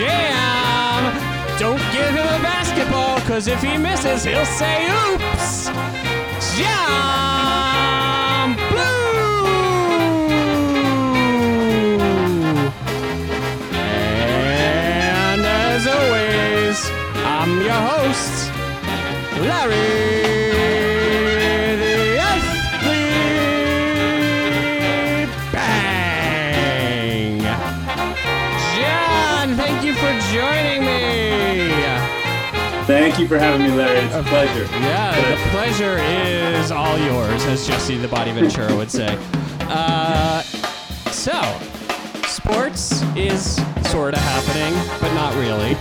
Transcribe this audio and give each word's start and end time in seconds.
jam. 0.00 1.02
Don't 1.58 1.84
give 1.92 2.12
him 2.18 2.28
a 2.38 2.40
basketball, 2.42 3.20
cause 3.28 3.46
if 3.48 3.60
he 3.62 3.76
misses, 3.76 4.24
he'll 4.24 4.46
say 4.46 4.86
oops. 5.04 5.68
Jam 6.56 6.96
Blue. 8.70 9.50
And 14.96 15.42
as 15.44 15.86
always, 15.96 16.78
I'm 17.36 17.52
your 17.68 17.82
host, 17.92 18.34
Larry 19.46 20.19
you 33.20 33.28
for 33.28 33.38
having 33.38 33.62
me, 33.62 33.72
Larry. 33.76 33.98
It's 34.00 34.14
a 34.14 34.22
pleasure. 34.22 34.64
Yeah, 34.80 35.14
the 35.30 35.50
pleasure 35.50 35.98
is 35.98 36.70
all 36.70 36.98
yours, 36.98 37.44
as 37.44 37.66
Jesse 37.66 37.96
the 37.98 38.08
Body 38.08 38.32
Ventura 38.32 38.74
would 38.74 38.90
say. 38.90 39.18
Uh, 39.62 40.42
so, 41.12 41.32
sports 42.26 43.02
is 43.16 43.56
sort 43.90 44.14
of 44.14 44.20
happening, 44.20 44.72
but 45.00 45.12
not 45.14 45.34
really. 45.34 45.74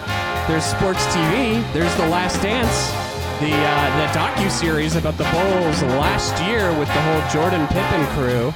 There's 0.47 0.65
sports 0.65 1.05
TV. 1.07 1.61
There's 1.73 1.93
The 1.95 2.07
Last 2.09 2.41
Dance, 2.41 2.89
the 3.39 3.53
uh, 3.53 3.97
the 3.97 4.19
docu 4.19 4.49
series 4.51 4.95
about 4.95 5.17
the 5.17 5.23
Bulls 5.25 5.81
last 5.97 6.41
year 6.43 6.69
with 6.77 6.87
the 6.89 7.01
whole 7.01 7.21
Jordan 7.31 7.65
Pippen 7.67 8.05
crew. 8.17 8.51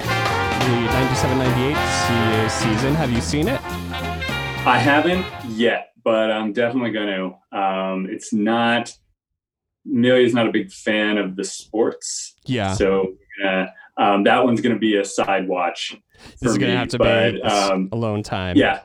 The 0.64 0.88
97-98 0.88 2.48
se- 2.48 2.64
season. 2.64 2.94
Have 2.94 3.10
you 3.12 3.20
seen 3.20 3.48
it? 3.48 3.60
I 4.66 4.78
haven't 4.78 5.24
yet, 5.50 5.93
but 6.04 6.30
I'm 6.30 6.52
definitely 6.52 6.90
going 6.92 7.08
to. 7.52 7.58
Um, 7.58 8.06
it's 8.10 8.32
not. 8.32 8.92
Amelia's 9.86 10.32
not 10.34 10.46
a 10.46 10.52
big 10.52 10.70
fan 10.72 11.18
of 11.18 11.36
the 11.36 11.44
sports, 11.44 12.34
Yeah. 12.46 12.72
so 12.72 13.14
uh, 13.44 13.66
um, 13.98 14.24
that 14.24 14.42
one's 14.44 14.62
going 14.62 14.74
to 14.74 14.78
be 14.78 14.96
a 14.96 15.04
side 15.04 15.46
watch. 15.46 15.94
this 16.40 16.52
is 16.52 16.58
gonna 16.58 16.72
me, 16.72 16.78
have 16.78 16.88
to 16.88 16.98
but, 16.98 17.32
be 17.34 17.42
um, 17.42 17.90
alone 17.92 18.22
time. 18.22 18.56
Yeah, 18.56 18.80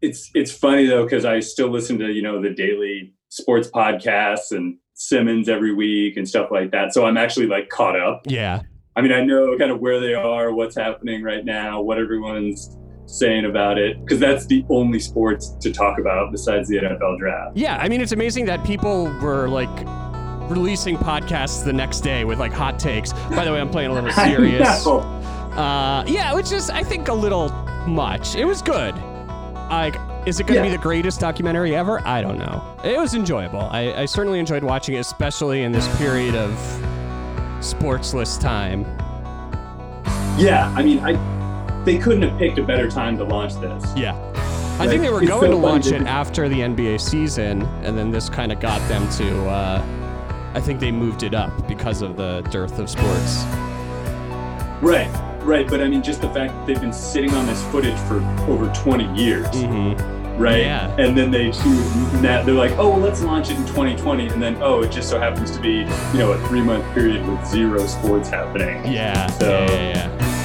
it's 0.00 0.30
it's 0.34 0.50
funny 0.52 0.86
though 0.86 1.04
because 1.04 1.26
I 1.26 1.40
still 1.40 1.68
listen 1.68 1.98
to 1.98 2.06
you 2.10 2.22
know 2.22 2.40
the 2.40 2.50
daily 2.50 3.12
sports 3.28 3.68
podcasts 3.70 4.52
and 4.52 4.78
Simmons 4.94 5.48
every 5.48 5.74
week 5.74 6.16
and 6.16 6.26
stuff 6.26 6.50
like 6.50 6.70
that. 6.72 6.94
So 6.94 7.04
I'm 7.04 7.18
actually 7.18 7.46
like 7.46 7.68
caught 7.68 7.98
up. 8.00 8.22
Yeah. 8.26 8.62
I 8.96 9.02
mean, 9.02 9.12
I 9.12 9.22
know 9.22 9.56
kind 9.58 9.70
of 9.70 9.78
where 9.80 10.00
they 10.00 10.14
are, 10.14 10.52
what's 10.52 10.74
happening 10.74 11.22
right 11.22 11.44
now, 11.44 11.80
what 11.82 11.98
everyone's 11.98 12.76
saying 13.08 13.46
about 13.46 13.78
it, 13.78 14.00
because 14.00 14.20
that's 14.20 14.46
the 14.46 14.64
only 14.68 15.00
sports 15.00 15.50
to 15.60 15.72
talk 15.72 15.98
about 15.98 16.30
besides 16.30 16.68
the 16.68 16.76
NFL 16.76 17.18
draft. 17.18 17.56
Yeah, 17.56 17.76
I 17.76 17.88
mean, 17.88 18.00
it's 18.00 18.12
amazing 18.12 18.44
that 18.46 18.64
people 18.64 19.04
were 19.20 19.48
like 19.48 19.68
releasing 20.50 20.96
podcasts 20.96 21.64
the 21.64 21.72
next 21.72 22.00
day 22.00 22.24
with 22.24 22.38
like 22.38 22.52
hot 22.52 22.78
takes. 22.78 23.12
By 23.30 23.44
the 23.44 23.52
way, 23.52 23.60
I'm 23.60 23.70
playing 23.70 23.90
a 23.90 23.94
little 23.94 24.10
serious. 24.24 24.86
Uh, 24.86 26.04
yeah, 26.06 26.34
which 26.34 26.52
is, 26.52 26.70
I 26.70 26.82
think, 26.82 27.08
a 27.08 27.14
little 27.14 27.48
much. 27.86 28.36
It 28.36 28.44
was 28.44 28.62
good. 28.62 28.94
Like, 29.70 29.96
is 30.26 30.40
it 30.40 30.46
going 30.46 30.62
to 30.62 30.70
be 30.70 30.74
the 30.74 30.82
greatest 30.82 31.20
documentary 31.20 31.74
ever? 31.74 32.06
I 32.06 32.20
don't 32.22 32.38
know. 32.38 32.62
It 32.84 32.98
was 32.98 33.14
enjoyable. 33.14 33.60
I, 33.60 34.02
I 34.02 34.04
certainly 34.04 34.38
enjoyed 34.38 34.62
watching 34.62 34.94
it, 34.94 34.98
especially 34.98 35.62
in 35.62 35.72
this 35.72 35.88
period 35.96 36.34
of 36.34 36.50
sportsless 37.60 38.40
time. 38.40 38.84
Yeah, 40.38 40.72
I 40.76 40.82
mean, 40.82 41.00
I 41.00 41.37
they 41.84 41.98
couldn't 41.98 42.22
have 42.22 42.38
picked 42.38 42.58
a 42.58 42.62
better 42.62 42.90
time 42.90 43.16
to 43.18 43.24
launch 43.24 43.54
this. 43.56 43.84
Yeah. 43.96 44.14
I 44.14 44.82
Like, 44.82 44.90
think 44.90 45.02
they 45.02 45.10
were 45.10 45.20
going 45.24 45.40
so 45.40 45.50
to 45.50 45.56
launch 45.56 45.86
it 45.88 46.02
after 46.02 46.48
the 46.48 46.60
NBA 46.60 47.00
season, 47.00 47.62
and 47.82 47.98
then 47.98 48.10
this 48.10 48.28
kind 48.28 48.52
of 48.52 48.60
got 48.60 48.86
them 48.88 49.08
to. 49.12 49.48
Uh, 49.48 49.84
I 50.54 50.60
think 50.60 50.78
they 50.80 50.92
moved 50.92 51.22
it 51.24 51.34
up 51.34 51.66
because 51.66 52.00
of 52.02 52.16
the 52.16 52.42
dearth 52.50 52.78
of 52.78 52.88
sports. 52.88 53.44
Right, 54.80 55.10
right. 55.42 55.66
But 55.68 55.80
I 55.80 55.88
mean, 55.88 56.02
just 56.02 56.20
the 56.20 56.28
fact 56.30 56.52
that 56.52 56.66
they've 56.66 56.80
been 56.80 56.92
sitting 56.92 57.32
on 57.34 57.46
this 57.46 57.62
footage 57.66 57.98
for 58.00 58.18
over 58.48 58.72
20 58.72 59.12
years, 59.20 59.46
Mm-hmm. 59.48 60.40
right? 60.40 60.60
Yeah. 60.60 60.94
And 60.96 61.16
then 61.18 61.32
they 61.32 61.50
choose 61.50 61.92
that 62.22 62.46
they're 62.46 62.54
like, 62.54 62.70
oh, 62.78 62.90
well, 62.90 63.00
let's 63.00 63.22
launch 63.22 63.50
it 63.50 63.56
in 63.56 63.66
2020, 63.66 64.28
and 64.28 64.40
then 64.40 64.56
oh, 64.62 64.82
it 64.82 64.92
just 64.92 65.08
so 65.10 65.18
happens 65.18 65.50
to 65.50 65.60
be 65.60 65.78
you 66.12 66.18
know 66.18 66.32
a 66.32 66.46
three 66.46 66.62
month 66.62 66.84
period 66.94 67.26
with 67.26 67.44
zero 67.46 67.84
sports 67.86 68.28
happening. 68.28 68.84
Yeah. 68.92 69.26
So- 69.26 69.48
yeah, 69.50 69.70
yeah, 69.72 70.08
yeah. 70.18 70.37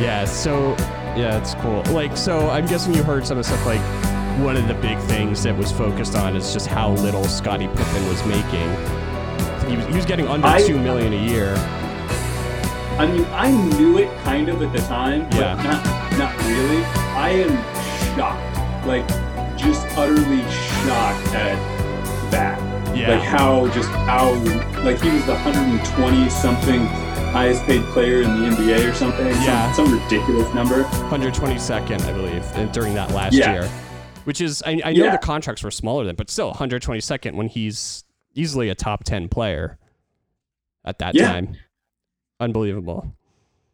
Yeah. 0.00 0.24
So, 0.24 0.74
yeah, 1.16 1.38
it's 1.38 1.54
cool. 1.56 1.82
Like, 1.84 2.16
so 2.16 2.50
I'm 2.50 2.66
guessing 2.66 2.94
you 2.94 3.02
heard 3.02 3.26
some 3.26 3.38
of 3.38 3.44
the 3.46 3.50
stuff. 3.52 3.64
Like, 3.66 3.80
one 4.44 4.56
of 4.56 4.66
the 4.66 4.74
big 4.74 4.98
things 5.00 5.42
that 5.44 5.56
was 5.56 5.70
focused 5.70 6.16
on 6.16 6.34
is 6.36 6.52
just 6.52 6.66
how 6.66 6.90
little 6.90 7.24
Scottie 7.24 7.68
Pippen 7.68 8.08
was 8.08 8.24
making. 8.26 8.68
He 9.70 9.76
was, 9.76 9.86
he 9.86 9.94
was 9.94 10.04
getting 10.04 10.26
under 10.26 10.46
I- 10.46 10.60
two 10.66 10.78
million 10.78 11.12
a 11.12 11.24
year. 11.24 11.54
I 12.98 13.06
mean, 13.06 13.24
I 13.32 13.50
knew 13.76 13.98
it 13.98 14.08
kind 14.22 14.48
of 14.48 14.62
at 14.62 14.72
the 14.72 14.78
time, 14.80 15.24
but 15.30 15.34
Yeah. 15.40 15.54
not 15.62 16.18
not 16.18 16.36
really. 16.46 16.84
I 17.16 17.30
am 17.30 17.56
shocked, 18.16 18.86
like 18.86 19.06
just 19.56 19.84
utterly 19.98 20.42
shocked 20.84 21.34
at 21.34 22.30
that. 22.30 22.96
Yeah. 22.96 23.16
Like 23.18 23.22
how 23.22 23.66
just 23.68 23.88
how 23.90 24.32
like 24.84 25.00
he 25.00 25.10
was 25.10 25.24
the 25.26 25.34
120 25.34 26.28
something 26.30 26.86
highest 27.34 27.64
paid 27.64 27.82
player 27.86 28.22
in 28.22 28.28
the 28.28 28.46
NBA 28.46 28.88
or 28.88 28.94
something. 28.94 29.26
Yeah. 29.26 29.72
Some, 29.72 29.92
ridiculous 29.92 30.54
number. 30.54 30.84
122nd, 31.10 32.00
I 32.02 32.12
believe, 32.12 32.72
during 32.72 32.94
that 32.94 33.10
last 33.10 33.34
Yeah. 33.34 33.52
year. 33.54 33.68
Which 34.22 34.40
is, 34.40 34.62
I, 34.64 34.80
I 34.84 34.92
know 34.92 35.06
Yeah. 35.06 35.10
the 35.10 35.18
contracts 35.18 35.64
were 35.64 35.72
smaller 35.72 36.04
then, 36.04 36.14
but 36.14 36.30
still 36.30 36.52
122nd 36.52 37.34
when 37.34 37.48
he's 37.48 38.04
easily 38.36 38.68
a 38.68 38.76
top 38.76 39.02
10 39.02 39.28
player 39.28 39.78
at 40.84 41.00
that 41.00 41.16
Yeah. 41.16 41.32
time. 41.32 41.56
Unbelievable. 42.38 43.16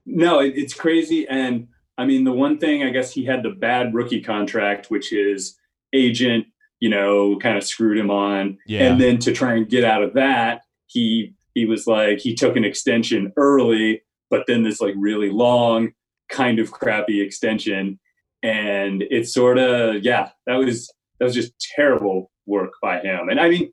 No, 0.06 0.40
it, 0.40 0.54
it's 0.56 0.72
crazy. 0.72 1.28
And 1.28 1.68
I 1.98 2.06
mean, 2.06 2.24
the 2.24 2.32
one 2.32 2.56
thing 2.56 2.82
I 2.82 2.88
guess 2.88 3.12
he 3.12 3.26
had 3.26 3.42
the 3.42 3.50
bad 3.50 3.92
rookie 3.92 4.22
contract, 4.22 4.90
which 4.90 5.10
his 5.10 5.58
agent, 5.92 6.46
you 6.78 6.88
know, 6.88 7.36
kind 7.36 7.58
of 7.58 7.64
screwed 7.64 7.98
him 7.98 8.10
on. 8.10 8.56
Yeah. 8.66 8.84
And 8.90 8.98
then 8.98 9.18
to 9.18 9.32
try 9.32 9.54
and 9.56 9.68
get 9.68 9.84
out 9.84 10.02
of 10.02 10.14
that, 10.14 10.62
he 10.86 11.34
he 11.54 11.66
was 11.66 11.86
like 11.86 12.18
he 12.18 12.34
took 12.34 12.56
an 12.56 12.64
extension 12.64 13.32
early, 13.36 14.02
but 14.30 14.44
then 14.46 14.62
this 14.62 14.80
like 14.80 14.94
really 14.96 15.30
long, 15.30 15.92
kind 16.30 16.58
of 16.58 16.70
crappy 16.70 17.20
extension. 17.20 17.98
And 18.42 19.02
it's 19.10 19.34
sort 19.34 19.58
of 19.58 20.02
yeah, 20.02 20.30
that 20.46 20.56
was 20.56 20.92
that 21.18 21.24
was 21.26 21.34
just 21.34 21.52
terrible 21.76 22.30
work 22.46 22.72
by 22.82 23.00
him. 23.00 23.28
And 23.28 23.38
I 23.40 23.48
mean, 23.48 23.72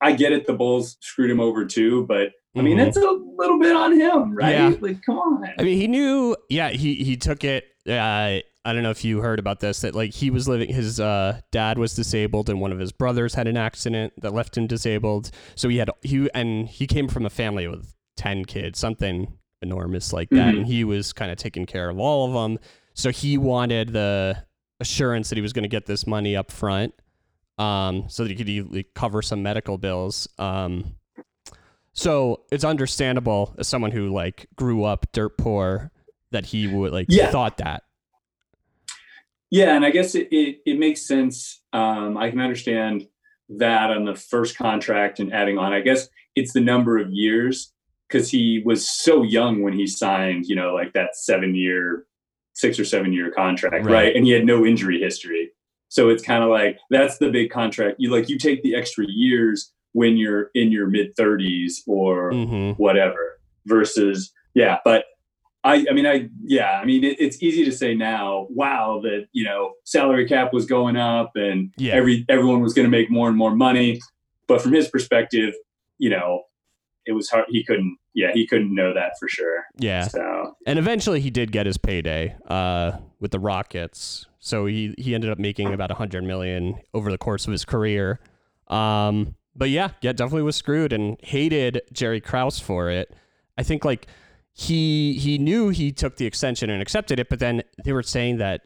I 0.00 0.12
get 0.12 0.32
it, 0.32 0.46
the 0.46 0.52
Bulls 0.52 0.96
screwed 1.00 1.30
him 1.30 1.40
over 1.40 1.64
too, 1.64 2.04
but 2.06 2.32
I 2.56 2.62
mean, 2.62 2.78
it's 2.78 2.96
a 2.96 3.00
little 3.00 3.58
bit 3.58 3.74
on 3.74 3.98
him, 3.98 4.34
right? 4.34 4.52
Yeah. 4.52 4.74
Like, 4.80 5.02
come 5.04 5.18
on. 5.18 5.44
I 5.58 5.62
mean, 5.62 5.76
he 5.76 5.88
knew. 5.88 6.36
Yeah, 6.48 6.68
he 6.68 6.94
he 6.96 7.16
took 7.16 7.42
it. 7.42 7.64
Uh, 7.88 8.38
I 8.66 8.72
don't 8.72 8.82
know 8.82 8.90
if 8.90 9.04
you 9.04 9.20
heard 9.20 9.38
about 9.38 9.60
this. 9.60 9.82
That 9.82 9.94
like 9.94 10.12
he 10.14 10.30
was 10.30 10.48
living. 10.48 10.72
His 10.72 10.98
uh, 11.00 11.40
dad 11.50 11.78
was 11.78 11.94
disabled, 11.94 12.48
and 12.48 12.60
one 12.60 12.72
of 12.72 12.78
his 12.78 12.92
brothers 12.92 13.34
had 13.34 13.46
an 13.46 13.56
accident 13.56 14.12
that 14.22 14.32
left 14.32 14.56
him 14.56 14.66
disabled. 14.66 15.30
So 15.54 15.68
he 15.68 15.76
had 15.78 15.90
he 16.02 16.30
and 16.34 16.66
he 16.68 16.86
came 16.86 17.08
from 17.08 17.26
a 17.26 17.30
family 17.30 17.68
with 17.68 17.92
ten 18.16 18.44
kids, 18.44 18.78
something 18.78 19.36
enormous 19.62 20.12
like 20.12 20.30
that, 20.30 20.54
Mhm. 20.54 20.58
and 20.58 20.66
he 20.66 20.84
was 20.84 21.12
kind 21.12 21.30
of 21.30 21.36
taking 21.38 21.66
care 21.66 21.88
of 21.90 21.98
all 21.98 22.26
of 22.26 22.32
them. 22.34 22.58
So 22.94 23.10
he 23.10 23.36
wanted 23.38 23.90
the 23.92 24.44
assurance 24.80 25.28
that 25.30 25.36
he 25.36 25.42
was 25.42 25.52
going 25.52 25.62
to 25.62 25.68
get 25.68 25.86
this 25.86 26.06
money 26.06 26.36
up 26.36 26.50
front, 26.50 26.94
um, 27.58 28.04
so 28.08 28.24
that 28.24 28.30
he 28.30 28.36
could 28.36 28.48
e- 28.48 28.84
cover 28.94 29.22
some 29.22 29.42
medical 29.42 29.78
bills. 29.78 30.28
Um, 30.38 30.96
so 31.92 32.42
it's 32.50 32.64
understandable 32.64 33.54
as 33.58 33.68
someone 33.68 33.92
who 33.92 34.08
like 34.12 34.46
grew 34.56 34.84
up 34.84 35.06
dirt 35.12 35.38
poor 35.38 35.90
that 36.32 36.46
he 36.46 36.66
would 36.66 36.92
like 36.92 37.06
Yeah. 37.08 37.30
thought 37.30 37.58
that. 37.58 37.83
Yeah, 39.50 39.76
and 39.76 39.84
I 39.84 39.90
guess 39.90 40.14
it, 40.14 40.28
it, 40.30 40.58
it 40.66 40.78
makes 40.78 41.06
sense. 41.06 41.62
Um, 41.72 42.16
I 42.16 42.30
can 42.30 42.40
understand 42.40 43.06
that 43.50 43.90
on 43.90 44.04
the 44.04 44.14
first 44.14 44.56
contract 44.56 45.20
and 45.20 45.32
adding 45.32 45.58
on. 45.58 45.72
I 45.72 45.80
guess 45.80 46.08
it's 46.34 46.52
the 46.52 46.60
number 46.60 46.98
of 46.98 47.10
years 47.12 47.72
because 48.08 48.30
he 48.30 48.62
was 48.64 48.88
so 48.88 49.22
young 49.22 49.62
when 49.62 49.72
he 49.72 49.86
signed, 49.86 50.46
you 50.46 50.56
know, 50.56 50.74
like 50.74 50.92
that 50.94 51.14
seven 51.16 51.54
year, 51.54 52.06
six 52.54 52.78
or 52.78 52.84
seven 52.84 53.12
year 53.12 53.30
contract, 53.30 53.84
Right. 53.86 53.92
right? 53.92 54.16
And 54.16 54.24
he 54.24 54.32
had 54.32 54.44
no 54.46 54.64
injury 54.64 54.98
history. 55.00 55.50
So 55.88 56.08
it's 56.08 56.24
kind 56.24 56.42
of 56.42 56.50
like 56.50 56.78
that's 56.90 57.18
the 57.18 57.30
big 57.30 57.50
contract. 57.50 57.96
You 57.98 58.10
like 58.10 58.28
you 58.28 58.38
take 58.38 58.62
the 58.62 58.74
extra 58.74 59.04
years 59.08 59.72
when 59.92 60.16
you're 60.16 60.50
in 60.54 60.72
your 60.72 60.88
mid 60.88 61.14
30s 61.16 61.82
or 61.86 62.32
hmm 62.32 62.70
whatever 62.72 63.38
versus 63.66 64.32
yeah 64.54 64.78
but 64.84 65.04
i 65.64 65.84
i 65.90 65.92
mean 65.92 66.06
i 66.06 66.28
yeah 66.44 66.78
i 66.80 66.84
mean 66.84 67.02
it, 67.04 67.16
it's 67.18 67.42
easy 67.42 67.64
to 67.64 67.72
say 67.72 67.94
now 67.94 68.46
wow 68.50 69.00
that 69.02 69.26
you 69.32 69.44
know 69.44 69.72
salary 69.84 70.26
cap 70.28 70.52
was 70.52 70.66
going 70.66 70.96
up 70.96 71.32
and 71.36 71.72
Yeah. 71.78 71.94
every 71.94 72.24
everyone 72.28 72.60
was 72.60 72.74
going 72.74 72.84
to 72.86 72.90
make 72.90 73.10
more 73.10 73.28
and 73.28 73.36
more 73.36 73.54
money 73.54 74.00
but 74.46 74.60
from 74.62 74.72
his 74.72 74.88
perspective 74.88 75.54
you 75.98 76.10
know 76.10 76.42
it 77.06 77.12
was 77.12 77.28
hard 77.30 77.46
he 77.48 77.64
couldn't 77.64 77.96
yeah 78.14 78.30
he 78.32 78.46
couldn't 78.46 78.74
know 78.74 78.92
that 78.94 79.12
for 79.18 79.28
sure 79.28 79.64
Yeah. 79.78 80.06
so 80.08 80.54
And 80.66 80.78
eventually 80.78 81.20
he 81.20 81.30
did 81.30 81.50
get 81.52 81.66
his 81.66 81.78
payday 81.78 82.36
uh, 82.48 82.98
with 83.20 83.30
the 83.32 83.38
Rockets. 83.40 84.26
So 84.38 84.66
he 84.66 84.94
he 84.98 85.14
ended 85.14 85.30
up 85.30 85.38
making 85.38 85.72
about 85.72 85.90
a 85.90 85.94
100 85.94 86.22
million 86.24 86.76
over 86.94 87.10
the 87.10 87.18
course 87.18 87.46
of 87.46 87.52
his 87.52 87.64
career. 87.64 88.20
Um, 88.68 89.34
but 89.56 89.68
yeah, 89.70 89.90
yeah, 90.00 90.12
definitely 90.12 90.42
was 90.42 90.56
screwed 90.56 90.92
and 90.92 91.16
hated 91.22 91.82
Jerry 91.92 92.20
Krause 92.20 92.58
for 92.58 92.88
it. 92.90 93.14
I 93.58 93.62
think 93.62 93.84
like 93.84 94.06
he 94.54 95.14
he 95.14 95.36
knew 95.36 95.68
he 95.68 95.90
took 95.90 96.16
the 96.16 96.26
extension 96.26 96.70
and 96.70 96.80
accepted 96.80 97.18
it, 97.18 97.28
but 97.28 97.40
then 97.40 97.62
they 97.84 97.92
were 97.92 98.04
saying 98.04 98.38
that 98.38 98.62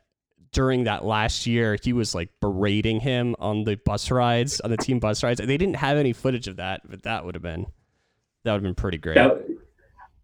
during 0.53 0.85
that 0.85 1.05
last 1.05 1.47
year 1.47 1.77
he 1.83 1.93
was 1.93 2.15
like 2.15 2.29
berating 2.41 3.01
him 3.01 3.35
on 3.39 3.65
the 3.65 3.75
bus 3.77 4.11
rides 4.11 4.61
on 4.61 4.71
the 4.71 4.77
team 4.77 4.99
bus 4.99 5.23
rides. 5.23 5.41
They 5.41 5.57
didn't 5.57 5.77
have 5.77 5.97
any 5.97 6.13
footage 6.13 6.47
of 6.47 6.57
that, 6.57 6.83
but 6.89 7.03
that 7.05 7.25
would 7.25 7.35
have 7.35 7.43
been 7.43 7.67
that 8.45 8.53
would 8.53 8.59
have 8.59 8.63
been 8.63 8.75
pretty 8.75 8.99
great. 8.99 9.15
That, 9.15 9.47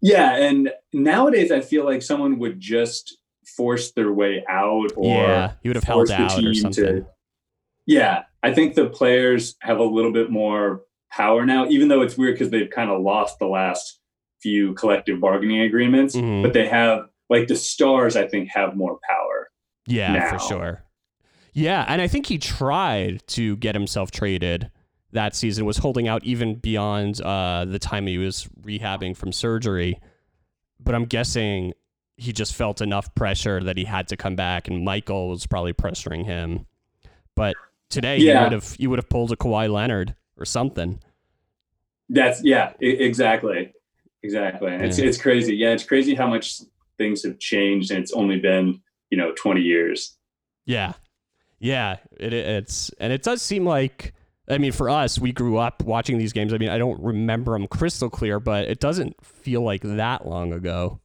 yeah, 0.01 0.35
and 0.35 0.69
nowadays 0.93 1.51
I 1.51 1.61
feel 1.61 1.83
like 1.83 2.03
someone 2.03 2.37
would 2.37 2.59
just 2.59 3.17
force 3.57 3.91
their 3.91 4.11
way 4.11 4.43
out 4.47 4.91
or 4.95 5.17
yeah, 5.17 5.53
he 5.63 5.69
would 5.69 5.75
have 5.77 5.83
held 5.83 6.11
out 6.11 6.43
or 6.43 6.53
something. 6.53 6.85
To, 6.85 7.07
yeah, 7.87 8.23
I 8.43 8.53
think 8.53 8.75
the 8.75 8.87
players 8.87 9.55
have 9.61 9.79
a 9.79 9.83
little 9.83 10.11
bit 10.13 10.29
more 10.29 10.83
power 11.11 11.43
now, 11.43 11.65
even 11.67 11.87
though 11.87 12.01
it's 12.01 12.17
weird 12.17 12.35
because 12.35 12.51
they've 12.51 12.69
kind 12.69 12.91
of 12.91 13.01
lost 13.01 13.39
the 13.39 13.47
last 13.47 13.99
few 14.45 14.75
collective 14.75 15.19
bargaining 15.19 15.61
agreements, 15.61 16.15
mm-hmm. 16.15 16.43
but 16.43 16.53
they 16.53 16.67
have 16.67 17.09
like 17.31 17.47
the 17.47 17.55
stars. 17.55 18.15
I 18.15 18.27
think 18.27 18.49
have 18.49 18.75
more 18.75 18.99
power. 19.09 19.49
Yeah, 19.87 20.13
now. 20.13 20.37
for 20.37 20.39
sure. 20.39 20.83
Yeah, 21.53 21.83
and 21.87 21.99
I 21.99 22.07
think 22.07 22.27
he 22.27 22.37
tried 22.37 23.25
to 23.29 23.55
get 23.57 23.73
himself 23.73 24.11
traded 24.11 24.69
that 25.13 25.35
season. 25.35 25.65
Was 25.65 25.77
holding 25.77 26.07
out 26.07 26.23
even 26.23 26.55
beyond 26.55 27.19
uh, 27.21 27.65
the 27.65 27.79
time 27.79 28.05
he 28.05 28.19
was 28.19 28.47
rehabbing 28.61 29.17
from 29.17 29.31
surgery. 29.31 29.99
But 30.79 30.93
I'm 30.93 31.05
guessing 31.05 31.73
he 32.17 32.31
just 32.31 32.53
felt 32.53 32.81
enough 32.81 33.15
pressure 33.15 33.63
that 33.63 33.77
he 33.77 33.85
had 33.85 34.07
to 34.09 34.17
come 34.17 34.35
back, 34.35 34.67
and 34.67 34.85
Michael 34.85 35.29
was 35.29 35.47
probably 35.47 35.73
pressuring 35.73 36.23
him. 36.25 36.67
But 37.35 37.55
today, 37.89 38.17
yeah. 38.17 38.37
you 38.37 38.43
would 38.43 38.51
have 38.51 38.75
you 38.77 38.89
would 38.91 38.99
have 38.99 39.09
pulled 39.09 39.31
a 39.31 39.35
Kawhi 39.35 39.71
Leonard 39.71 40.13
or 40.37 40.45
something. 40.45 40.99
That's 42.09 42.43
yeah, 42.43 42.73
exactly, 42.79 43.73
exactly. 44.25 44.71
Yeah. 44.71 44.83
It's 44.83 44.97
it's 44.97 45.17
crazy. 45.17 45.55
Yeah, 45.55 45.69
it's 45.69 45.83
crazy 45.83 46.15
how 46.15 46.27
much 46.27 46.61
things 46.97 47.23
have 47.23 47.39
changed, 47.39 47.91
and 47.91 47.99
it's 47.99 48.11
only 48.11 48.39
been 48.39 48.81
you 49.09 49.17
know 49.17 49.33
20 49.37 49.61
years. 49.61 50.17
Yeah, 50.65 50.93
yeah. 51.59 51.97
It, 52.19 52.33
it's 52.33 52.91
and 52.99 53.13
it 53.13 53.23
does 53.23 53.41
seem 53.41 53.65
like. 53.65 54.13
I 54.47 54.59
mean, 54.59 54.73
for 54.73 54.91
us, 54.91 55.17
we 55.17 55.31
grew 55.31 55.57
up 55.57 55.81
watching 55.81 56.19
these 56.19 56.31
games. 56.31 56.53
I 56.53 56.59
mean, 56.59 56.69
I 56.69 56.77
don't 56.77 57.01
remember 57.01 57.53
them 57.53 57.65
crystal 57.65 58.11
clear, 58.11 58.39
but 58.39 58.65
it 58.65 58.79
doesn't 58.79 59.15
feel 59.25 59.63
like 59.63 59.81
that 59.81 60.27
long 60.27 60.53
ago. 60.53 60.99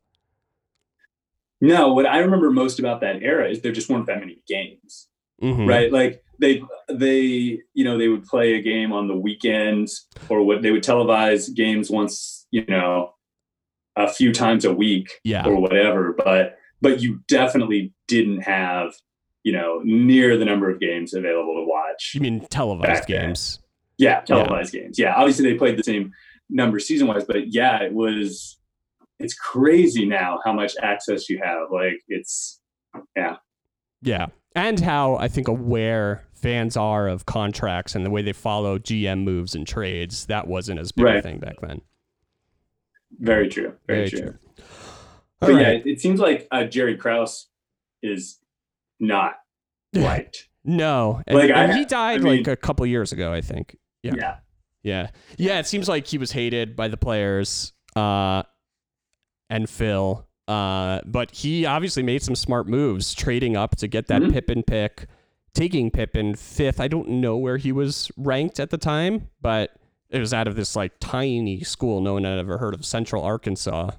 No, 1.62 1.94
what 1.94 2.04
I 2.04 2.18
remember 2.18 2.50
most 2.50 2.78
about 2.78 3.00
that 3.00 3.22
era 3.22 3.48
is 3.48 3.62
there 3.62 3.72
just 3.72 3.88
weren't 3.88 4.04
that 4.08 4.20
many 4.20 4.42
games, 4.46 5.08
mm-hmm. 5.42 5.66
right? 5.66 5.90
Like 5.90 6.22
they 6.38 6.62
they 6.90 7.60
you 7.72 7.84
know 7.84 7.96
they 7.96 8.08
would 8.08 8.24
play 8.24 8.54
a 8.54 8.62
game 8.62 8.92
on 8.92 9.08
the 9.08 9.16
weekends 9.16 10.06
or 10.28 10.42
what 10.42 10.60
they 10.60 10.70
would 10.70 10.82
televise 10.82 11.54
games 11.54 11.90
once 11.90 12.39
you 12.50 12.64
know 12.66 13.14
a 13.96 14.08
few 14.08 14.32
times 14.32 14.64
a 14.64 14.72
week 14.72 15.20
yeah. 15.24 15.46
or 15.46 15.60
whatever. 15.60 16.14
But 16.16 16.56
but 16.80 17.00
you 17.00 17.20
definitely 17.28 17.92
didn't 18.08 18.42
have 18.42 18.94
you 19.42 19.52
know 19.52 19.80
near 19.84 20.36
the 20.36 20.44
number 20.44 20.70
of 20.70 20.80
games 20.80 21.14
available 21.14 21.54
to 21.54 21.64
watch. 21.66 22.12
You 22.14 22.20
mean 22.20 22.46
televised 22.48 23.06
games? 23.06 23.60
Yeah, 23.98 24.20
televised 24.20 24.74
yeah. 24.74 24.80
games. 24.82 24.98
Yeah, 24.98 25.14
obviously 25.14 25.50
they 25.50 25.58
played 25.58 25.78
the 25.78 25.84
same 25.84 26.12
number 26.48 26.78
season 26.78 27.06
wise, 27.06 27.24
but 27.24 27.52
yeah, 27.52 27.82
it 27.82 27.92
was 27.92 28.58
it's 29.18 29.34
crazy 29.34 30.06
now 30.06 30.40
how 30.44 30.52
much 30.52 30.74
access 30.82 31.28
you 31.28 31.40
have. 31.42 31.70
Like 31.70 32.00
it's 32.08 32.60
yeah. 33.16 33.36
Yeah. 34.02 34.26
And 34.54 34.80
how 34.80 35.16
I 35.16 35.28
think 35.28 35.46
aware 35.46 36.24
fans 36.34 36.76
are 36.76 37.06
of 37.06 37.26
contracts 37.26 37.94
and 37.94 38.04
the 38.04 38.10
way 38.10 38.22
they 38.22 38.32
follow 38.32 38.78
GM 38.78 39.22
moves 39.22 39.54
and 39.54 39.66
trades. 39.66 40.26
That 40.26 40.48
wasn't 40.48 40.80
as 40.80 40.90
big 40.90 41.04
right. 41.04 41.16
a 41.18 41.22
thing 41.22 41.38
back 41.38 41.60
then. 41.60 41.82
Very 43.18 43.48
true. 43.48 43.74
Very, 43.86 44.08
Very 44.08 44.10
true. 44.10 44.20
true. 44.20 44.64
But 45.40 45.50
right. 45.50 45.60
yeah, 45.60 45.68
it, 45.68 45.86
it, 45.86 46.00
seems 46.00 46.20
like 46.20 46.46
uh, 46.50 46.64
Jerry 46.64 46.96
Krause 46.96 47.48
is 48.02 48.38
not 48.98 49.36
liked. 49.94 50.48
no, 50.64 51.22
and, 51.26 51.38
like 51.38 51.50
and 51.50 51.72
I, 51.72 51.76
he 51.76 51.84
died 51.84 52.20
I 52.20 52.24
mean, 52.24 52.36
like 52.38 52.48
a 52.48 52.56
couple 52.56 52.84
years 52.86 53.12
ago, 53.12 53.32
I 53.32 53.40
think. 53.40 53.76
Yeah. 54.02 54.14
yeah. 54.16 54.36
Yeah. 54.82 55.08
Yeah. 55.36 55.58
It 55.58 55.66
seems 55.66 55.88
like 55.88 56.06
he 56.06 56.18
was 56.18 56.32
hated 56.32 56.76
by 56.76 56.88
the 56.88 56.96
players. 56.96 57.72
Uh, 57.96 58.42
and 59.50 59.68
Phil. 59.68 60.26
Uh, 60.48 61.00
but 61.04 61.32
he 61.32 61.66
obviously 61.66 62.02
made 62.02 62.22
some 62.22 62.34
smart 62.34 62.66
moves, 62.66 63.12
trading 63.12 63.56
up 63.56 63.76
to 63.76 63.86
get 63.86 64.06
that 64.06 64.22
mm-hmm. 64.22 64.32
Pippen 64.32 64.62
pick, 64.62 65.06
taking 65.54 65.90
Pippen 65.90 66.34
fifth. 66.34 66.80
I 66.80 66.88
don't 66.88 67.08
know 67.08 67.36
where 67.36 67.58
he 67.58 67.72
was 67.72 68.10
ranked 68.16 68.58
at 68.58 68.70
the 68.70 68.78
time, 68.78 69.28
but 69.42 69.70
it 70.10 70.18
was 70.18 70.34
out 70.34 70.48
of 70.48 70.56
this 70.56 70.76
like 70.76 70.92
tiny 71.00 71.62
school 71.62 72.00
no 72.00 72.14
one 72.14 72.24
had 72.24 72.38
ever 72.38 72.58
heard 72.58 72.74
of, 72.74 72.84
Central 72.84 73.22
Arkansas. 73.22 73.90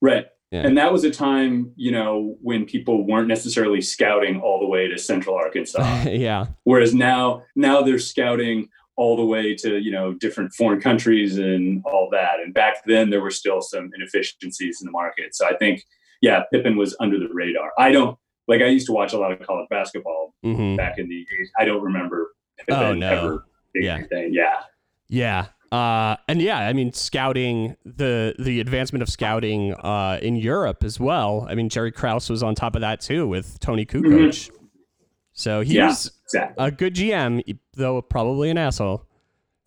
Right. 0.00 0.26
Yeah. 0.50 0.66
And 0.66 0.76
that 0.76 0.92
was 0.92 1.04
a 1.04 1.10
time, 1.10 1.72
you 1.76 1.90
know, 1.90 2.36
when 2.42 2.66
people 2.66 3.06
weren't 3.06 3.28
necessarily 3.28 3.80
scouting 3.80 4.40
all 4.40 4.60
the 4.60 4.66
way 4.66 4.86
to 4.86 4.98
Central 4.98 5.34
Arkansas. 5.34 6.02
yeah. 6.08 6.46
Whereas 6.64 6.94
now, 6.94 7.44
now 7.56 7.80
they're 7.80 7.98
scouting 7.98 8.68
all 8.96 9.16
the 9.16 9.24
way 9.24 9.54
to 9.54 9.78
you 9.78 9.90
know 9.90 10.12
different 10.12 10.52
foreign 10.52 10.80
countries 10.80 11.38
and 11.38 11.82
all 11.84 12.08
that. 12.12 12.40
And 12.40 12.52
back 12.52 12.84
then 12.86 13.10
there 13.10 13.20
were 13.20 13.30
still 13.30 13.60
some 13.60 13.90
inefficiencies 13.94 14.80
in 14.80 14.86
the 14.86 14.92
market. 14.92 15.34
So 15.34 15.46
I 15.46 15.56
think 15.56 15.84
yeah, 16.20 16.42
Pippen 16.52 16.76
was 16.76 16.94
under 17.00 17.18
the 17.18 17.28
radar. 17.32 17.72
I 17.78 17.90
don't 17.90 18.18
like 18.48 18.60
I 18.60 18.66
used 18.66 18.86
to 18.86 18.92
watch 18.92 19.12
a 19.12 19.18
lot 19.18 19.32
of 19.32 19.40
college 19.46 19.68
basketball 19.70 20.34
mm-hmm. 20.44 20.76
back 20.76 20.98
in 20.98 21.08
the 21.08 21.26
80s. 21.40 21.46
I 21.58 21.64
don't 21.64 21.82
remember 21.82 22.32
Pippen 22.58 22.74
oh, 22.74 22.94
no. 22.94 23.08
ever 23.08 23.46
yeah. 23.74 23.96
anything. 23.96 24.34
Yeah. 24.34 24.60
Yeah. 25.12 25.48
Uh, 25.70 26.16
and 26.26 26.40
yeah, 26.40 26.58
I 26.58 26.72
mean, 26.72 26.92
scouting 26.94 27.76
the 27.84 28.34
the 28.38 28.60
advancement 28.60 29.02
of 29.02 29.10
scouting 29.10 29.74
uh, 29.74 30.18
in 30.22 30.36
Europe 30.36 30.82
as 30.82 30.98
well. 30.98 31.46
I 31.48 31.54
mean, 31.54 31.68
Jerry 31.68 31.92
Krause 31.92 32.30
was 32.30 32.42
on 32.42 32.54
top 32.54 32.74
of 32.74 32.80
that 32.80 33.02
too 33.02 33.28
with 33.28 33.60
Toni 33.60 33.84
Kukoc. 33.84 34.04
Mm-hmm. 34.04 34.56
So 35.34 35.60
he's 35.60 35.74
yeah, 35.74 35.90
exactly. 35.90 36.64
a 36.64 36.70
good 36.70 36.94
GM, 36.94 37.58
though 37.74 38.00
probably 38.00 38.48
an 38.50 38.58
asshole. 38.58 39.06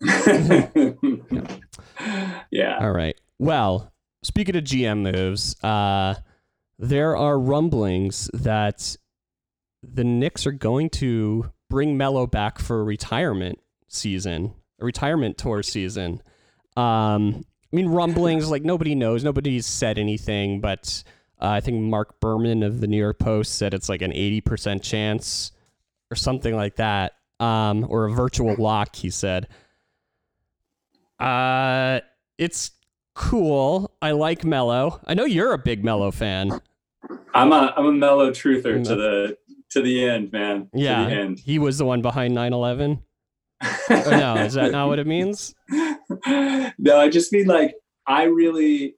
yeah. 2.50 2.78
All 2.80 2.92
right. 2.92 3.18
Well, 3.38 3.92
speaking 4.22 4.56
of 4.56 4.64
GM 4.64 5.12
moves, 5.12 5.62
uh, 5.62 6.16
there 6.78 7.16
are 7.16 7.38
rumblings 7.38 8.30
that 8.34 8.96
the 9.82 10.04
Knicks 10.04 10.46
are 10.46 10.52
going 10.52 10.90
to 10.90 11.52
bring 11.70 11.96
Melo 11.96 12.26
back 12.26 12.58
for 12.58 12.80
a 12.80 12.84
retirement 12.84 13.60
season, 13.88 14.54
retirement 14.78 15.38
tour 15.38 15.62
season. 15.62 16.22
Um, 16.76 17.44
I 17.72 17.76
mean, 17.76 17.88
rumblings 17.88 18.50
like 18.50 18.62
nobody 18.62 18.94
knows, 18.94 19.24
nobody's 19.24 19.66
said 19.66 19.98
anything, 19.98 20.60
but 20.60 21.02
uh, 21.40 21.48
I 21.48 21.60
think 21.60 21.82
Marc 21.82 22.20
Berman 22.20 22.62
of 22.62 22.80
the 22.80 22.86
New 22.86 22.98
York 22.98 23.18
Post 23.18 23.56
said 23.56 23.74
it's 23.74 23.88
like 23.88 24.02
an 24.02 24.12
80% 24.12 24.82
chance 24.82 25.52
or 26.10 26.16
something 26.16 26.54
like 26.54 26.76
that, 26.76 27.14
um, 27.40 27.86
or 27.88 28.06
a 28.06 28.10
virtual 28.10 28.54
lock. 28.58 28.96
He 28.96 29.10
said. 29.10 29.48
Uh, 31.18 32.00
it's 32.38 32.70
cool. 33.14 33.94
I 34.00 34.12
like 34.12 34.44
Melo. 34.44 35.00
I 35.06 35.14
know 35.14 35.24
you're 35.24 35.52
a 35.52 35.58
big 35.58 35.84
Melo 35.84 36.10
fan. 36.10 36.60
I'm 37.34 37.52
a 37.52 37.72
I'm 37.76 37.86
a 37.86 37.92
Melo 37.92 38.30
truther 38.30 38.82
to 38.84 38.94
the 38.94 39.38
to 39.70 39.82
the 39.82 40.08
end, 40.08 40.32
man. 40.32 40.68
Yeah, 40.72 41.06
end. 41.06 41.40
he 41.40 41.58
was 41.58 41.78
the 41.78 41.84
one 41.84 42.02
behind 42.02 42.36
9/11. 42.36 43.00
No, 43.90 44.36
is 44.36 44.54
that 44.54 44.72
not 44.72 44.88
what 44.88 44.98
it 44.98 45.06
means? 45.06 45.54
no, 45.68 46.98
I 46.98 47.08
just 47.08 47.32
mean 47.32 47.46
like 47.46 47.74
I 48.06 48.24
really, 48.24 48.96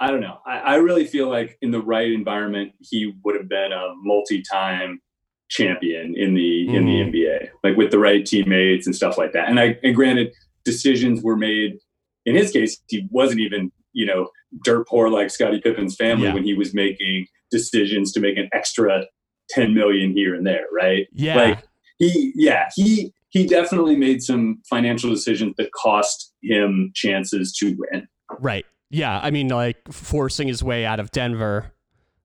I 0.00 0.10
don't 0.10 0.20
know. 0.20 0.38
I, 0.46 0.58
I 0.58 0.74
really 0.76 1.06
feel 1.06 1.28
like 1.28 1.58
in 1.62 1.70
the 1.70 1.80
right 1.80 2.10
environment, 2.10 2.72
he 2.80 3.14
would 3.24 3.36
have 3.36 3.48
been 3.48 3.72
a 3.72 3.94
multi-time 4.02 5.00
champion 5.48 6.14
in 6.16 6.34
the 6.34 6.66
mm. 6.68 6.74
in 6.74 6.86
the 6.86 7.00
mm-hmm. 7.00 7.10
NBA, 7.14 7.48
like 7.62 7.76
with 7.76 7.90
the 7.90 7.98
right 7.98 8.24
teammates 8.24 8.86
and 8.86 8.96
stuff 8.96 9.16
like 9.18 9.32
that. 9.32 9.48
And 9.48 9.60
I 9.60 9.78
and 9.82 9.94
granted, 9.94 10.32
decisions 10.64 11.22
were 11.22 11.36
made. 11.36 11.78
In 12.24 12.34
his 12.34 12.50
case, 12.50 12.80
he 12.88 13.06
wasn't 13.10 13.40
even 13.40 13.70
you 13.92 14.06
know 14.06 14.28
dirt 14.64 14.88
poor 14.88 15.08
like 15.08 15.30
Scottie 15.30 15.60
Pippen's 15.60 15.96
family 15.96 16.26
yeah. 16.26 16.34
when 16.34 16.44
he 16.44 16.54
was 16.54 16.74
making 16.74 17.26
decisions 17.50 18.12
to 18.12 18.20
make 18.20 18.36
an 18.36 18.48
extra 18.52 19.04
ten 19.50 19.74
million 19.74 20.12
here 20.12 20.34
and 20.34 20.46
there, 20.46 20.64
right? 20.72 21.06
Yeah, 21.12 21.36
like 21.36 21.58
he, 21.98 22.32
yeah, 22.34 22.68
he 22.74 23.12
he 23.32 23.46
definitely 23.46 23.96
made 23.96 24.22
some 24.22 24.60
financial 24.68 25.08
decisions 25.08 25.54
that 25.56 25.72
cost 25.72 26.34
him 26.42 26.92
chances 26.94 27.52
to 27.54 27.74
win. 27.78 28.06
Right. 28.38 28.66
Yeah. 28.90 29.18
I 29.22 29.30
mean, 29.30 29.48
like 29.48 29.90
forcing 29.90 30.48
his 30.48 30.62
way 30.62 30.84
out 30.84 31.00
of 31.00 31.10
Denver 31.12 31.72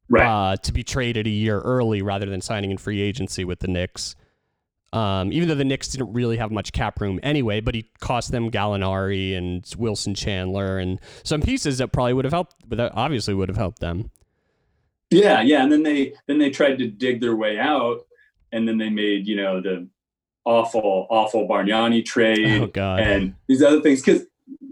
right. 0.09 0.25
uh, 0.27 0.55
to 0.57 0.73
be 0.73 0.83
traded 0.83 1.25
a 1.25 1.29
year 1.29 1.61
early 1.61 2.01
rather 2.01 2.25
than 2.25 2.41
signing 2.41 2.71
in 2.71 2.77
free 2.77 3.01
agency 3.01 3.45
with 3.45 3.59
the 3.59 3.69
Knicks. 3.69 4.15
Um, 4.91 5.31
even 5.31 5.47
though 5.47 5.55
the 5.55 5.63
Knicks 5.63 5.87
didn't 5.87 6.11
really 6.11 6.35
have 6.37 6.51
much 6.51 6.73
cap 6.73 6.99
room 6.99 7.21
anyway, 7.23 7.61
but 7.61 7.73
he 7.73 7.89
cost 8.01 8.31
them 8.31 8.51
Gallinari 8.51 9.37
and 9.37 9.65
Wilson 9.77 10.13
Chandler 10.13 10.77
and 10.77 10.99
some 11.23 11.41
pieces 11.41 11.77
that 11.77 11.93
probably 11.93 12.13
would 12.13 12.25
have 12.25 12.33
helped, 12.33 12.55
but 12.67 12.77
that 12.77 12.91
obviously 12.95 13.33
would 13.33 13.47
have 13.47 13.57
helped 13.57 13.79
them. 13.79 14.11
Yeah, 15.09 15.41
yeah, 15.41 15.63
and 15.63 15.71
then 15.71 15.83
they 15.83 16.13
then 16.25 16.37
they 16.37 16.49
tried 16.49 16.79
to 16.79 16.87
dig 16.87 17.21
their 17.21 17.35
way 17.35 17.57
out, 17.57 18.01
and 18.51 18.67
then 18.67 18.77
they 18.77 18.89
made 18.89 19.25
you 19.25 19.37
know 19.37 19.61
the 19.61 19.87
awful 20.47 21.07
awful 21.09 21.47
Bargnani 21.47 22.03
trade 22.05 22.61
Oh 22.61 22.67
God. 22.67 23.01
and 23.01 23.35
these 23.47 23.61
other 23.61 23.81
things 23.81 24.01
because 24.01 24.23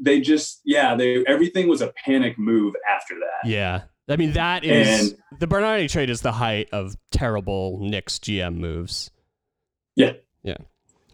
they 0.02 0.22
just 0.22 0.62
yeah 0.64 0.96
they 0.96 1.24
everything 1.26 1.68
was 1.68 1.82
a 1.82 1.92
panic 2.06 2.38
move 2.40 2.76
after 2.90 3.16
that. 3.16 3.50
Yeah. 3.50 3.82
I 4.08 4.18
mean, 4.18 4.34
that 4.34 4.64
is 4.64 5.16
the 5.40 5.48
Bargnani 5.48 5.90
trade 5.90 6.12
is 6.12 6.22
the 6.22 6.32
height 6.32 6.70
of 6.72 6.96
terrible 7.12 7.80
Knicks 7.82 8.20
GM 8.20 8.58
moves. 8.58 9.10
Yeah, 9.96 10.14
yeah, 10.44 10.58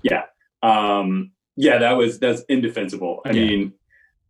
yeah, 0.04 0.24
um, 0.62 1.32
yeah, 1.56 1.78
that 1.78 1.94
was 1.94 2.20
that's 2.20 2.42
indefensible. 2.50 3.22
I 3.26 3.30
Yeah. 3.30 3.46
mean, 3.46 3.74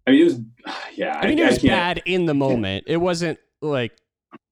I 0.06 0.12
mean 0.12 0.22
it 0.22 0.24
was 0.26 0.40
yeah. 0.96 1.18
I 1.18 1.28
mean, 1.28 1.40
it 1.40 1.50
was 1.50 1.58
bad 1.60 2.04
in 2.06 2.28
the 2.28 2.36
moment. 2.36 2.84
It 2.86 2.98
wasn't 2.98 3.40
like, 3.64 3.94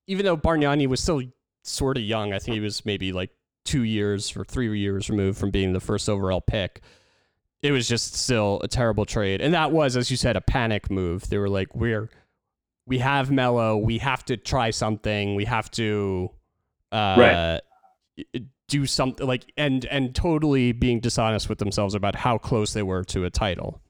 even 0.08 0.26
though 0.26 0.38
Bargnani 0.38 0.88
was 0.88 1.02
still 1.02 1.22
sort 1.64 1.98
of 1.98 2.04
young, 2.04 2.34
I 2.34 2.40
think 2.40 2.56
he 2.56 2.62
was 2.62 2.84
maybe 2.86 3.12
like 3.12 3.30
two 3.70 3.84
years 3.84 4.36
or 4.36 4.44
three 4.44 4.80
years 4.80 5.10
removed 5.10 5.38
from 5.38 5.52
being 5.52 5.74
the 5.74 5.80
first 5.80 6.10
overall 6.10 6.42
pick. 6.42 6.82
It 7.62 7.72
was 7.72 7.88
just 7.88 8.16
still 8.16 8.60
a 8.64 8.68
terrible 8.68 9.06
trade. 9.06 9.42
And 9.42 9.54
that 9.54 9.72
was, 9.72 9.96
as 9.98 10.10
you 10.10 10.18
said, 10.18 10.36
a 10.38 10.42
panic 10.42 10.90
move. 10.90 11.30
They 11.30 11.38
were 11.38 11.50
like, 11.50 11.76
we're, 11.76 12.10
we 12.88 13.00
have 13.00 13.30
Melo. 13.30 13.78
We 13.78 13.98
have 14.00 14.24
to 14.26 14.38
try 14.38 14.72
something. 14.72 15.36
We 15.36 15.46
have 15.46 15.70
to, 15.72 16.30
uh, 16.92 17.16
Right. 17.18 18.42
do 18.68 18.86
something 18.86 19.28
like, 19.28 19.52
and, 19.58 19.86
and 19.86 20.16
totally 20.16 20.72
being 20.72 21.00
dishonest 21.00 21.50
with 21.50 21.58
themselves 21.60 21.94
about 21.96 22.16
how 22.16 22.38
close 22.38 22.74
they 22.74 22.84
were 22.84 23.04
to 23.06 23.26
a 23.26 23.30
title. 23.30 23.82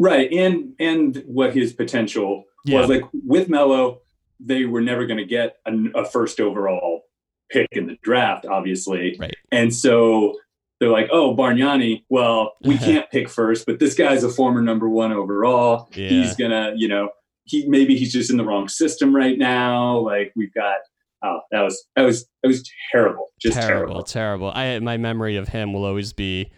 right 0.00 0.30
and 0.32 0.74
and 0.78 1.22
what 1.26 1.54
his 1.54 1.72
potential 1.72 2.44
Yeah. 2.64 2.80
was 2.80 2.88
like 2.88 3.02
with 3.12 3.48
Melo, 3.48 4.00
they 4.40 4.64
were 4.64 4.80
never 4.80 5.06
going 5.06 5.18
to 5.18 5.24
get 5.24 5.56
a, 5.66 5.72
a 5.96 6.04
first 6.04 6.38
overall 6.40 7.02
pick 7.50 7.68
in 7.72 7.86
the 7.86 7.96
draft, 8.02 8.46
obviously, 8.46 9.16
Right. 9.18 9.34
and 9.52 9.74
so 9.74 10.36
they're 10.80 10.90
like, 10.90 11.08
oh, 11.10 11.34
Bargnani, 11.36 12.04
well, 12.08 12.52
we 12.62 12.78
can't 12.78 13.10
pick 13.10 13.28
first, 13.28 13.66
but 13.66 13.78
this 13.80 13.94
guy's 13.94 14.22
a 14.24 14.28
former 14.28 14.62
number 14.62 14.88
one 14.88 15.12
overall. 15.12 15.88
Yeah. 15.94 16.08
He's 16.08 16.36
gonna, 16.36 16.72
you 16.76 16.88
know, 16.88 17.10
he 17.44 17.66
maybe 17.68 17.96
he's 17.96 18.12
just 18.12 18.30
in 18.30 18.36
the 18.36 18.44
wrong 18.44 18.68
system 18.68 19.14
right 19.14 19.36
now. 19.38 19.98
Like 19.98 20.32
we've 20.36 20.52
got, 20.54 20.78
oh, 21.24 21.40
that 21.50 21.62
was 21.62 21.84
that 21.96 22.02
was 22.02 22.28
that 22.42 22.48
was 22.48 22.68
terrible, 22.92 23.26
just 23.40 23.56
terrible, 23.56 24.02
terrible. 24.02 24.02
terrible. 24.04 24.52
I 24.54 24.78
my 24.80 24.96
memory 24.98 25.36
of 25.36 25.48
him 25.48 25.72
will 25.72 25.84
always 25.84 26.12
be. 26.12 26.52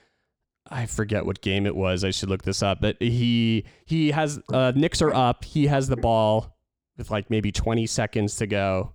I 0.73 0.87
forget 0.87 1.27
what 1.27 1.41
game 1.41 1.67
it 1.67 1.75
was. 1.75 2.05
I 2.05 2.11
should 2.13 2.29
look 2.29 2.43
this 2.43 2.63
up. 2.63 2.81
But 2.81 2.97
he 3.01 3.65
he 3.87 4.11
has 4.13 4.39
uh, 4.53 4.73
Knicks 4.77 5.01
are 5.03 5.13
up. 5.13 5.45
He 5.45 5.67
has 5.67 5.89
the 5.89 5.97
ball 5.97 6.57
with 6.97 7.11
like 7.11 7.29
maybe 7.31 7.51
20 7.51 7.87
seconds 7.87 8.37
to 8.37 8.47
go, 8.47 8.93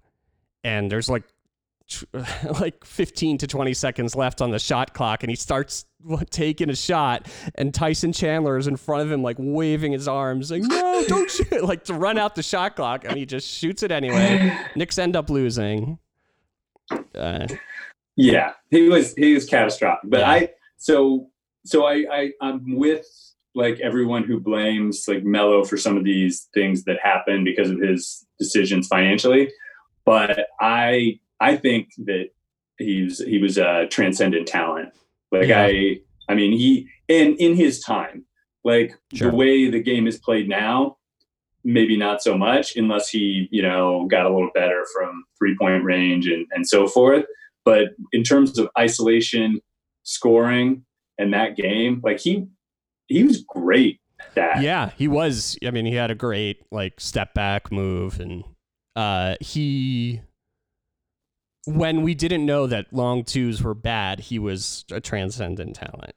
and 0.64 0.90
there's 0.92 1.10
like 1.10 1.24
like 2.60 2.84
15 2.84 3.38
to 3.40 3.48
20 3.48 3.74
seconds 3.74 4.16
left 4.16 4.42
on 4.42 4.52
the 4.52 4.60
shot 4.60 4.94
clock, 4.94 5.24
and 5.24 5.30
he 5.30 5.36
starts 5.36 5.86
taking 6.30 6.70
a 6.70 6.76
shot, 6.76 7.28
and 7.56 7.74
Tyson 7.74 8.12
Chandler 8.12 8.58
is 8.58 8.68
in 8.68 8.76
front 8.76 9.04
of 9.04 9.12
him, 9.12 9.22
like 9.22 9.38
waving 9.40 9.92
his 9.92 10.08
arms, 10.08 10.52
like 10.52 10.64
no, 10.64 11.04
don't 11.08 11.30
shoot, 11.30 11.52
like 11.64 11.84
to 11.86 11.94
run 11.94 12.18
out 12.18 12.36
the 12.36 12.44
shot 12.44 12.76
clock, 12.76 13.06
and 13.06 13.18
he 13.18 13.26
just 13.26 13.48
shoots 13.48 13.84
it 13.84 13.92
anyway. 13.92 14.56
Knicks 14.76 14.98
end 14.98 15.16
up 15.16 15.30
losing. 15.30 16.00
Uh, 17.14 17.48
Yeah, 18.16 18.54
he 18.70 18.88
was 18.90 19.14
he 19.14 19.34
was 19.34 19.46
catastrophic. 19.46 20.10
But 20.10 20.22
Yeah. 20.22 20.30
I 20.30 20.50
so 20.78 21.30
so 21.66 21.86
I, 21.86 22.06
I 22.12 22.32
I'm 22.42 22.76
with 22.76 23.06
like 23.54 23.80
everyone 23.80 24.24
who 24.24 24.40
blames 24.40 25.06
like 25.08 25.24
Melo 25.24 25.64
for 25.64 25.78
some 25.78 25.98
of 25.98 26.04
these 26.04 26.50
things 26.54 26.84
that 26.84 26.98
happen 27.02 27.44
because 27.44 27.70
of 27.70 27.80
his 27.80 28.26
decisions 28.40 28.88
financially. 28.88 29.52
But 30.06 30.48
I 30.62 31.20
I 31.40 31.56
think 31.58 31.90
that 32.06 32.30
he's 32.78 33.20
he 33.24 33.38
was 33.40 33.58
a 33.58 33.88
transcendent 33.88 34.48
talent. 34.48 34.90
Like 35.32 35.48
Yeah. 35.48 35.64
I 35.64 35.98
I 36.30 36.36
mean 36.36 36.52
he 36.58 36.88
and 37.10 37.36
in 37.38 37.56
his 37.56 37.80
time, 37.80 38.26
like 38.64 38.98
Sure. 39.14 39.32
the 39.32 39.36
way 39.38 39.70
the 39.70 39.82
game 39.82 40.08
is 40.08 40.18
played 40.18 40.50
now, 40.50 40.98
maybe 41.64 41.98
not 41.98 42.22
so 42.22 42.38
much 42.38 42.76
unless 42.76 43.10
he, 43.10 43.48
you 43.52 43.62
know, 43.62 44.08
got 44.10 44.26
a 44.26 44.30
little 44.30 44.52
better 44.54 44.86
from 44.94 45.24
three 45.38 45.56
point 45.60 45.84
range 45.84 46.28
and, 46.28 46.46
and 46.52 46.68
so 46.68 46.88
forth. 46.88 47.26
But 47.64 47.90
in 48.12 48.24
terms 48.24 48.58
of 48.60 48.70
isolation, 48.78 49.60
scoring, 50.04 50.86
and 51.18 51.34
that 51.34 51.56
game, 51.56 52.02
like 52.04 52.20
he 52.20 52.46
he 53.08 53.24
was 53.24 53.44
great 53.44 54.00
at 54.20 54.36
that. 54.36 54.62
Yeah, 54.62 54.92
he 54.98 55.08
was. 55.08 55.58
I 55.66 55.72
mean, 55.72 55.86
he 55.86 55.96
had 55.96 56.12
a 56.12 56.16
great 56.16 56.62
like 56.72 57.00
step 57.00 57.34
back 57.34 57.72
move, 57.72 58.20
and 58.20 58.44
uh, 58.96 59.36
he 59.40 60.22
when 61.66 62.02
we 62.04 62.14
didn't 62.14 62.46
know 62.46 62.68
that 62.68 62.88
long 62.92 63.24
twos 63.24 63.62
were 63.62 63.74
bad, 63.74 64.20
he 64.22 64.40
was 64.40 64.86
a 64.92 65.00
transcendent 65.02 65.76
talent. 65.76 66.14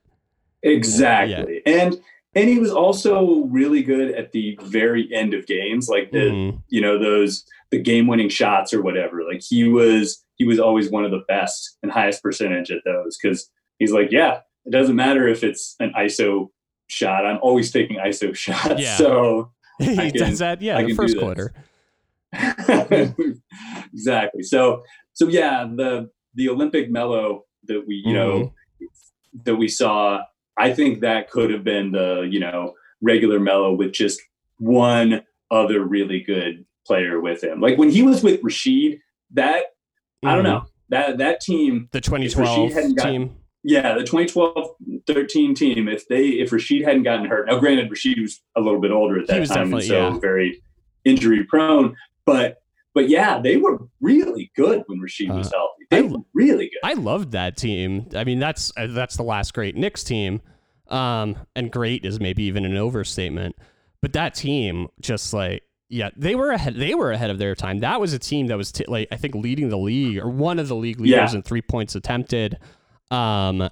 Exactly. 0.63 1.63
And 1.67 1.97
and 2.35 2.49
he 2.49 2.59
was 2.59 2.71
also 2.71 3.45
really 3.47 3.83
good 3.83 4.15
at 4.15 4.33
the 4.33 4.59
very 4.63 5.13
end 5.13 5.35
of 5.35 5.47
games, 5.47 5.89
like 5.89 6.11
the 6.13 6.19
Mhm. 6.31 6.63
you 6.69 6.81
know 6.81 6.99
those 6.99 7.45
the 7.71 7.81
game 7.81 8.07
winning 8.07 8.29
shots 8.29 8.73
or 8.75 8.83
whatever. 8.83 9.23
Like 9.25 9.43
he 9.43 9.65
was 9.69 10.25
he 10.37 10.45
was 10.45 10.59
always 10.61 10.91
one 10.91 11.05
of 11.05 11.11
the 11.11 11.25
best 11.29 11.77
and 11.83 11.91
highest 11.91 12.23
percentage 12.23 12.71
at 12.71 12.83
those 12.85 13.17
because 13.21 13.51
he's 13.79 13.93
like, 13.93 14.11
yeah, 14.13 14.41
it 14.67 14.71
doesn't 14.71 14.97
matter 14.97 15.27
if 15.27 15.43
it's 15.43 15.75
an 15.81 15.93
ISO 15.99 16.49
shot. 16.89 17.25
I'm 17.27 17.39
always 17.43 17.71
taking 17.73 17.97
ISO 17.97 18.35
shots. 18.37 18.81
Yeah. 18.81 18.97
So 18.97 19.53
he 19.81 19.97
can- 19.97 20.13
does 20.13 20.39
that. 20.41 20.61
Yeah, 20.61 20.83
the 20.83 20.95
first 20.95 21.19
quarter. 21.19 21.53
exactly. 23.93 24.43
So 24.43 24.83
so 25.19 25.27
yeah, 25.27 25.65
the 25.75 26.09
the 26.35 26.49
Olympic 26.49 26.91
Melo 26.91 27.45
that 27.65 27.85
we 27.87 28.01
you 28.07 28.15
know 28.15 28.53
that 29.45 29.57
we 29.57 29.67
saw, 29.67 30.23
I 30.57 30.73
think 30.73 31.01
that 31.01 31.29
could 31.29 31.51
have 31.51 31.65
been 31.65 31.91
the 31.91 32.29
you 32.31 32.39
know 32.39 32.75
regular 33.03 33.41
Melo 33.41 33.75
with 33.75 33.93
just 33.93 34.21
one 34.59 35.23
other 35.51 35.85
really 35.85 36.21
good 36.21 36.65
player 36.87 37.21
with 37.21 37.43
him. 37.43 37.61
Like 37.61 37.79
when 37.79 37.91
he 37.91 38.03
was 38.03 38.23
with 38.23 38.41
Rasheed, 38.43 39.01
that 39.33 39.65
I 40.25 40.37
don't 40.37 40.45
Mhm. 40.45 40.49
know 40.49 40.63
that 40.91 41.19
that 41.19 41.41
team. 41.41 41.89
The 41.91 42.01
2012 42.01 42.73
hadn't 42.73 42.95
got- 42.97 43.11
team. 43.11 43.31
Yeah, 43.65 43.99
the 43.99 44.05
2012-13 44.05 45.55
team. 45.57 45.89
If 45.89 46.07
they 46.07 46.29
if 46.29 46.51
Rasheed 46.51 46.85
hadn't 46.85 47.03
gotten 47.03 47.27
hurt, 47.27 47.49
now 47.49 47.59
granted 47.59 47.91
Rasheed 47.91 48.23
was 48.23 48.41
a 48.57 48.61
little 48.61 48.81
bit 48.81 48.93
older 48.93 49.19
at 49.19 49.27
that 49.27 49.47
time, 49.49 49.75
and 49.75 49.83
so 49.83 50.11
yeah. 50.11 50.19
very 50.21 50.63
injury 51.05 51.43
prone. 51.43 51.97
But 52.25 52.59
but 52.99 53.09
yeah, 53.09 53.39
they 53.41 53.57
were 53.57 53.79
really 54.01 54.51
good 54.57 54.83
when 54.89 54.99
Rasheed 54.99 55.33
was 55.33 55.47
Uh, 55.53 55.57
healthy. 55.59 55.85
They 55.91 55.99
I- 55.99 56.03
were 56.03 56.25
really 56.35 56.65
good. 56.71 56.81
I 56.83 56.95
loved 56.95 57.31
that 57.33 57.57
team. 57.57 58.09
I 58.15 58.25
mean, 58.25 58.41
that's 58.41 58.73
uh, 58.77 58.89
that's 58.89 59.17
the 59.17 59.23
last 59.23 59.55
great 59.55 59.77
Knicks 59.77 60.03
team. 60.03 60.41
Um, 60.89 61.37
and 61.55 61.71
great 61.71 62.05
is 62.05 62.19
maybe 62.19 62.43
even 62.45 62.65
an 62.65 62.77
overstatement. 62.77 63.55
But 64.03 64.15
that 64.15 64.35
team, 64.35 64.89
just 65.01 65.33
like 65.33 65.63
yeah, 65.89 66.11
they 66.17 66.35
were 66.35 66.51
ahead. 66.51 66.75
They 66.75 66.95
were 66.95 67.13
ahead 67.13 67.31
of 67.31 67.39
their 67.39 67.55
time. 67.55 67.79
That 67.79 68.01
was 68.01 68.13
a 68.13 68.19
team 68.19 68.49
that 68.49 68.57
was 68.59 68.73
t- 68.73 68.85
like 68.89 69.07
I 69.13 69.17
think 69.17 69.35
leading 69.37 69.69
the 69.69 69.79
league 69.79 70.19
or 70.19 70.29
one 70.29 70.59
of 70.59 70.67
the 70.69 70.75
league 70.77 70.99
leaders 71.01 71.33
Yeah. 71.33 71.37
in 71.37 71.43
three 71.43 71.63
points 71.63 71.95
attempted. 71.95 72.59
Um, 73.13 73.69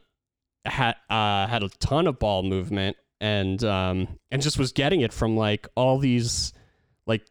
had 0.64 0.94
uh 1.10 1.46
had 1.48 1.62
a 1.62 1.68
ton 1.80 2.06
of 2.06 2.18
ball 2.18 2.42
movement 2.42 2.96
and 3.20 3.62
um 3.64 4.08
and 4.30 4.42
just 4.42 4.58
was 4.58 4.72
getting 4.72 5.00
it 5.00 5.12
from 5.12 5.36
like 5.36 5.68
all 5.76 5.98
these 5.98 6.52
like 7.06 7.24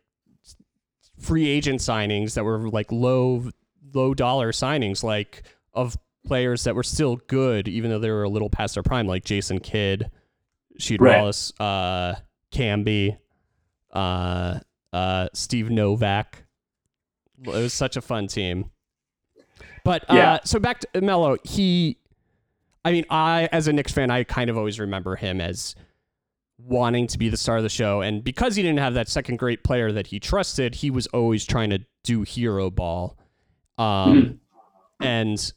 free 1.25 1.47
agent 1.47 1.79
signings 1.79 2.35
that 2.35 2.43
were 2.43 2.69
like 2.69 2.91
low 2.91 3.49
low 3.93 4.13
dollar 4.13 4.51
signings 4.51 5.03
like 5.03 5.43
of 5.73 5.97
players 6.25 6.63
that 6.63 6.75
were 6.75 6.83
still 6.83 7.17
good 7.27 7.67
even 7.67 7.89
though 7.89 7.99
they 7.99 8.09
were 8.09 8.23
a 8.23 8.29
little 8.29 8.49
past 8.49 8.73
their 8.75 8.83
prime 8.83 9.07
like 9.07 9.23
Jason 9.23 9.59
Kidd, 9.59 10.09
Sheed 10.79 10.99
Right. 10.99 11.17
Wallace, 11.17 11.51
uh 11.59 12.15
Camby, 12.51 13.17
uh 13.93 14.59
uh 14.93 15.27
Steve 15.33 15.69
Novak. 15.69 16.43
It 17.43 17.47
was 17.47 17.73
such 17.73 17.97
a 17.97 18.01
fun 18.01 18.27
team. 18.27 18.71
But 19.83 20.03
uh 20.09 20.15
Yeah. 20.15 20.39
so 20.43 20.59
back 20.59 20.79
to 20.93 21.01
Melo, 21.01 21.37
he 21.43 21.97
I 22.83 22.91
mean, 22.91 23.05
I 23.09 23.49
as 23.51 23.67
a 23.67 23.73
Knicks 23.73 23.91
fan, 23.91 24.11
I 24.11 24.23
kind 24.23 24.49
of 24.49 24.57
always 24.57 24.79
remember 24.79 25.15
him 25.15 25.41
as 25.41 25.75
wanting 26.57 27.07
to 27.07 27.17
be 27.17 27.29
the 27.29 27.37
star 27.37 27.57
of 27.57 27.63
the 27.63 27.69
show. 27.69 28.01
And 28.01 28.23
because 28.23 28.55
he 28.55 28.63
didn't 28.63 28.79
have 28.79 28.93
that 28.93 29.09
second 29.09 29.37
great 29.37 29.63
player 29.63 29.91
that 29.91 30.07
he 30.07 30.19
trusted, 30.19 30.75
he 30.75 30.89
was 30.89 31.07
always 31.07 31.45
trying 31.45 31.69
to 31.71 31.79
do 32.03 32.21
hero 32.23 32.69
ball. 32.69 33.17
Um, 33.77 34.39
and 35.01 35.53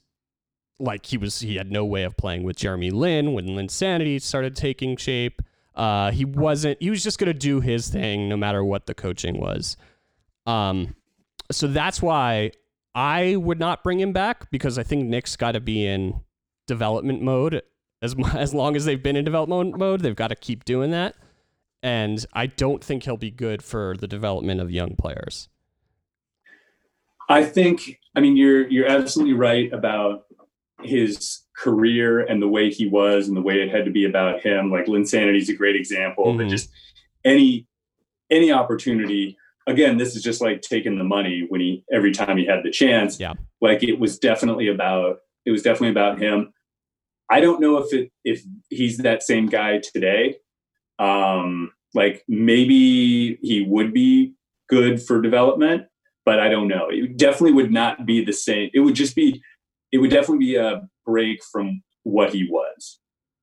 like 0.80 1.06
he 1.06 1.16
was, 1.16 1.40
he 1.40 1.56
had 1.56 1.70
no 1.70 1.84
way 1.84 2.02
of 2.02 2.16
playing 2.16 2.42
with 2.42 2.56
Jeremy 2.56 2.90
Lin 2.90 3.32
when 3.32 3.46
Linsanity 3.48 4.20
started 4.20 4.56
taking 4.56 4.96
shape. 4.96 5.42
Uh, 5.74 6.10
he 6.10 6.24
wasn't, 6.24 6.80
he 6.80 6.90
was 6.90 7.02
just 7.02 7.18
going 7.18 7.32
to 7.32 7.38
do 7.38 7.60
his 7.60 7.88
thing 7.88 8.28
no 8.28 8.36
matter 8.36 8.64
what 8.64 8.86
the 8.86 8.94
coaching 8.94 9.38
was. 9.38 9.76
Um, 10.46 10.96
so 11.52 11.68
that's 11.68 12.02
why 12.02 12.52
I 12.94 13.36
would 13.36 13.60
not 13.60 13.84
bring 13.84 14.00
him 14.00 14.12
back 14.12 14.50
because 14.50 14.78
I 14.78 14.82
think 14.82 15.06
Knicks 15.06 15.36
got 15.36 15.52
to 15.52 15.60
be 15.60 15.86
in 15.86 16.20
development 16.66 17.22
mode 17.22 17.62
as 18.02 18.14
as 18.34 18.54
long 18.54 18.76
as 18.76 18.84
they've 18.84 19.02
been 19.02 19.16
in 19.16 19.24
development 19.24 19.78
mode, 19.78 20.00
they've 20.00 20.16
got 20.16 20.28
to 20.28 20.36
keep 20.36 20.64
doing 20.64 20.90
that. 20.90 21.14
And 21.82 22.24
I 22.32 22.46
don't 22.46 22.82
think 22.82 23.04
he'll 23.04 23.16
be 23.16 23.30
good 23.30 23.62
for 23.62 23.96
the 23.96 24.08
development 24.08 24.60
of 24.60 24.70
young 24.70 24.96
players. 24.96 25.48
I 27.28 27.44
think 27.44 28.00
I 28.16 28.20
mean 28.20 28.36
you're 28.36 28.66
you're 28.68 28.88
absolutely 28.88 29.34
right 29.34 29.72
about 29.72 30.24
his 30.82 31.42
career 31.56 32.20
and 32.20 32.40
the 32.40 32.48
way 32.48 32.70
he 32.70 32.86
was 32.86 33.28
and 33.28 33.36
the 33.36 33.42
way 33.42 33.60
it 33.60 33.70
had 33.70 33.84
to 33.84 33.90
be 33.90 34.04
about 34.04 34.40
him. 34.40 34.70
Like 34.70 34.86
Linsanity 34.86 35.38
is 35.38 35.48
a 35.48 35.54
great 35.54 35.76
example, 35.76 36.26
mm-hmm. 36.26 36.38
but 36.38 36.48
just 36.48 36.70
any 37.24 37.66
any 38.30 38.52
opportunity. 38.52 39.36
Again, 39.66 39.98
this 39.98 40.16
is 40.16 40.22
just 40.22 40.40
like 40.40 40.62
taking 40.62 40.96
the 40.96 41.04
money 41.04 41.44
when 41.48 41.60
he 41.60 41.84
every 41.92 42.12
time 42.12 42.38
he 42.38 42.46
had 42.46 42.62
the 42.62 42.70
chance. 42.70 43.20
Yeah. 43.20 43.34
Like 43.60 43.82
it 43.82 43.98
was 43.98 44.18
definitely 44.18 44.68
about 44.68 45.18
it 45.44 45.50
was 45.50 45.62
definitely 45.62 45.90
about 45.90 46.18
him. 46.18 46.52
I 47.30 47.40
don't 47.40 47.60
know 47.60 47.78
if 47.78 47.92
it 47.92 48.10
if 48.24 48.42
he's 48.70 48.98
that 48.98 49.22
same 49.22 49.46
guy 49.46 49.78
today. 49.78 50.36
Um, 50.98 51.72
like 51.94 52.24
maybe 52.28 53.38
he 53.42 53.62
would 53.62 53.92
be 53.92 54.34
good 54.68 55.02
for 55.02 55.20
development, 55.20 55.86
but 56.24 56.40
I 56.40 56.48
don't 56.48 56.68
know. 56.68 56.88
It 56.90 57.16
definitely 57.16 57.52
would 57.52 57.72
not 57.72 58.06
be 58.06 58.24
the 58.24 58.32
same. 58.32 58.70
It 58.74 58.80
would 58.80 58.94
just 58.94 59.14
be 59.14 59.42
it 59.92 59.98
would 59.98 60.10
definitely 60.10 60.44
be 60.46 60.56
a 60.56 60.88
break 61.06 61.42
from 61.52 61.82
what 62.02 62.32
he 62.32 62.48
was. 62.50 63.00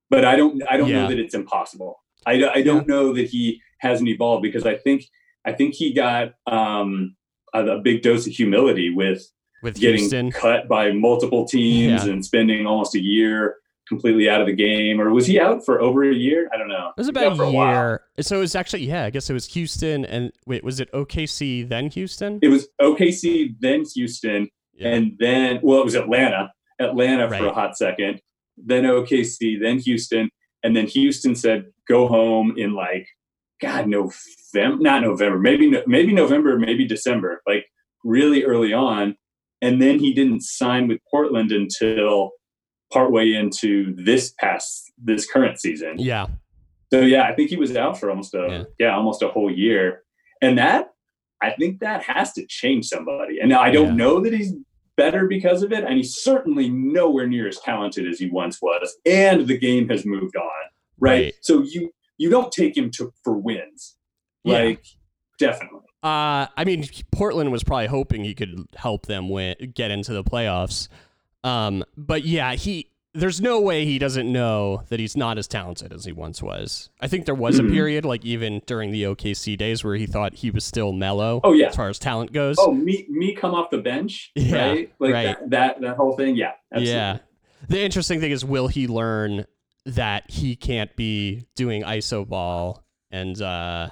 But 0.09 0.25
I 0.25 0.35
don't 0.35 0.61
I 0.69 0.77
don't 0.77 0.89
yeah. 0.89 1.03
know 1.03 1.09
that 1.09 1.19
it's 1.19 1.35
impossible. 1.35 1.99
I, 2.25 2.43
I 2.47 2.61
don't 2.61 2.87
yeah. 2.87 2.95
know 2.95 3.13
that 3.13 3.27
he 3.27 3.61
hasn't 3.79 4.09
evolved 4.09 4.43
because 4.43 4.65
I 4.65 4.75
think 4.77 5.05
I 5.45 5.53
think 5.53 5.75
he 5.75 5.93
got 5.93 6.33
um, 6.47 7.15
a, 7.53 7.65
a 7.65 7.79
big 7.79 8.01
dose 8.01 8.25
of 8.27 8.33
humility 8.33 8.93
with 8.93 9.23
with 9.63 9.79
getting 9.79 10.01
Houston. 10.01 10.31
cut 10.31 10.67
by 10.67 10.91
multiple 10.91 11.45
teams 11.45 12.05
yeah. 12.05 12.11
and 12.11 12.23
spending 12.25 12.65
almost 12.65 12.95
a 12.95 13.01
year 13.01 13.57
completely 13.87 14.29
out 14.29 14.41
of 14.41 14.47
the 14.47 14.53
game, 14.53 14.99
or 14.99 15.11
was 15.13 15.27
he 15.27 15.39
out 15.39 15.63
for 15.65 15.81
over 15.81 16.09
a 16.09 16.13
year? 16.13 16.49
I 16.53 16.57
don't 16.57 16.67
know. 16.67 16.91
It 16.97 17.01
was 17.01 17.07
about 17.07 17.33
a 17.33 17.35
year. 17.35 17.51
While. 17.51 17.99
So 18.21 18.37
it 18.37 18.39
was 18.39 18.55
actually 18.55 18.85
yeah, 18.85 19.03
I 19.05 19.09
guess 19.09 19.29
it 19.29 19.33
was 19.33 19.45
Houston 19.47 20.05
and 20.05 20.31
wait, 20.45 20.63
was 20.63 20.79
it 20.79 20.91
OKC 20.91 21.67
then 21.67 21.89
Houston? 21.89 22.39
It 22.41 22.49
was 22.49 22.67
OKC 22.81 23.55
then 23.59 23.83
Houston, 23.95 24.49
yeah. 24.73 24.89
and 24.89 25.17
then 25.19 25.59
well, 25.61 25.79
it 25.79 25.85
was 25.85 25.95
Atlanta, 25.95 26.51
Atlanta 26.79 27.27
right. 27.27 27.39
for 27.39 27.47
a 27.47 27.53
hot 27.53 27.77
second, 27.77 28.21
then 28.57 28.83
OKC, 28.83 29.61
then 29.61 29.79
Houston, 29.79 30.29
and 30.63 30.75
then 30.75 30.87
Houston 30.87 31.35
said 31.35 31.65
go 31.87 32.07
home 32.07 32.55
in 32.57 32.73
like 32.73 33.07
God 33.61 33.87
November, 33.87 34.81
not 34.81 35.01
November, 35.01 35.39
maybe 35.39 35.81
maybe 35.85 36.13
November, 36.13 36.57
maybe 36.57 36.85
December, 36.85 37.41
like 37.47 37.65
really 38.03 38.43
early 38.43 38.73
on, 38.73 39.15
and 39.61 39.81
then 39.81 39.99
he 39.99 40.13
didn't 40.13 40.41
sign 40.41 40.87
with 40.87 40.99
Portland 41.09 41.51
until 41.51 42.31
partway 42.91 43.33
into 43.33 43.95
this 43.95 44.33
past 44.39 44.91
this 44.97 45.29
current 45.29 45.59
season. 45.59 45.95
Yeah. 45.97 46.27
So 46.93 47.01
yeah, 47.01 47.23
I 47.23 47.33
think 47.33 47.49
he 47.49 47.57
was 47.57 47.75
out 47.75 47.99
for 47.99 48.09
almost 48.09 48.33
a 48.33 48.47
yeah, 48.49 48.63
yeah 48.79 48.95
almost 48.95 49.21
a 49.21 49.27
whole 49.27 49.51
year, 49.51 50.03
and 50.41 50.57
that 50.57 50.93
I 51.41 51.51
think 51.51 51.79
that 51.79 52.03
has 52.03 52.33
to 52.33 52.45
change 52.47 52.87
somebody. 52.87 53.39
And 53.39 53.49
now 53.49 53.61
I 53.61 53.71
don't 53.71 53.89
yeah. 53.89 53.95
know 53.95 54.21
that 54.21 54.33
he's 54.33 54.53
better 54.95 55.27
because 55.27 55.63
of 55.63 55.71
it, 55.71 55.83
and 55.83 55.97
he's 55.97 56.15
certainly 56.15 56.69
nowhere 56.69 57.27
near 57.27 57.47
as 57.47 57.59
talented 57.59 58.07
as 58.07 58.19
he 58.19 58.29
once 58.29 58.61
was. 58.61 58.95
And 59.05 59.47
the 59.47 59.57
game 59.57 59.89
has 59.89 60.05
moved 60.05 60.35
on, 60.35 60.45
right? 60.99 61.25
right. 61.25 61.33
So 61.41 61.63
you 61.63 61.91
you 62.17 62.29
don't 62.29 62.51
take 62.51 62.77
him 62.77 62.91
to 62.91 63.11
for 63.23 63.37
wins, 63.37 63.97
yeah. 64.43 64.59
like 64.59 64.85
definitely. 65.39 65.79
Uh, 66.03 66.45
I 66.55 66.65
mean, 66.65 66.85
Portland 67.11 67.51
was 67.51 67.63
probably 67.63 67.87
hoping 67.87 68.23
he 68.23 68.35
could 68.35 68.63
help 68.75 69.07
them 69.07 69.27
win, 69.27 69.55
get 69.73 69.89
into 69.89 70.13
the 70.13 70.23
playoffs. 70.23 70.87
Um, 71.45 71.83
but 71.95 72.25
yeah, 72.25 72.55
he 72.55 72.89
there's 73.13 73.39
no 73.39 73.61
way 73.61 73.85
he 73.85 73.97
doesn't 73.97 74.29
know 74.29 74.83
that 74.89 74.99
he's 74.99 75.15
not 75.15 75.37
as 75.37 75.47
talented 75.47 75.93
as 75.93 76.03
he 76.03 76.11
once 76.11 76.41
was. 76.41 76.89
I 76.99 77.07
think 77.07 77.25
there 77.25 77.35
was 77.35 77.59
a 77.59 77.61
mm-hmm. 77.61 77.71
period, 77.71 78.03
like 78.03 78.25
even 78.25 78.61
during 78.65 78.91
the 78.91 79.03
OKC 79.03 79.57
days, 79.57 79.83
where 79.83 79.95
he 79.95 80.07
thought 80.07 80.33
he 80.33 80.51
was 80.51 80.65
still 80.65 80.91
Melo. 80.91 81.39
Oh 81.43 81.53
yeah, 81.53 81.67
as 81.67 81.75
far 81.75 81.87
as 81.87 81.99
talent 81.99 82.33
goes. 82.33 82.57
Oh, 82.59 82.73
me 82.73 83.05
me 83.07 83.35
come 83.35 83.53
off 83.53 83.69
the 83.69 83.77
bench, 83.77 84.31
yeah, 84.35 84.67
right? 84.67 84.93
Like 84.99 85.13
right. 85.13 85.25
That, 85.25 85.49
that 85.51 85.81
that 85.81 85.95
whole 85.97 86.17
thing, 86.17 86.35
yeah, 86.35 86.53
absolutely. 86.71 86.93
yeah. 86.93 87.17
The 87.69 87.81
interesting 87.81 88.19
thing 88.19 88.31
is, 88.31 88.43
will 88.43 88.67
he 88.67 88.87
learn 88.87 89.45
that 89.85 90.29
he 90.31 90.55
can't 90.55 90.95
be 90.95 91.45
doing 91.55 91.83
iso 91.83 92.27
ball 92.27 92.83
and 93.11 93.39
uh 93.39 93.87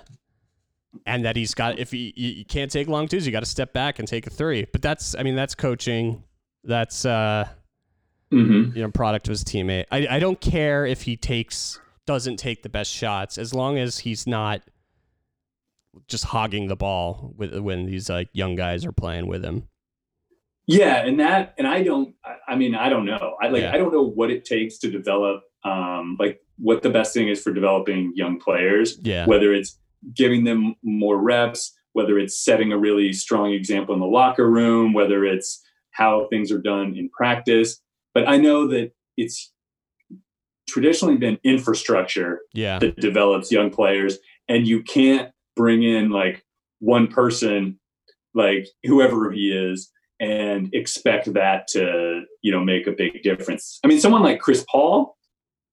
and 1.06 1.24
that 1.24 1.36
he's 1.36 1.54
got 1.54 1.78
if 1.78 1.92
he 1.92 2.14
you 2.16 2.46
can't 2.46 2.72
take 2.72 2.88
long 2.88 3.08
twos, 3.08 3.28
you 3.28 3.32
got 3.32 3.42
to 3.42 3.50
step 3.50 3.74
back 3.74 4.00
and 4.00 4.08
take 4.08 4.26
a 4.26 4.32
three. 4.32 4.66
But 4.72 4.82
that's 4.82 5.16
I 5.16 5.22
mean 5.22 5.36
that's 5.36 5.54
coaching 5.54 6.24
that's 6.64 7.06
uh, 7.06 7.48
mm-hmm. 8.32 8.76
you 8.76 8.84
know 8.84 8.92
product 8.92 9.28
of 9.28 9.32
his 9.32 9.44
teammate. 9.44 9.86
I 9.92 10.08
I 10.10 10.20
don't 10.20 10.40
care 10.40 10.86
if 10.86 11.04
he 11.04 11.18
takes 11.18 11.80
doesn't 12.06 12.38
take 12.38 12.64
the 12.64 12.70
best 12.70 12.92
shots 12.92 13.38
as 13.38 13.54
long 13.54 13.78
as 13.78 14.00
he's 14.00 14.28
not 14.28 14.62
just 16.08 16.26
hogging 16.26 16.68
the 16.68 16.76
ball 16.76 17.34
with 17.38 17.58
when 17.60 17.86
these 17.86 18.10
like 18.10 18.30
young 18.34 18.56
guys 18.56 18.86
are 18.86 18.92
playing 18.92 19.28
with 19.28 19.44
him. 19.44 19.68
Yeah, 20.66 21.06
and 21.06 21.20
that 21.20 21.54
and 21.58 21.68
I 21.68 21.84
don't. 21.84 22.16
I 22.48 22.56
mean, 22.56 22.76
I 22.76 22.90
don't 22.90 23.06
know. 23.06 23.36
I 23.42 23.50
like. 23.50 23.64
Yeah. 23.64 23.74
I 23.74 23.78
don't 23.78 23.94
know 23.94 24.04
what 24.04 24.32
it 24.32 24.46
takes 24.46 24.78
to 24.80 24.92
develop. 24.92 25.42
Um, 25.66 26.18
like 26.20 26.42
what 26.58 26.82
the 26.82 26.90
best 26.90 27.14
thing 27.14 27.30
is 27.30 27.42
for 27.42 27.52
developing 27.52 28.14
young 28.16 28.40
players. 28.40 28.98
Yeah. 29.02 29.26
Whether 29.26 29.54
it's 29.54 29.80
giving 30.14 30.44
them 30.44 30.76
more 30.84 31.22
reps, 31.22 31.74
whether 31.94 32.18
it's 32.18 32.38
setting 32.38 32.72
a 32.72 32.78
really 32.78 33.14
strong 33.14 33.52
example 33.52 33.94
in 33.94 34.00
the 34.00 34.08
locker 34.08 34.50
room, 34.50 34.94
whether 34.94 35.26
it's 35.26 35.64
how 35.94 36.28
things 36.30 36.52
are 36.52 36.62
done 36.62 36.96
in 36.98 37.10
practice. 37.10 37.80
But 38.14 38.28
I 38.28 38.38
know 38.38 38.68
that 38.68 38.92
it's 39.18 39.52
traditionally 40.68 41.18
been 41.18 41.40
infrastructure 41.44 42.42
yeah. 42.54 42.80
that 42.80 42.98
develops 42.98 43.52
young 43.52 43.70
players, 43.70 44.18
and 44.48 44.68
you 44.68 44.84
can't 44.84 45.32
bring 45.56 45.84
in 45.84 46.10
like 46.10 46.44
one 46.80 47.08
person, 47.08 47.80
like 48.34 48.68
whoever 48.84 49.32
he 49.32 49.52
is, 49.52 49.90
and 50.20 50.74
expect 50.74 51.34
that 51.34 51.68
to 51.70 52.22
you 52.42 52.52
know 52.52 52.64
make 52.64 52.88
a 52.88 52.92
big 52.92 53.24
difference. 53.24 53.80
I 53.84 53.88
mean, 53.88 54.00
someone 54.00 54.24
like 54.24 54.40
Chris 54.40 54.66
Paul, 54.70 55.18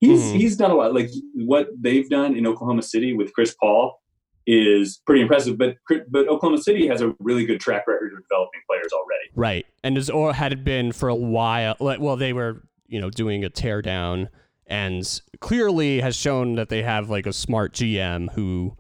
he's 0.00 0.20
mm-hmm. 0.20 0.38
he's 0.38 0.56
done 0.56 0.70
a 0.70 0.74
lot. 0.74 0.94
Like 0.94 1.10
what 1.34 1.68
they've 1.78 2.08
done 2.08 2.36
in 2.36 2.46
Oklahoma 2.46 2.82
City 2.82 3.12
with 3.14 3.32
Chris 3.32 3.54
Paul 3.60 4.00
is 4.46 5.00
pretty 5.06 5.22
impressive. 5.22 5.58
But 5.58 5.76
but 5.88 6.28
Oklahoma 6.28 6.58
City 6.58 6.86
has 6.88 7.00
a 7.00 7.14
really 7.18 7.46
good 7.46 7.60
track 7.60 7.86
record 7.86 8.12
of 8.12 8.22
developing 8.22 8.60
players 8.68 8.92
already. 8.92 9.30
Right, 9.34 9.66
and 9.82 9.96
as 9.96 10.10
or 10.10 10.32
had 10.32 10.52
it 10.52 10.64
been 10.64 10.92
for 10.92 11.08
a 11.08 11.14
while, 11.14 11.76
like 11.80 12.00
well, 12.00 12.16
they 12.16 12.32
were 12.32 12.62
you 12.86 13.00
know 13.00 13.10
doing 13.10 13.44
a 13.44 13.50
teardown, 13.50 14.28
and 14.66 15.20
clearly 15.40 16.00
has 16.00 16.16
shown 16.16 16.54
that 16.56 16.68
they 16.68 16.82
have 16.82 17.10
like 17.10 17.26
a 17.26 17.32
smart 17.32 17.72
GM 17.72 18.32
who 18.32 18.76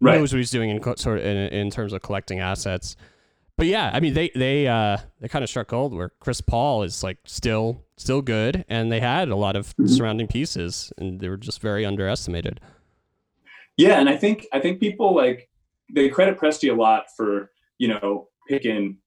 right. 0.00 0.18
knows 0.18 0.32
what 0.32 0.38
he's 0.38 0.50
doing 0.50 0.70
in 0.70 0.82
sort 0.96 1.18
of 1.18 1.24
in, 1.24 1.36
in 1.36 1.70
terms 1.70 1.92
of 1.92 2.02
collecting 2.02 2.40
assets. 2.40 2.96
But 3.56 3.68
yeah, 3.68 3.90
I 3.92 4.00
mean 4.00 4.14
they 4.14 4.30
they 4.34 4.68
uh 4.68 4.98
they 5.20 5.28
kind 5.28 5.42
of 5.42 5.48
struck 5.48 5.68
gold 5.68 5.94
where 5.94 6.10
Chris 6.20 6.40
Paul 6.40 6.82
is 6.82 7.02
like 7.02 7.18
still 7.24 7.82
still 7.96 8.20
good, 8.20 8.64
and 8.68 8.92
they 8.92 9.00
had 9.00 9.28
a 9.28 9.36
lot 9.36 9.56
of 9.56 9.68
mm-hmm. 9.68 9.86
surrounding 9.86 10.26
pieces, 10.26 10.92
and 10.98 11.20
they 11.20 11.28
were 11.28 11.38
just 11.38 11.60
very 11.60 11.86
underestimated. 11.86 12.60
Yeah, 13.76 14.00
and 14.00 14.08
I 14.08 14.16
think 14.16 14.46
I 14.52 14.60
think 14.60 14.80
people 14.80 15.14
like 15.14 15.48
they 15.92 16.08
credit 16.08 16.38
Presti 16.38 16.70
a 16.70 16.74
lot 16.74 17.06
for 17.16 17.50
you 17.78 17.88
know 17.88 18.28
picking 18.48 18.98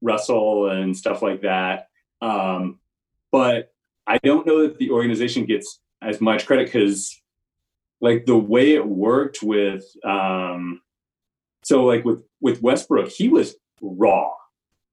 Russell 0.00 0.70
and 0.70 0.96
stuff 0.96 1.22
like 1.22 1.42
that. 1.42 1.88
Um, 2.20 2.78
but 3.30 3.72
I 4.06 4.18
don't 4.18 4.46
know 4.46 4.62
that 4.62 4.78
the 4.78 4.90
organization 4.90 5.44
gets 5.44 5.80
as 6.02 6.20
much 6.20 6.46
credit 6.46 6.66
because 6.66 7.20
like 8.00 8.26
the 8.26 8.38
way 8.38 8.74
it 8.74 8.86
worked 8.86 9.42
with 9.42 9.84
um, 10.04 10.80
so 11.62 11.84
like 11.84 12.04
with 12.04 12.22
with 12.40 12.62
Westbrook, 12.62 13.08
he 13.08 13.28
was 13.28 13.56
raw 13.80 14.30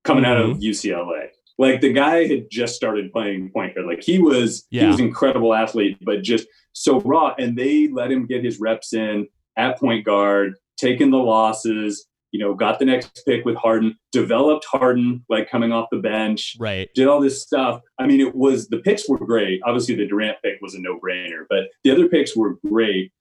coming 0.03 0.23
mm-hmm. 0.23 0.31
out 0.31 0.49
of 0.51 0.57
UCLA. 0.57 0.95
Mm-hmm. 0.97 1.29
Like 1.57 1.81
the 1.81 1.93
guy 1.93 2.27
had 2.27 2.49
just 2.49 2.75
started 2.75 3.13
playing 3.13 3.51
point 3.51 3.75
guard. 3.75 3.87
Like 3.87 4.03
he 4.03 4.19
was 4.19 4.65
yeah. 4.69 4.81
he 4.81 4.87
was 4.87 4.99
incredible 4.99 5.53
athlete, 5.53 5.97
but 6.01 6.21
just 6.21 6.47
so 6.75 6.99
raw. 7.01 7.33
And 7.39 7.57
they 7.57 7.87
let 7.87 8.11
him 8.11 8.27
get 8.27 8.43
his 8.43 8.59
reps 8.59 8.93
in 8.93 9.27
at 9.57 9.79
point 9.79 10.05
guard, 10.05 10.55
taking 10.77 11.09
the 11.09 11.17
losses, 11.17 12.05
you 12.31 12.39
know, 12.39 12.53
got 12.53 12.79
the 12.79 12.85
next 12.85 13.23
pick 13.25 13.45
with 13.45 13.55
Harden, 13.55 13.97
developed 14.11 14.65
Harden 14.65 15.23
like 15.29 15.49
coming 15.49 15.71
off 15.71 15.87
the 15.89 15.99
bench, 15.99 16.55
right? 16.59 16.89
Did 16.93 17.07
all 17.07 17.21
this 17.21 17.41
stuff. 17.41 17.81
I 17.97 18.05
mean, 18.05 18.19
it 18.19 18.35
was 18.35 18.67
the 18.67 18.79
picks 18.79 19.07
were 19.07 19.17
great. 19.17 19.61
Obviously, 19.65 19.95
the 19.95 20.05
Durant 20.05 20.37
pick 20.43 20.59
was 20.61 20.75
a 20.75 20.81
no 20.81 20.99
brainer, 20.99 21.45
but 21.49 21.69
the 21.83 21.91
other 21.91 22.09
picks 22.09 22.35
were 22.35 22.57
great. 22.67 23.13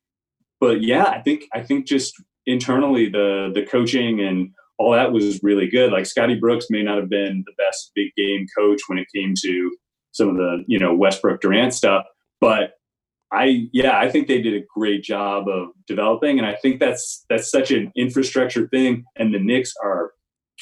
But 0.60 0.82
yeah, 0.82 1.04
I 1.04 1.22
think 1.22 1.44
I 1.54 1.62
think 1.62 1.86
just 1.86 2.14
internally 2.46 3.08
the 3.08 3.52
the 3.54 3.64
coaching 3.64 4.20
and 4.20 4.50
all 4.78 4.92
that 4.92 5.12
was 5.12 5.40
really 5.44 5.68
good. 5.68 5.92
Like 5.92 6.06
Scotty 6.06 6.34
Brooks 6.34 6.66
may 6.68 6.82
not 6.82 6.98
have 6.98 7.08
been 7.08 7.44
the 7.46 7.52
best 7.56 7.92
big 7.94 8.08
game 8.16 8.46
coach 8.58 8.80
when 8.88 8.98
it 8.98 9.06
came 9.14 9.34
to 9.42 9.76
some 10.10 10.28
of 10.28 10.36
the 10.36 10.64
you 10.66 10.78
know 10.78 10.92
Westbrook 10.92 11.40
Durant 11.40 11.72
stuff, 11.72 12.04
but 12.40 12.72
I 13.34 13.68
yeah, 13.72 13.98
I 13.98 14.10
think 14.10 14.28
they 14.28 14.40
did 14.40 14.54
a 14.54 14.64
great 14.74 15.02
job 15.02 15.48
of 15.48 15.68
developing, 15.86 16.38
and 16.38 16.46
I 16.46 16.54
think 16.54 16.80
that's 16.80 17.24
that's 17.28 17.50
such 17.50 17.70
an 17.70 17.92
infrastructure 17.96 18.68
thing. 18.68 19.04
And 19.16 19.34
the 19.34 19.38
Knicks 19.38 19.74
are, 19.82 20.12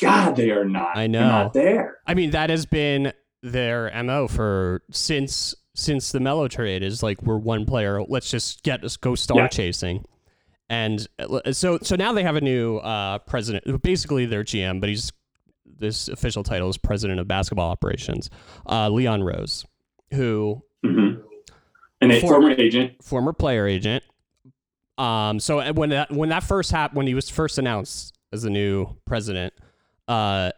God, 0.00 0.36
they 0.36 0.50
are 0.50 0.64
not. 0.64 0.96
I 0.96 1.06
know 1.06 1.28
not 1.28 1.52
there. 1.52 1.98
I 2.06 2.14
mean, 2.14 2.30
that 2.30 2.50
has 2.50 2.66
been 2.66 3.12
their 3.42 3.90
mo 4.02 4.28
for 4.28 4.82
since 4.90 5.54
since 5.74 6.12
the 6.12 6.20
Melo 6.20 6.48
trade 6.48 6.82
is 6.82 7.02
like 7.02 7.22
we're 7.22 7.38
one 7.38 7.66
player. 7.66 8.02
Let's 8.02 8.30
just 8.30 8.62
get 8.62 8.84
us 8.84 8.96
go 8.96 9.14
star 9.14 9.38
yeah. 9.38 9.48
chasing. 9.48 10.04
And 10.68 11.06
uh, 11.18 11.52
so 11.52 11.78
so 11.82 11.96
now 11.96 12.12
they 12.12 12.22
have 12.22 12.36
a 12.36 12.40
new 12.40 12.78
uh, 12.78 13.18
president, 13.18 13.82
basically 13.82 14.26
their 14.26 14.44
GM, 14.44 14.80
but 14.80 14.88
he's 14.88 15.12
this 15.66 16.08
official 16.08 16.42
title 16.42 16.68
is 16.68 16.78
president 16.78 17.20
of 17.20 17.28
basketball 17.28 17.70
operations, 17.70 18.30
uh, 18.66 18.88
Leon 18.88 19.22
Rose, 19.22 19.66
who 20.12 20.62
hmm 20.84 21.14
And 22.02 22.12
a 22.12 22.20
For- 22.20 22.26
former 22.28 22.50
agent. 22.50 23.02
former 23.02 23.32
player 23.32 23.66
agent. 23.66 24.04
Um, 24.98 25.40
so 25.40 25.72
when 25.72 25.90
that 25.90 26.10
when 26.10 26.28
that 26.28 26.42
first 26.42 26.70
happened, 26.70 26.96
when 26.98 27.06
he 27.06 27.14
was 27.14 27.30
first 27.30 27.58
announced 27.58 28.18
as 28.32 28.42
the 28.42 28.50
new 28.50 28.96
president, 29.06 29.52
uh, 30.08 30.50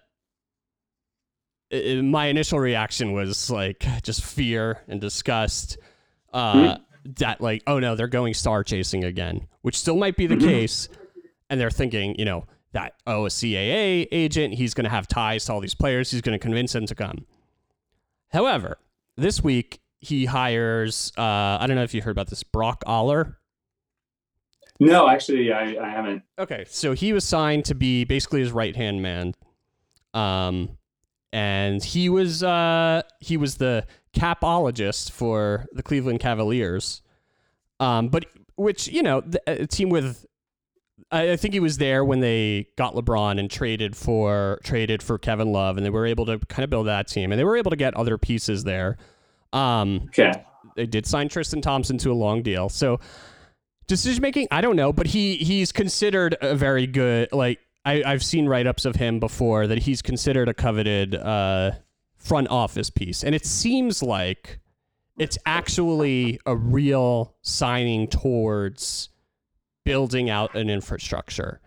i- 1.72 1.76
i- 1.98 2.00
my 2.02 2.26
initial 2.26 2.58
reaction 2.58 3.12
was 3.12 3.50
like 3.50 3.84
just 4.02 4.24
fear 4.24 4.82
and 4.88 5.00
disgust. 5.00 5.78
Uh, 6.32 6.78
that 7.18 7.40
like, 7.40 7.62
oh 7.66 7.78
no, 7.78 7.94
they're 7.94 8.08
going 8.08 8.34
star 8.34 8.64
chasing 8.64 9.04
again, 9.04 9.46
which 9.62 9.76
still 9.78 9.96
might 9.96 10.16
be 10.16 10.26
the 10.26 10.36
Mhm. 10.36 10.40
case, 10.44 10.88
and 11.50 11.60
they're 11.60 11.70
thinking, 11.70 12.16
you 12.18 12.24
know, 12.24 12.44
that 12.72 12.94
oh, 13.06 13.26
a 13.26 13.30
CAA 13.30 14.08
agent, 14.10 14.54
he's 14.54 14.74
going 14.74 14.84
to 14.84 14.90
have 14.90 15.06
ties 15.06 15.44
to 15.44 15.52
all 15.52 15.60
these 15.60 15.74
players, 15.76 16.10
he's 16.10 16.22
going 16.22 16.36
to 16.36 16.42
convince 16.42 16.72
them 16.72 16.86
to 16.86 16.94
come. 16.94 17.26
However, 18.30 18.78
this 19.16 19.44
week 19.44 19.80
he 20.04 20.26
hires 20.26 21.12
uh, 21.16 21.22
I 21.60 21.64
don't 21.66 21.76
know 21.76 21.82
if 21.82 21.94
you 21.94 22.02
heard 22.02 22.10
about 22.10 22.28
this 22.28 22.42
Brock 22.42 22.82
Aller. 22.86 23.38
No, 24.80 25.08
actually, 25.08 25.52
I, 25.52 25.76
I 25.82 25.88
haven't. 25.88 26.22
Okay, 26.38 26.64
so 26.68 26.92
he 26.92 27.12
was 27.12 27.24
signed 27.24 27.64
to 27.66 27.74
be 27.74 28.04
basically 28.04 28.40
his 28.40 28.50
right 28.50 28.74
hand 28.74 29.02
man, 29.02 29.34
um, 30.14 30.76
and 31.32 31.82
he 31.82 32.08
was 32.08 32.42
uh, 32.42 33.02
he 33.20 33.36
was 33.36 33.56
the 33.56 33.86
capologist 34.12 35.12
for 35.12 35.66
the 35.72 35.82
Cleveland 35.82 36.20
Cavaliers, 36.20 37.02
um, 37.78 38.08
but 38.08 38.26
which 38.56 38.88
you 38.88 39.02
know 39.02 39.20
the, 39.20 39.40
a 39.46 39.66
team 39.66 39.90
with. 39.90 40.26
I 41.12 41.32
I 41.32 41.36
think 41.36 41.54
he 41.54 41.60
was 41.60 41.78
there 41.78 42.04
when 42.04 42.18
they 42.20 42.66
got 42.76 42.94
LeBron 42.94 43.38
and 43.38 43.48
traded 43.48 43.96
for 43.96 44.58
traded 44.64 45.02
for 45.04 45.18
Kevin 45.18 45.52
Love, 45.52 45.76
and 45.76 45.86
they 45.86 45.90
were 45.90 46.06
able 46.06 46.26
to 46.26 46.38
kind 46.48 46.64
of 46.64 46.70
build 46.70 46.88
that 46.88 47.06
team, 47.06 47.30
and 47.30 47.38
they 47.38 47.44
were 47.44 47.56
able 47.56 47.70
to 47.70 47.76
get 47.76 47.94
other 47.94 48.18
pieces 48.18 48.64
there. 48.64 48.96
Um, 49.54 50.02
Okay. 50.08 50.32
they 50.76 50.86
did 50.86 51.06
sign 51.06 51.28
Tristan 51.28 51.60
Thompson 51.62 51.96
to 51.98 52.10
a 52.10 52.14
long 52.14 52.42
deal. 52.42 52.68
So 52.68 53.00
decision 53.86 54.20
making, 54.22 54.48
I 54.50 54.60
don't 54.60 54.76
know, 54.76 54.92
but 54.92 55.06
he 55.06 55.36
he's 55.36 55.72
considered 55.72 56.36
a 56.40 56.54
very 56.54 56.86
good. 56.86 57.28
Like 57.32 57.60
I, 57.84 58.02
I've 58.04 58.24
seen 58.24 58.46
write 58.46 58.66
ups 58.66 58.84
of 58.84 58.96
him 58.96 59.20
before 59.20 59.66
that 59.66 59.78
he's 59.82 60.02
considered 60.02 60.48
a 60.48 60.54
coveted 60.54 61.14
uh, 61.14 61.72
front 62.16 62.48
office 62.48 62.90
piece, 62.90 63.22
and 63.22 63.34
it 63.34 63.44
seems 63.46 64.02
like 64.02 64.58
it's 65.18 65.38
actually 65.46 66.40
a 66.46 66.56
real 66.56 67.36
signing 67.42 68.08
towards 68.08 69.10
building 69.84 70.28
out 70.30 70.56
an 70.56 70.68
infrastructure. 70.70 71.60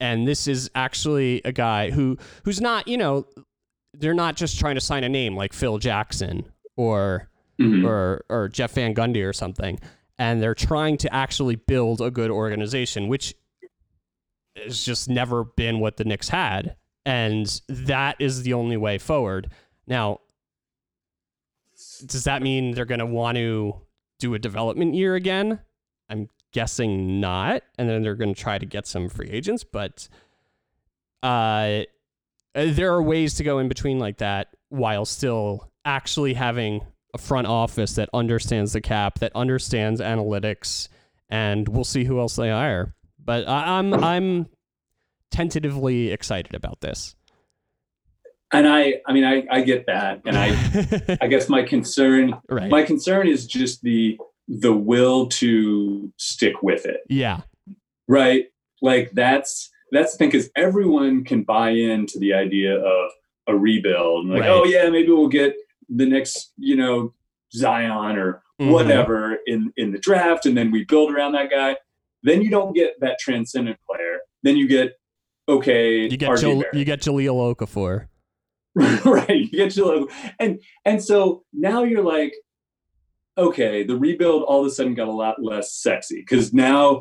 And 0.00 0.26
this 0.26 0.48
is 0.48 0.70
actually 0.74 1.42
a 1.44 1.52
guy 1.52 1.90
who 1.90 2.18
who's 2.44 2.60
not, 2.60 2.88
you 2.88 2.96
know, 2.96 3.26
they're 3.94 4.14
not 4.14 4.36
just 4.36 4.58
trying 4.58 4.74
to 4.74 4.80
sign 4.80 5.04
a 5.04 5.08
name 5.08 5.36
like 5.36 5.52
Phil 5.52 5.78
Jackson 5.78 6.44
or 6.76 7.28
Mhm. 7.58 7.84
or 7.86 8.24
or 8.28 8.48
Jeff 8.48 8.72
Van 8.72 8.94
Gundy 8.94 9.26
or 9.26 9.32
something, 9.32 9.78
and 10.18 10.42
they're 10.42 10.54
trying 10.54 10.96
to 10.98 11.14
actually 11.14 11.56
build 11.56 12.00
a 12.00 12.10
good 12.10 12.30
organization, 12.30 13.08
which 13.08 13.34
has 14.56 14.84
just 14.84 15.08
never 15.08 15.44
been 15.44 15.80
what 15.80 15.96
the 15.96 16.04
Knicks 16.04 16.28
had, 16.28 16.76
and 17.04 17.60
that 17.68 18.16
is 18.18 18.42
the 18.42 18.52
only 18.52 18.76
way 18.76 18.98
forward. 18.98 19.50
Now, 19.86 20.20
does 22.06 22.24
that 22.24 22.42
mean 22.42 22.72
they're 22.72 22.84
going 22.84 23.00
to 23.00 23.06
want 23.06 23.36
to 23.36 23.80
do 24.18 24.34
a 24.34 24.38
development 24.38 24.94
year 24.94 25.14
again? 25.14 25.60
I'm 26.08 26.28
guessing 26.52 27.20
not, 27.20 27.62
and 27.78 27.88
then 27.88 28.02
they're 28.02 28.14
going 28.14 28.34
to 28.34 28.40
try 28.40 28.58
to 28.58 28.66
get 28.66 28.86
some 28.86 29.08
free 29.08 29.28
agents, 29.30 29.64
but 29.64 30.08
uh, 31.22 31.82
there 32.54 32.92
are 32.92 33.02
ways 33.02 33.34
to 33.34 33.44
go 33.44 33.58
in 33.58 33.68
between 33.68 33.98
like 33.98 34.18
that 34.18 34.48
while 34.68 35.04
still 35.04 35.70
actually 35.86 36.34
having 36.34 36.82
a 37.14 37.18
front 37.18 37.46
office 37.46 37.94
that 37.94 38.10
understands 38.12 38.74
the 38.74 38.80
cap, 38.82 39.20
that 39.20 39.32
understands 39.34 40.00
analytics, 40.00 40.88
and 41.30 41.66
we'll 41.68 41.84
see 41.84 42.04
who 42.04 42.20
else 42.20 42.36
they 42.36 42.50
hire. 42.50 42.94
But 43.24 43.48
I, 43.48 43.78
I'm 43.78 43.94
I'm 43.94 44.46
tentatively 45.30 46.10
excited 46.10 46.54
about 46.54 46.80
this. 46.80 47.14
And 48.52 48.68
I, 48.68 49.00
I 49.06 49.12
mean, 49.12 49.24
I, 49.24 49.44
I 49.50 49.62
get 49.62 49.86
that, 49.86 50.22
and 50.24 50.36
I, 50.38 51.18
I 51.20 51.26
guess 51.26 51.48
my 51.48 51.62
concern, 51.62 52.34
right. 52.48 52.70
my 52.70 52.84
concern 52.84 53.26
is 53.26 53.46
just 53.46 53.82
the 53.82 54.18
the 54.48 54.72
will 54.72 55.26
to 55.26 56.12
stick 56.16 56.62
with 56.62 56.86
it, 56.86 57.00
yeah. 57.08 57.40
right? 58.06 58.44
Like 58.80 59.10
that's 59.12 59.70
that's 59.90 60.12
the 60.12 60.18
thing, 60.18 60.30
because 60.30 60.48
everyone 60.54 61.24
can 61.24 61.42
buy 61.42 61.70
into 61.70 62.20
the 62.20 62.34
idea 62.34 62.78
of 62.78 63.10
a 63.48 63.56
rebuild, 63.56 64.26
and 64.26 64.34
like, 64.34 64.44
oh, 64.44 64.60
Right. 64.60 64.60
oh 64.60 64.64
yeah, 64.64 64.90
maybe 64.90 65.10
we'll 65.10 65.28
get 65.28 65.56
the 65.88 66.06
next, 66.06 66.52
you 66.58 66.76
know, 66.76 67.14
Zion 67.52 68.16
or 68.16 68.42
Mhm. 68.60 68.70
whatever 68.72 69.38
in 69.46 69.72
in 69.76 69.92
the 69.92 69.98
draft, 69.98 70.46
and 70.46 70.56
then 70.56 70.70
we 70.70 70.84
build 70.84 71.12
around 71.12 71.32
that 71.32 71.50
guy. 71.50 71.76
Then 72.22 72.42
you 72.42 72.50
don't 72.50 72.72
get 72.74 72.98
that 73.00 73.18
transcendent 73.20 73.78
player. 73.88 74.20
Then 74.42 74.56
you 74.56 74.66
get 74.66 74.94
okay, 75.48 76.08
You 76.08 76.16
get 76.16 76.38
Jal- 76.38 76.64
you 76.72 76.84
get 76.84 77.00
Jahlil 77.02 77.54
Okafor. 77.54 78.06
right 79.06 79.30
you 79.30 79.48
get 79.48 79.74
logo 79.78 80.06
and 80.38 80.60
and 80.84 81.02
so 81.02 81.44
now 81.54 81.82
you're 81.82 82.02
like 82.02 82.34
okay 83.38 83.82
the 83.84 83.96
rebuild 83.96 84.42
all 84.42 84.60
of 84.60 84.66
a 84.66 84.70
sudden 84.70 84.92
got 84.94 85.08
a 85.08 85.12
lot 85.12 85.42
less 85.42 85.72
sexy 85.74 86.16
because 86.20 86.52
now 86.52 87.00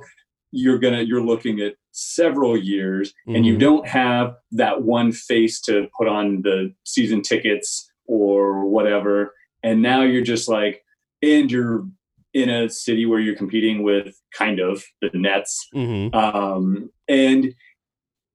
you're 0.52 0.80
gonna 0.80 1.02
you're 1.02 1.22
looking 1.24 1.60
at 1.60 1.76
several 1.92 2.56
years 2.58 3.14
and 3.28 3.46
you 3.46 3.56
Mhm. 3.56 3.60
don't 3.60 3.88
have 3.88 4.36
that 4.54 4.84
one 4.84 5.12
face 5.12 5.60
to 5.62 5.88
put 5.98 6.08
on 6.08 6.42
the 6.44 6.74
season 6.86 7.22
tickets 7.22 7.90
or 8.08 8.66
whatever 8.66 9.34
and 9.64 9.82
now 9.82 10.02
you're 10.02 10.24
just 10.24 10.48
like 10.48 10.84
and 11.22 11.52
you're 11.52 11.86
in 12.34 12.50
a 12.50 12.70
city 12.70 13.06
where 13.06 13.20
you're 13.20 13.36
competing 13.36 13.82
with 13.84 14.20
kind 14.38 14.60
of 14.60 14.84
the 15.02 15.10
nets 15.14 15.68
Mhm. 15.74 16.14
um, 16.14 16.90
and 17.08 17.54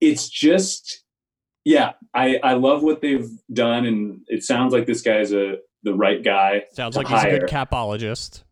it's 0.00 0.28
just 0.28 1.04
yeah 1.64 1.92
I, 2.14 2.38
I 2.42 2.54
love 2.54 2.82
what 2.82 3.00
they've 3.02 3.28
done 3.52 3.84
and 3.86 4.20
it 4.28 4.42
sounds 4.42 4.72
like 4.72 4.86
this 4.86 5.02
guy's 5.02 5.32
a 5.32 5.56
the 5.82 5.94
right 5.94 6.22
guy 6.22 6.64
Sounds 6.72 6.96
like 6.96 7.08
he's 7.08 7.22
a 7.24 7.30
good 7.38 7.48
capologist. 7.48 8.42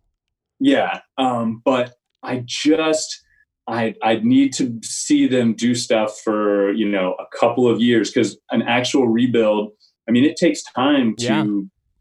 yeah 0.61 1.01
um, 1.19 1.63
but 1.65 1.95
i 2.23 2.43
just 2.47 3.25
i 3.67 3.95
i 4.03 4.17
need 4.23 4.53
to 4.55 4.79
see 4.83 5.27
them 5.29 5.55
do 5.55 5.75
stuff 5.75 6.19
for 6.25 6.73
you 6.73 6.89
know 6.89 7.15
a 7.19 7.37
couple 7.39 7.69
of 7.69 7.81
years 7.81 8.11
because 8.11 8.37
an 8.51 8.63
actual 8.63 9.07
rebuild 9.09 9.71
i 10.09 10.11
mean 10.11 10.25
it 10.25 10.37
takes 10.37 10.63
time 10.75 11.15
to 11.17 11.25
Yeah. 11.25 11.45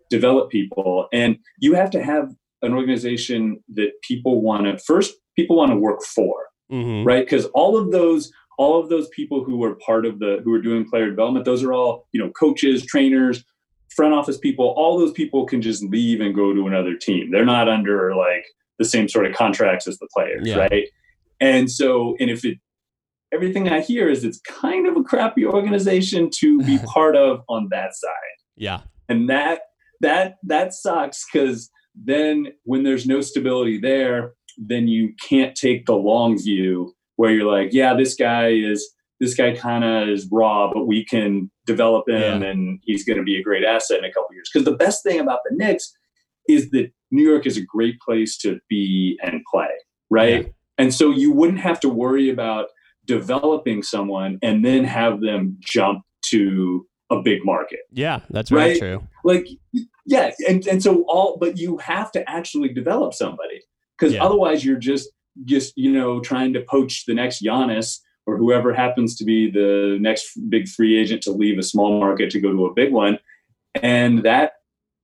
develop 0.09 0.49
people 0.49 1.07
and 1.13 1.37
you 1.59 1.73
have 1.75 1.89
to 1.91 2.03
have 2.03 2.33
an 2.61 2.73
organization 2.73 3.61
that 3.75 3.91
people 4.01 4.41
want 4.41 4.65
to 4.65 4.77
first 4.79 5.13
people 5.35 5.55
want 5.57 5.71
to 5.71 5.77
work 5.77 6.01
for 6.03 6.33
hmm 6.69 7.03
right 7.03 7.25
because 7.25 7.45
all 7.53 7.77
of 7.77 7.91
those 7.91 8.31
all 8.57 8.79
of 8.81 8.89
those 8.89 9.07
people 9.09 9.43
who 9.43 9.63
are 9.63 9.75
part 9.75 10.05
of 10.05 10.19
the 10.19 10.41
who 10.43 10.51
are 10.53 10.61
doing 10.61 10.83
player 10.89 11.09
development 11.09 11.45
those 11.45 11.63
are 11.63 11.73
all 11.73 12.07
you 12.13 12.19
know 12.21 12.29
coaches 12.31 12.85
trainers 12.85 13.43
front 13.95 14.13
office 14.13 14.37
people 14.37 14.73
all 14.77 14.97
those 14.99 15.11
people 15.13 15.45
can 15.45 15.61
just 15.61 15.83
leave 15.83 16.19
and 16.21 16.35
go 16.35 16.53
to 16.53 16.67
another 16.67 16.95
team 16.95 17.29
they're 17.31 17.45
not 17.45 17.67
under 17.69 18.15
like 18.15 18.45
the 18.79 18.85
same 18.85 19.07
sort 19.07 19.25
of 19.25 19.33
contracts 19.35 19.87
as 19.87 19.97
the 19.99 20.07
players 20.13 20.47
Yeah. 20.47 20.57
right 20.57 20.87
and 21.39 21.69
so 21.71 22.15
and 22.19 22.29
if 22.29 22.43
it 22.43 22.57
everything 23.33 23.69
i 23.69 23.81
hear 23.81 24.09
is 24.09 24.23
it's 24.23 24.39
kind 24.41 24.87
of 24.87 24.95
a 24.97 25.03
crappy 25.03 25.45
organization 25.45 26.29
to 26.33 26.59
be 26.63 26.77
part 26.85 27.15
of 27.15 27.41
on 27.49 27.67
that 27.71 27.93
side 27.95 28.37
Yeah. 28.55 28.81
and 29.09 29.29
that 29.29 29.61
that 30.01 30.35
that 30.43 30.73
sucks 30.73 31.25
because 31.31 31.69
then 31.95 32.47
when 32.63 32.83
there's 32.83 33.05
no 33.07 33.21
stability 33.21 33.79
there 33.79 34.33
then 34.57 34.87
you 34.87 35.13
can't 35.27 35.55
take 35.55 35.85
the 35.85 35.95
long 35.95 36.37
view 36.37 36.93
where 37.15 37.31
you're 37.31 37.51
like 37.51 37.69
yeah 37.73 37.93
this 37.95 38.15
guy 38.15 38.49
is 38.49 38.87
this 39.19 39.33
guy 39.33 39.55
kind 39.55 39.83
of 39.83 40.07
is 40.09 40.27
raw 40.31 40.71
but 40.71 40.85
we 40.85 41.03
can 41.03 41.49
develop 41.65 42.07
him 42.07 42.41
Yeah. 42.43 42.49
and 42.49 42.79
he's 42.83 43.03
going 43.03 43.17
to 43.17 43.23
be 43.23 43.37
a 43.39 43.43
great 43.43 43.63
asset 43.63 43.99
in 43.99 44.05
a 44.05 44.11
couple 44.13 44.33
years 44.35 44.49
because 44.53 44.65
the 44.65 44.75
best 44.77 45.03
thing 45.03 45.19
about 45.19 45.39
the 45.49 45.55
Knicks 45.55 45.91
is 46.47 46.69
that 46.71 46.91
New 47.11 47.27
York 47.29 47.45
is 47.45 47.57
a 47.57 47.61
great 47.61 47.99
place 47.99 48.37
to 48.39 48.59
be 48.69 49.19
and 49.23 49.41
play 49.51 49.69
right 50.11 50.43
Yeah. 50.45 50.49
and 50.77 50.93
so 50.93 51.09
you 51.09 51.31
wouldn't 51.31 51.59
have 51.59 51.79
to 51.81 51.89
worry 51.89 52.29
about 52.29 52.67
developing 53.07 53.81
someone 53.81 54.37
and 54.41 54.63
then 54.63 54.83
have 54.83 55.21
them 55.21 55.57
jump 55.59 56.03
to 56.25 56.85
a 57.09 57.21
big 57.21 57.43
market 57.45 57.79
Yeah. 57.91 58.19
That's 58.29 58.49
very 58.49 58.71
Right. 58.71 58.79
true. 58.79 59.07
like 59.23 59.47
yeah 60.05 60.31
and, 60.47 60.65
and 60.67 60.83
so 60.83 61.03
all 61.07 61.37
but 61.39 61.57
you 61.57 61.77
have 61.77 62.11
to 62.11 62.29
actually 62.29 62.69
develop 62.69 63.13
somebody 63.13 63.61
because 63.97 64.13
Yeah. 64.13 64.23
otherwise 64.25 64.63
you're 64.65 64.77
just 64.79 65.09
just 65.45 65.73
you 65.77 65.91
know 65.91 66.19
trying 66.19 66.51
to 66.53 66.61
poach 66.61 67.05
the 67.05 67.13
next 67.13 67.43
Giannis 67.43 67.99
or 68.25 68.37
whoever 68.37 68.73
happens 68.73 69.15
to 69.17 69.23
be 69.23 69.49
the 69.49 69.97
next 70.01 70.37
big 70.49 70.67
free 70.67 70.99
agent 70.99 71.21
to 71.23 71.31
leave 71.31 71.57
a 71.57 71.63
small 71.63 71.97
market 71.99 72.29
to 72.31 72.41
go 72.41 72.51
to 72.51 72.65
a 72.65 72.73
big 72.73 72.91
one 72.91 73.19
and 73.81 74.23
that 74.23 74.53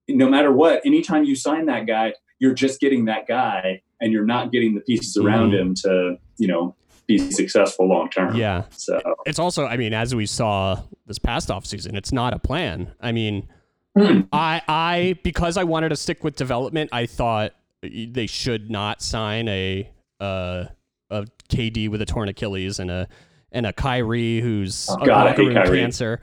no 0.10 0.28
matter 0.30 0.52
what 0.52 0.82
anytime 0.86 1.24
you 1.24 1.36
sign 1.36 1.66
that 1.68 1.86
guy 1.88 2.14
you're 2.40 2.54
just 2.54 2.82
getting 2.82 3.06
that 3.06 3.28
guy 3.28 3.82
and 4.02 4.12
you're 4.12 4.26
not 4.26 4.52
getting 4.52 4.76
the 4.76 4.82
pieces 4.82 5.16
around 5.16 5.52
Mhm. 5.52 5.60
him 5.60 5.74
to 5.76 6.18
you 6.38 6.48
know 6.48 6.76
be 7.08 7.32
successful 7.32 7.88
long 7.88 8.10
term. 8.10 8.36
Yeah. 8.36 8.64
So 8.72 9.00
It's 9.26 9.40
also, 9.40 9.66
I 9.66 9.78
mean, 9.78 9.94
as 9.94 10.14
we 10.16 10.26
saw 10.26 10.80
this 11.06 11.20
past 11.20 11.52
off 11.52 11.66
season, 11.66 11.96
it's 11.96 12.12
not 12.12 12.34
a 12.34 12.40
plan. 12.40 12.92
I 13.02 13.12
mean, 13.12 13.48
Hmm. 13.96 14.22
I 14.34 14.62
I 14.68 15.20
because 15.24 15.56
I 15.56 15.66
wanted 15.66 15.90
to 15.90 15.96
stick 15.96 16.24
with 16.24 16.36
development, 16.36 16.90
I 16.92 17.06
thought 17.06 17.52
they 17.84 18.26
should 18.26 18.72
not 18.72 19.04
sign 19.04 19.48
a 19.48 19.88
uh 20.20 20.66
a 21.12 21.28
KD 21.50 21.90
with 21.90 22.02
a 22.02 22.06
torn 22.08 22.28
Achilles 22.28 22.80
and 22.80 22.90
a 22.90 23.08
and 23.52 23.68
a 23.68 23.74
Kyrie 23.74 24.40
who's 24.42 24.88
Oh, 24.90 24.96
a 24.96 25.06
God, 25.06 25.28
I 25.28 25.30
locker 25.30 25.44
room 25.44 25.54
Kyrie. 25.54 25.78
cancer. 25.80 26.22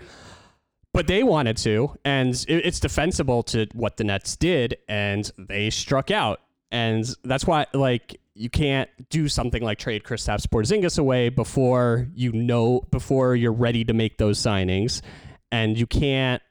But 0.92 1.06
they 1.06 1.22
wanted 1.22 1.56
to, 1.58 1.96
and 2.04 2.34
it, 2.48 2.66
it's 2.66 2.80
defensible 2.80 3.44
to 3.44 3.68
what 3.74 3.96
the 3.98 4.02
Nets 4.02 4.34
did, 4.34 4.76
and 4.88 5.30
they 5.38 5.70
struck 5.70 6.10
out, 6.10 6.40
and 6.70 7.04
that's 7.24 7.46
why 7.46 7.66
like 7.72 8.20
you 8.34 8.48
can't 8.48 8.88
do 9.10 9.28
something 9.28 9.62
like 9.62 9.78
trade 9.78 10.04
Kristaps 10.04 10.46
Porzingis 10.46 10.98
away 10.98 11.28
before 11.28 12.08
you 12.14 12.32
know 12.32 12.82
before 12.90 13.34
you're 13.36 13.52
ready 13.52 13.84
to 13.84 13.92
make 13.92 14.18
those 14.18 14.38
signings, 14.38 15.02
and 15.50 15.78
you 15.78 15.86
can't 15.86 16.42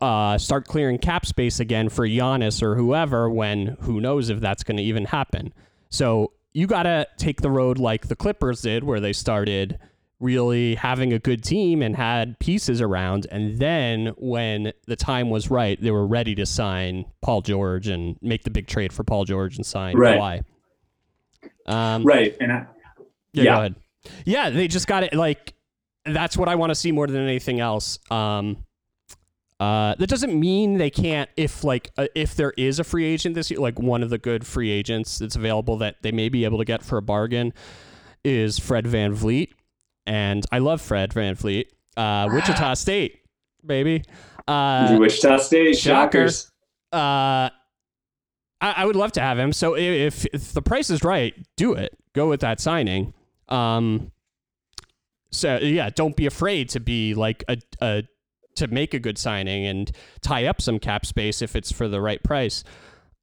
uh, 0.00 0.36
start 0.38 0.66
clearing 0.66 0.98
cap 0.98 1.24
space 1.24 1.60
again 1.60 1.88
for 1.88 2.06
Giannis 2.06 2.62
or 2.62 2.74
whoever 2.74 3.30
when 3.30 3.76
who 3.80 4.00
knows 4.00 4.28
if 4.28 4.40
that's 4.40 4.62
going 4.62 4.76
to 4.76 4.82
even 4.82 5.06
happen. 5.06 5.54
So 5.88 6.32
you 6.52 6.66
got 6.66 6.84
to 6.84 7.06
take 7.16 7.40
the 7.40 7.50
road 7.50 7.78
like 7.78 8.08
the 8.08 8.16
Clippers 8.16 8.62
did, 8.62 8.84
where 8.84 9.00
they 9.00 9.12
started 9.12 9.78
really 10.24 10.74
having 10.74 11.12
a 11.12 11.18
good 11.18 11.44
team 11.44 11.82
and 11.82 11.94
had 11.94 12.38
pieces 12.40 12.80
around. 12.80 13.26
And 13.30 13.58
then 13.58 14.08
when 14.16 14.72
the 14.86 14.96
time 14.96 15.30
was 15.30 15.50
right, 15.50 15.80
they 15.80 15.90
were 15.90 16.06
ready 16.06 16.34
to 16.36 16.46
sign 16.46 17.04
Paul 17.22 17.42
George 17.42 17.86
and 17.88 18.16
make 18.22 18.42
the 18.42 18.50
big 18.50 18.66
trade 18.66 18.92
for 18.92 19.04
Paul 19.04 19.24
George 19.24 19.56
and 19.56 19.64
sign 19.66 19.96
Right. 19.96 20.18
Kawhi. 21.66 21.72
Um, 21.72 22.04
right, 22.04 22.36
and 22.40 22.52
I, 22.52 22.66
yeah, 23.32 23.42
Yeah. 23.42 23.44
go 23.44 23.58
ahead. 23.58 23.74
Yeah, 24.24 24.50
they 24.50 24.68
just 24.68 24.86
got 24.86 25.02
it. 25.02 25.14
Like 25.14 25.54
that's 26.04 26.36
what 26.36 26.48
I 26.48 26.54
want 26.56 26.70
to 26.70 26.74
see 26.74 26.92
more 26.92 27.06
than 27.06 27.22
anything 27.22 27.60
else. 27.60 27.98
Um, 28.10 28.64
uh, 29.60 29.94
that 29.98 30.08
doesn't 30.08 30.38
mean 30.38 30.76
they 30.78 30.90
can't. 30.90 31.30
If 31.36 31.64
like 31.64 31.90
uh, 31.96 32.08
if 32.14 32.34
there 32.34 32.52
is 32.58 32.78
a 32.80 32.84
free 32.84 33.04
agent 33.06 33.34
this 33.34 33.50
year, 33.50 33.60
like 33.60 33.78
one 33.78 34.02
of 34.02 34.10
the 34.10 34.18
good 34.18 34.46
free 34.46 34.70
agents 34.70 35.18
that's 35.18 35.36
available 35.36 35.78
that 35.78 35.96
they 36.02 36.12
may 36.12 36.28
be 36.28 36.44
able 36.44 36.58
to 36.58 36.64
get 36.64 36.82
for 36.82 36.98
a 36.98 37.02
bargain 37.02 37.54
is 38.24 38.58
Fred 38.58 38.84
VanVleet, 38.84 39.50
and 40.06 40.44
I 40.52 40.58
love 40.58 40.80
Fred 40.80 41.10
VanVleet. 41.12 41.66
Uh, 41.96 42.28
Wichita 42.32 42.74
State, 42.74 43.20
baby. 43.64 44.02
Uh, 44.46 44.96
Wichita 44.98 45.38
State. 45.38 45.78
Shockers. 45.78 46.50
uh, 46.92 47.48
I, 47.48 47.50
I 48.60 48.84
would 48.84 48.96
love 48.96 49.12
to 49.12 49.20
have 49.20 49.38
him. 49.38 49.52
So 49.52 49.76
if, 49.76 50.26
if 50.26 50.52
the 50.52 50.62
price 50.62 50.90
is 50.90 51.04
right, 51.04 51.34
do 51.56 51.74
it. 51.74 51.96
Go 52.14 52.28
with 52.28 52.40
that 52.40 52.60
signing. 52.60 53.12
Um, 53.48 54.10
so 55.30 55.56
yeah, 55.56 55.90
don't 55.90 56.16
be 56.16 56.26
afraid 56.26 56.68
to 56.70 56.80
be 56.80 57.14
like 57.14 57.44
a, 57.48 57.58
a 57.80 58.04
to 58.56 58.68
make 58.68 58.94
a 58.94 59.00
good 59.00 59.18
signing 59.18 59.66
and 59.66 59.90
tie 60.22 60.46
up 60.46 60.62
some 60.62 60.78
cap 60.78 61.04
space 61.04 61.42
if 61.42 61.56
it's 61.56 61.72
for 61.72 61.88
the 61.88 62.00
right 62.00 62.22
price. 62.22 62.62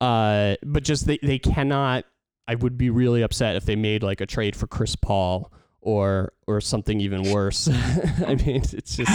Uh, 0.02 0.56
but 0.64 0.84
just 0.84 1.08
they, 1.08 1.20
they 1.24 1.40
cannot. 1.40 2.06
I 2.48 2.56
would 2.56 2.78
be 2.78 2.90
really 2.90 3.22
upset 3.22 3.56
if 3.56 3.66
they 3.66 3.78
made 3.78 4.04
like 4.04 4.20
a 4.20 4.26
trade 4.26 4.56
for 4.56 4.68
Chris 4.68 4.96
Paul 4.96 5.54
or 5.82 6.32
or 6.48 6.62
something 6.62 7.02
even 7.02 7.32
worse. 7.32 7.68
I 8.28 8.36
mean, 8.36 8.62
it's 8.74 8.96
just 8.98 9.12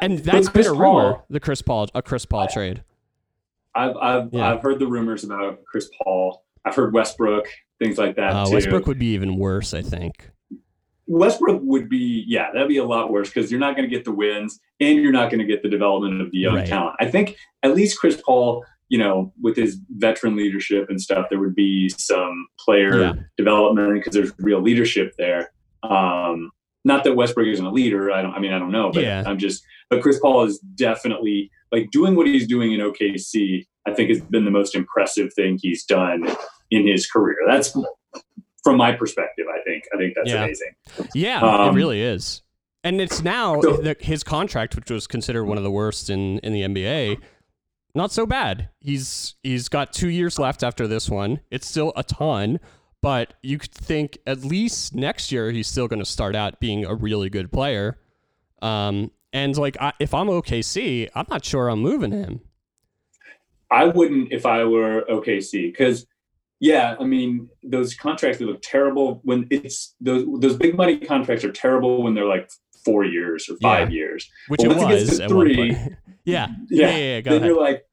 and 0.00 0.18
that's 0.18 0.48
been 0.48 0.66
a 0.66 0.72
rumor. 0.72 1.12
Paul- 1.14 1.26
The 1.30 1.40
Chris 1.40 1.62
Paul 1.62 1.88
a 1.94 2.02
Chris 2.02 2.26
Paul 2.26 2.48
trade. 2.48 2.82
I've 3.74 3.96
I've 3.96 4.28
Yeah. 4.32 4.52
I've 4.52 4.60
heard 4.62 4.78
the 4.78 4.86
rumors 4.86 5.24
about 5.24 5.64
Chris 5.64 5.88
Paul. 6.02 6.44
I've 6.64 6.74
heard 6.74 6.92
Westbrook, 6.94 7.46
things 7.78 7.98
like 7.98 8.16
that 8.16 8.32
Uh. 8.34 8.48
Westbrook 8.50 8.86
would 8.86 8.98
be 8.98 9.14
even 9.14 9.36
worse, 9.36 9.74
I 9.74 9.82
think. 9.82 10.30
Westbrook 11.06 11.60
would 11.62 11.90
be, 11.90 12.24
yeah, 12.26 12.50
that'd 12.52 12.68
be 12.68 12.78
a 12.78 12.84
lot 12.84 13.10
worse 13.12 13.28
because 13.28 13.50
you're 13.50 13.60
not 13.60 13.76
going 13.76 13.88
to 13.88 13.94
get 13.94 14.06
the 14.06 14.12
wins 14.12 14.58
and 14.80 14.98
you're 15.02 15.12
not 15.12 15.30
going 15.30 15.40
to 15.40 15.44
get 15.46 15.62
the 15.62 15.68
development 15.68 16.22
of 16.22 16.30
the 16.30 16.38
young 16.38 16.54
Right. 16.54 16.66
talent. 16.66 16.96
I 16.98 17.10
think 17.10 17.36
at 17.62 17.74
least 17.74 17.98
Chris 17.98 18.18
Paul, 18.24 18.64
you 18.88 18.96
know, 18.96 19.30
with 19.42 19.54
his 19.54 19.78
veteran 19.90 20.34
leadership 20.34 20.88
and 20.88 20.98
stuff, 20.98 21.26
there 21.28 21.38
would 21.38 21.54
be 21.54 21.90
some 21.90 22.46
player 22.58 23.00
Yeah. 23.02 23.12
development 23.36 23.92
because 23.92 24.14
there's 24.14 24.32
real 24.38 24.62
leadership 24.62 25.12
there. 25.18 25.50
Um, 25.88 26.50
not 26.84 27.04
that 27.04 27.14
Westbrook 27.14 27.46
isn't 27.46 27.64
a 27.64 27.70
leader. 27.72 28.10
I 28.10 28.22
don't. 28.22 28.34
I 28.34 28.38
mean, 28.40 28.52
I 28.52 28.58
don't 28.58 28.72
know, 28.72 28.90
but 28.92 29.02
Yeah. 29.02 29.22
I'm 29.26 29.38
just. 29.38 29.64
But 29.90 30.02
Chris 30.02 30.18
Paul 30.20 30.44
is 30.44 30.58
definitely 30.58 31.50
like 31.72 31.90
doing 31.90 32.14
what 32.16 32.26
he's 32.26 32.46
doing 32.46 32.72
in 32.72 32.80
OKC. 32.80 33.66
I 33.86 33.92
think 33.92 34.08
has 34.10 34.20
been 34.20 34.44
the 34.44 34.50
most 34.50 34.74
impressive 34.74 35.32
thing 35.34 35.58
he's 35.60 35.84
done 35.84 36.26
in 36.70 36.86
his 36.86 37.06
career. 37.10 37.36
That's 37.46 37.76
from 38.62 38.76
my 38.78 38.92
perspective. 38.92 39.46
I 39.52 39.62
think. 39.64 39.84
I 39.94 39.98
think 39.98 40.14
that's 40.16 40.30
Yeah. 40.30 40.44
amazing. 40.44 40.72
Yeah, 41.14 41.40
Um, 41.40 41.68
it 41.70 41.78
really 41.78 42.00
is. 42.00 42.42
And 42.82 43.00
it's 43.00 43.22
now 43.22 43.60
So- 43.62 43.76
the, 43.78 43.96
his 44.00 44.22
contract, 44.24 44.74
which 44.76 44.90
was 44.90 45.06
considered 45.06 45.44
one 45.44 45.56
of 45.58 45.64
the 45.64 45.70
worst 45.70 46.10
in, 46.10 46.38
in 46.40 46.52
the 46.52 46.62
NBA, 46.62 47.18
not 47.94 48.10
so 48.12 48.26
bad. 48.26 48.68
He's 48.80 49.36
he's 49.42 49.68
got 49.68 49.92
two 49.92 50.08
years 50.08 50.38
left 50.38 50.62
after 50.62 50.86
this 50.86 51.08
one. 51.08 51.40
It's 51.50 51.66
still 51.66 51.92
a 51.96 52.02
ton, 52.02 52.58
but 53.04 53.34
you 53.42 53.58
could 53.58 53.70
think 53.70 54.16
at 54.26 54.46
least 54.46 54.94
next 54.94 55.30
year 55.30 55.50
he's 55.50 55.66
still 55.66 55.86
going 55.86 55.98
to 55.98 56.06
start 56.06 56.34
out 56.34 56.58
being 56.58 56.86
a 56.86 56.94
really 56.94 57.28
good 57.28 57.52
player. 57.52 57.98
Um, 58.62 59.10
and 59.30 59.54
like 59.58 59.76
I, 59.78 59.92
if 60.00 60.14
I'm 60.14 60.28
OKC, 60.28 61.10
I'm 61.14 61.26
not 61.28 61.44
sure 61.44 61.68
I'm 61.68 61.80
moving 61.80 62.12
him. 62.12 62.40
I 63.70 63.84
wouldn't 63.84 64.32
if 64.32 64.46
I 64.46 64.64
were 64.64 65.04
OKC 65.10 65.70
because, 65.70 66.06
yeah, 66.60 66.96
I 66.98 67.04
mean 67.04 67.50
those 67.62 67.94
contracts 67.94 68.38
they 68.38 68.46
look 68.46 68.62
terrible 68.62 69.20
when 69.22 69.48
it's 69.50 69.94
those 70.00 70.24
those 70.40 70.56
big 70.56 70.74
money 70.74 70.96
contracts 70.96 71.44
are 71.44 71.52
terrible 71.52 72.02
when 72.02 72.14
they're 72.14 72.24
like 72.24 72.48
four 72.86 73.04
years 73.04 73.50
or 73.50 73.58
five 73.60 73.90
years. 73.90 74.30
Which 74.48 74.62
Well, 74.62 74.70
it 74.70 74.76
it 74.78 75.10
was 75.10 75.20
one 75.20 75.28
three- 75.28 75.72
yeah. 76.24 76.48
yeah, 76.70 76.88
yeah, 76.88 76.96
yeah. 76.96 77.20
Go 77.20 77.30
then 77.32 77.42
ahead. 77.42 77.48
you're 77.48 77.60
like, 77.60 77.84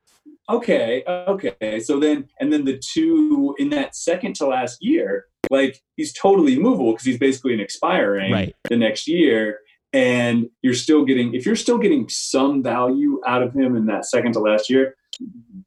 okay, 0.55 1.03
okay. 1.07 1.79
So 1.79 1.99
then 1.99 2.27
and 2.39 2.51
then 2.51 2.65
the 2.65 2.79
two 2.93 3.55
in 3.57 3.69
that 3.69 3.95
second 3.95 4.35
to 4.35 4.47
last 4.47 4.77
year, 4.81 5.25
like 5.49 5.81
he's 5.97 6.13
totally 6.13 6.57
movable 6.59 6.91
because 6.93 7.05
he's 7.05 7.17
basically 7.19 7.53
an 7.53 7.59
expiring 7.59 8.31
Right. 8.31 8.55
the 8.69 8.77
next 8.77 9.07
year. 9.07 9.59
And 9.93 10.49
you're 10.61 10.73
still 10.73 11.03
getting 11.03 11.33
if 11.33 11.45
you're 11.45 11.55
still 11.57 11.77
getting 11.77 12.07
some 12.09 12.63
value 12.63 13.19
out 13.27 13.43
of 13.43 13.53
him 13.53 13.75
in 13.75 13.87
that 13.87 14.05
second 14.05 14.31
to 14.33 14.39
last 14.39 14.69
year, 14.69 14.95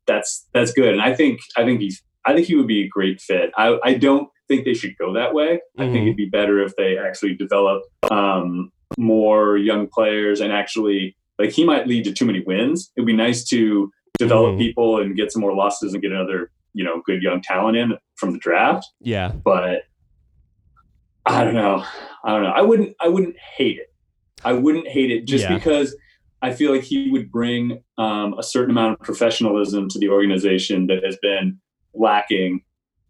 that's 0.07 0.47
that's 0.55 0.73
good. 0.73 0.93
And 0.93 1.03
I 1.03 1.15
think 1.15 1.41
I 1.57 1.65
think 1.65 1.81
he's 1.81 2.03
I 2.25 2.33
think 2.35 2.47
he 2.47 2.55
would 2.55 2.67
be 2.67 2.83
a 2.85 2.89
great 2.89 3.21
fit. 3.21 3.51
I, 3.59 3.79
I 3.85 3.95
don't 3.95 4.29
think 4.49 4.65
they 4.65 4.73
should 4.73 4.97
go 4.99 5.13
that 5.13 5.35
way. 5.35 5.61
I 5.79 5.83
Mhm. 5.85 5.93
think 5.93 6.03
it'd 6.05 6.17
be 6.17 6.25
better 6.29 6.63
if 6.63 6.75
they 6.77 6.97
actually 6.97 7.35
develop 7.35 7.83
um, 8.11 8.71
more 8.97 9.59
young 9.59 9.89
players 9.93 10.41
and 10.41 10.53
actually 10.53 11.17
like 11.39 11.51
he 11.51 11.65
might 11.65 11.87
lead 11.87 12.05
to 12.05 12.13
too 12.13 12.25
many 12.25 12.41
wins. 12.41 12.91
It'd 12.97 13.07
be 13.07 13.13
nice 13.13 13.45
to 13.51 13.91
develop 14.19 14.55
Mhm. 14.55 14.59
people 14.59 15.01
and 15.01 15.17
get 15.17 15.33
some 15.33 15.41
more 15.43 15.55
losses 15.55 15.93
and 15.93 16.03
get 16.03 16.13
another 16.13 16.51
you 16.73 16.85
know 16.85 17.01
good 17.05 17.23
young 17.23 17.41
talent 17.41 17.77
in 17.77 17.95
from 18.17 18.33
the 18.33 18.39
draft. 18.39 18.87
Yeah. 19.01 19.29
But 19.29 19.83
I 21.27 21.43
don't 21.45 21.55
know. 21.55 21.85
I 22.25 22.33
don't 22.33 22.43
know. 22.43 22.51
I 22.51 22.63
wouldn't. 22.63 22.95
I 23.01 23.09
wouldn't 23.09 23.37
hate 23.39 23.79
it. 23.79 23.93
I 24.45 24.53
wouldn't 24.53 24.89
hate 24.89 25.11
it 25.11 25.25
just 25.27 25.45
Yeah. 25.45 25.55
because 25.55 25.97
I 26.43 26.53
feel 26.53 26.71
like 26.73 26.83
he 26.83 27.11
would 27.11 27.31
bring 27.31 27.83
um, 27.97 28.35
a 28.39 28.43
certain 28.43 28.71
amount 28.71 28.95
of 28.95 29.07
professionalism 29.07 29.89
to 29.89 29.99
the 29.99 30.11
organization 30.11 30.87
that 30.89 31.03
has 31.03 31.17
been 31.23 31.59
lacking 31.95 32.63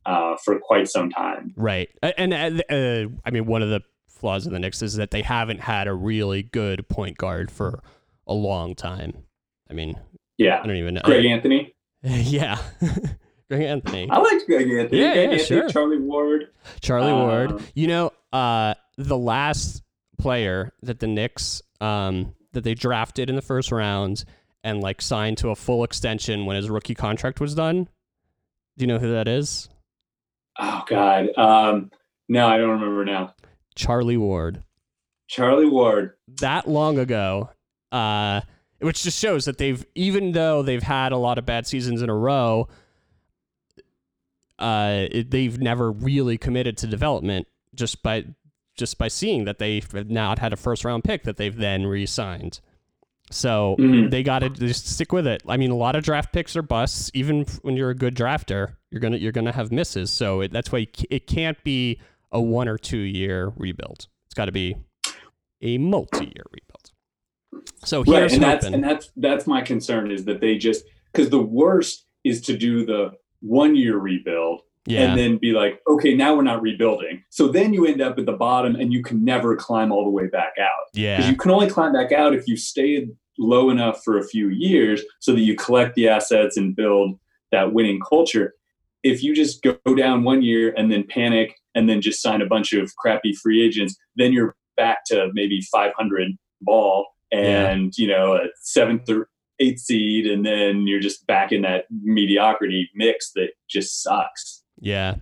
uh, 0.06 0.36
for 0.44 0.58
quite 0.60 0.86
some 0.88 1.10
time. 1.10 1.52
Right. 1.56 1.88
And 2.02 2.32
uh, 2.34 2.62
uh, 2.72 3.06
I 3.24 3.30
mean, 3.30 3.46
one 3.46 3.62
of 3.62 3.70
the 3.70 3.80
flaws 4.08 4.46
of 4.46 4.52
the 4.52 4.58
Knicks 4.60 4.82
is 4.82 4.94
that 4.96 5.10
they 5.10 5.22
haven't 5.22 5.60
had 5.60 5.88
a 5.88 5.94
really 5.94 6.42
good 6.42 6.86
point 6.88 7.16
guard 7.18 7.50
for 7.50 7.82
a 8.26 8.34
long 8.34 8.74
time. 8.74 9.24
I 9.68 9.74
mean, 9.74 9.96
Yeah. 10.38 10.60
I 10.62 10.66
don't 10.66 10.76
even 10.76 10.94
know. 10.94 11.00
Greg 11.04 11.24
Anthony. 11.24 11.74
yeah. 12.02 12.58
Greg 13.50 13.62
Anthony. 13.62 14.08
I 14.10 14.18
liked 14.18 14.46
Greg 14.46 14.68
Anthony. 14.70 15.00
Yeah, 15.00 15.12
Greg 15.12 15.16
yeah, 15.16 15.32
Anthony, 15.32 15.44
sure. 15.44 15.68
Charlie 15.68 15.98
Ward. 15.98 16.48
Charlie 16.80 17.12
Um, 17.12 17.18
Ward. 17.20 17.62
You 17.74 17.86
know, 17.88 18.12
uh, 18.32 18.74
the 18.96 19.18
last 19.18 19.82
player 20.18 20.72
that 20.82 21.00
the 21.00 21.06
Knicks 21.06 21.60
um, 21.80 22.34
that 22.52 22.64
they 22.64 22.74
drafted 22.74 23.28
in 23.28 23.36
the 23.36 23.42
first 23.42 23.70
round 23.72 24.24
and 24.62 24.80
like 24.80 25.02
signed 25.02 25.38
to 25.38 25.50
a 25.50 25.54
full 25.54 25.84
extension 25.84 26.46
when 26.46 26.56
his 26.56 26.70
rookie 26.70 26.94
contract 26.94 27.40
was 27.40 27.54
done. 27.54 27.84
Do 28.76 28.82
you 28.82 28.86
know 28.86 28.98
who 28.98 29.12
that 29.12 29.28
is? 29.28 29.68
Oh 30.58 30.82
God. 30.88 31.28
Um, 31.36 31.90
no, 32.28 32.46
I 32.46 32.56
don't 32.56 32.70
remember 32.70 33.04
now. 33.04 33.34
Charlie 33.76 34.16
Ward. 34.16 34.62
Charlie 35.28 35.68
Ward. 35.68 36.14
that 36.40 36.68
long 36.68 36.98
ago, 36.98 37.50
uh, 37.92 38.40
which 38.84 39.02
just 39.02 39.18
shows 39.18 39.44
that 39.46 39.58
they've, 39.58 39.84
even 39.94 40.32
though 40.32 40.62
they've 40.62 40.82
had 40.82 41.12
a 41.12 41.16
lot 41.16 41.38
of 41.38 41.46
bad 41.46 41.66
seasons 41.66 42.02
in 42.02 42.08
a 42.10 42.14
row, 42.14 42.68
uh, 44.58 45.06
it, 45.10 45.30
they've 45.30 45.58
never 45.60 45.90
really 45.90 46.38
committed 46.38 46.76
to 46.78 46.86
development 46.86 47.46
just 47.74 48.02
by 48.02 48.24
just 48.76 48.98
by 48.98 49.06
seeing 49.06 49.44
that 49.44 49.58
they've 49.60 49.92
not 50.10 50.40
had 50.40 50.52
a 50.52 50.56
first 50.56 50.84
round 50.84 51.04
pick 51.04 51.22
that 51.22 51.36
they've 51.36 51.56
then 51.56 51.86
re-signed. 51.86 52.58
So 53.30 53.76
Mhm. 53.78 54.10
they 54.10 54.22
got 54.24 54.40
to 54.40 54.50
just 54.50 54.86
stick 54.88 55.12
with 55.12 55.26
it. 55.28 55.42
I 55.48 55.56
mean, 55.56 55.70
a 55.70 55.76
lot 55.76 55.94
of 55.96 56.02
draft 56.02 56.32
picks 56.32 56.56
are 56.56 56.62
busts. 56.62 57.08
Even 57.14 57.44
when 57.62 57.76
you're 57.76 57.90
a 57.90 57.94
good 57.94 58.14
drafter, 58.16 58.74
you're 58.90 59.00
gonna 59.00 59.16
you're 59.16 59.32
gonna 59.32 59.52
have 59.52 59.70
misses. 59.72 60.12
So 60.12 60.40
it, 60.40 60.50
that's 60.52 60.70
why 60.72 60.86
it 61.10 61.26
can't 61.26 61.62
be 61.64 62.00
a 62.32 62.40
one 62.40 62.68
or 62.68 62.76
two 62.78 62.98
year 62.98 63.52
rebuild. 63.56 64.08
It's 64.26 64.34
got 64.34 64.46
to 64.46 64.52
be 64.52 64.76
a 65.62 65.78
multi 65.78 66.24
year 66.26 66.44
rebuild. 66.52 66.73
So 67.84 68.02
right, 68.04 68.20
here's 68.20 68.32
and 68.34 68.42
that's 68.42 68.66
and 68.66 68.82
that's 68.82 69.10
that's 69.16 69.46
my 69.46 69.62
concern 69.62 70.10
is 70.10 70.24
that 70.24 70.40
they 70.40 70.58
just 70.58 70.84
because 71.12 71.30
the 71.30 71.42
worst 71.42 72.06
is 72.24 72.40
to 72.42 72.56
do 72.56 72.84
the 72.84 73.12
one 73.40 73.76
year 73.76 73.98
rebuild 73.98 74.62
yeah. 74.86 75.02
and 75.02 75.18
then 75.18 75.38
be 75.38 75.52
like, 75.52 75.80
okay, 75.88 76.14
now 76.14 76.34
we're 76.34 76.42
not 76.42 76.62
rebuilding. 76.62 77.22
So 77.30 77.48
then 77.48 77.72
you 77.72 77.86
end 77.86 78.00
up 78.00 78.18
at 78.18 78.26
the 78.26 78.32
bottom 78.32 78.76
and 78.76 78.92
you 78.92 79.02
can 79.02 79.24
never 79.24 79.56
climb 79.56 79.92
all 79.92 80.04
the 80.04 80.10
way 80.10 80.26
back 80.26 80.54
out. 80.60 80.88
Yeah. 80.92 81.28
you 81.28 81.36
can 81.36 81.50
only 81.50 81.68
climb 81.68 81.92
back 81.92 82.12
out 82.12 82.34
if 82.34 82.46
you 82.46 82.56
stayed 82.56 83.10
low 83.38 83.70
enough 83.70 84.02
for 84.04 84.18
a 84.18 84.24
few 84.26 84.48
years 84.48 85.02
so 85.20 85.32
that 85.32 85.40
you 85.40 85.56
collect 85.56 85.94
the 85.94 86.08
assets 86.08 86.56
and 86.56 86.76
build 86.76 87.18
that 87.50 87.72
winning 87.72 88.00
culture. 88.06 88.54
If 89.02 89.22
you 89.22 89.34
just 89.34 89.62
go 89.62 89.76
down 89.94 90.24
one 90.24 90.42
year 90.42 90.72
and 90.76 90.90
then 90.90 91.04
panic 91.08 91.54
and 91.74 91.88
then 91.88 92.00
just 92.00 92.22
sign 92.22 92.40
a 92.40 92.46
bunch 92.46 92.72
of 92.72 92.94
crappy 92.96 93.34
free 93.34 93.64
agents, 93.64 93.96
then 94.16 94.32
you're 94.32 94.56
back 94.76 94.98
to 95.06 95.30
maybe 95.34 95.60
500 95.60 96.32
ball 96.62 97.06
and 97.34 97.96
you 97.96 98.06
know 98.06 98.34
a 98.34 98.46
seventh 98.60 99.08
or 99.08 99.28
eighth 99.60 99.80
seed, 99.80 100.26
and 100.26 100.44
then 100.44 100.86
you're 100.86 101.00
just 101.00 101.26
back 101.26 101.52
in 101.52 101.62
that 101.62 101.86
mediocrity 101.90 102.90
mix 102.94 103.32
that 103.32 103.50
just 103.68 104.02
sucks. 104.02 104.62
yeah. 104.80 105.16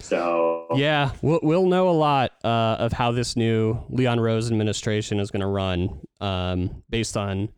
So 0.00 0.68
Yeah, 0.74 1.12
we'll 1.22 1.40
we'll 1.42 1.66
know 1.66 1.88
a 1.88 1.92
lot 1.92 2.32
uh, 2.44 2.76
of 2.78 2.92
how 2.92 3.10
this 3.12 3.36
new 3.36 3.82
Leon 3.88 4.20
Rose 4.20 4.50
administration 4.50 5.18
is 5.18 5.30
going 5.30 5.40
to 5.40 5.48
run, 5.48 6.00
um, 6.20 6.82
based 6.88 7.16
on. 7.16 7.48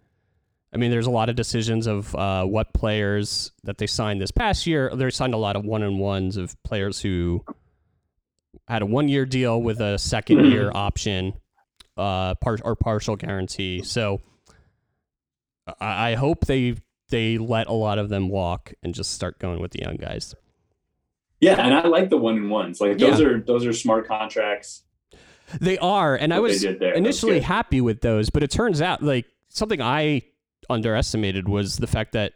I 0.72 0.76
mean, 0.76 0.92
there's 0.92 1.08
a 1.08 1.10
lot 1.10 1.28
of 1.28 1.34
decisions 1.34 1.88
of 1.88 2.14
uh, 2.14 2.44
what 2.44 2.72
players 2.72 3.50
that 3.64 3.78
they 3.78 3.88
signed 3.88 4.20
this 4.20 4.30
past 4.30 4.68
year. 4.68 4.88
They 4.94 5.10
signed 5.10 5.34
a 5.34 5.36
lot 5.36 5.56
of 5.56 5.64
one 5.64 5.82
on 5.82 5.98
ones 5.98 6.36
of 6.36 6.56
players 6.62 7.00
who 7.00 7.44
had 8.68 8.82
a 8.82 8.86
one 8.86 9.08
year 9.08 9.26
deal 9.26 9.60
with 9.60 9.80
a 9.80 9.98
second 9.98 10.46
year 10.46 10.70
option, 10.74 11.34
uh, 12.00 12.34
part 12.36 12.62
or 12.64 12.74
partial 12.74 13.16
guarantee. 13.16 13.82
So 13.82 14.20
I, 15.80 16.12
I 16.12 16.14
hope 16.14 16.46
they 16.46 16.76
they 17.10 17.38
let 17.38 17.66
a 17.66 17.72
lot 17.72 17.98
of 17.98 18.08
them 18.08 18.28
walk 18.28 18.72
and 18.82 18.94
just 18.94 19.12
start 19.12 19.38
going 19.38 19.60
with 19.60 19.72
the 19.72 19.80
young 19.82 19.96
guys. 19.96 20.34
yeah, 21.40 21.54
and 21.54 21.74
I 21.74 21.86
like 21.86 22.08
the 22.08 22.16
one 22.16 22.36
and 22.36 22.50
ones. 22.50 22.80
Like 22.80 22.98
those 22.98 23.20
are 23.20 23.40
those 23.40 23.66
are 23.66 23.72
smart 23.72 24.08
contracts. 24.08 24.82
They 25.60 25.78
are, 25.78 26.14
and 26.14 26.32
I 26.32 26.38
was 26.38 26.62
initially 26.62 27.40
happy 27.40 27.80
with 27.80 28.00
those, 28.00 28.30
but 28.30 28.42
it 28.42 28.50
turns 28.50 28.80
out 28.80 29.02
like 29.02 29.26
something 29.48 29.82
I 29.82 30.22
underestimated 30.68 31.48
was 31.48 31.76
the 31.76 31.88
fact 31.88 32.12
that 32.12 32.34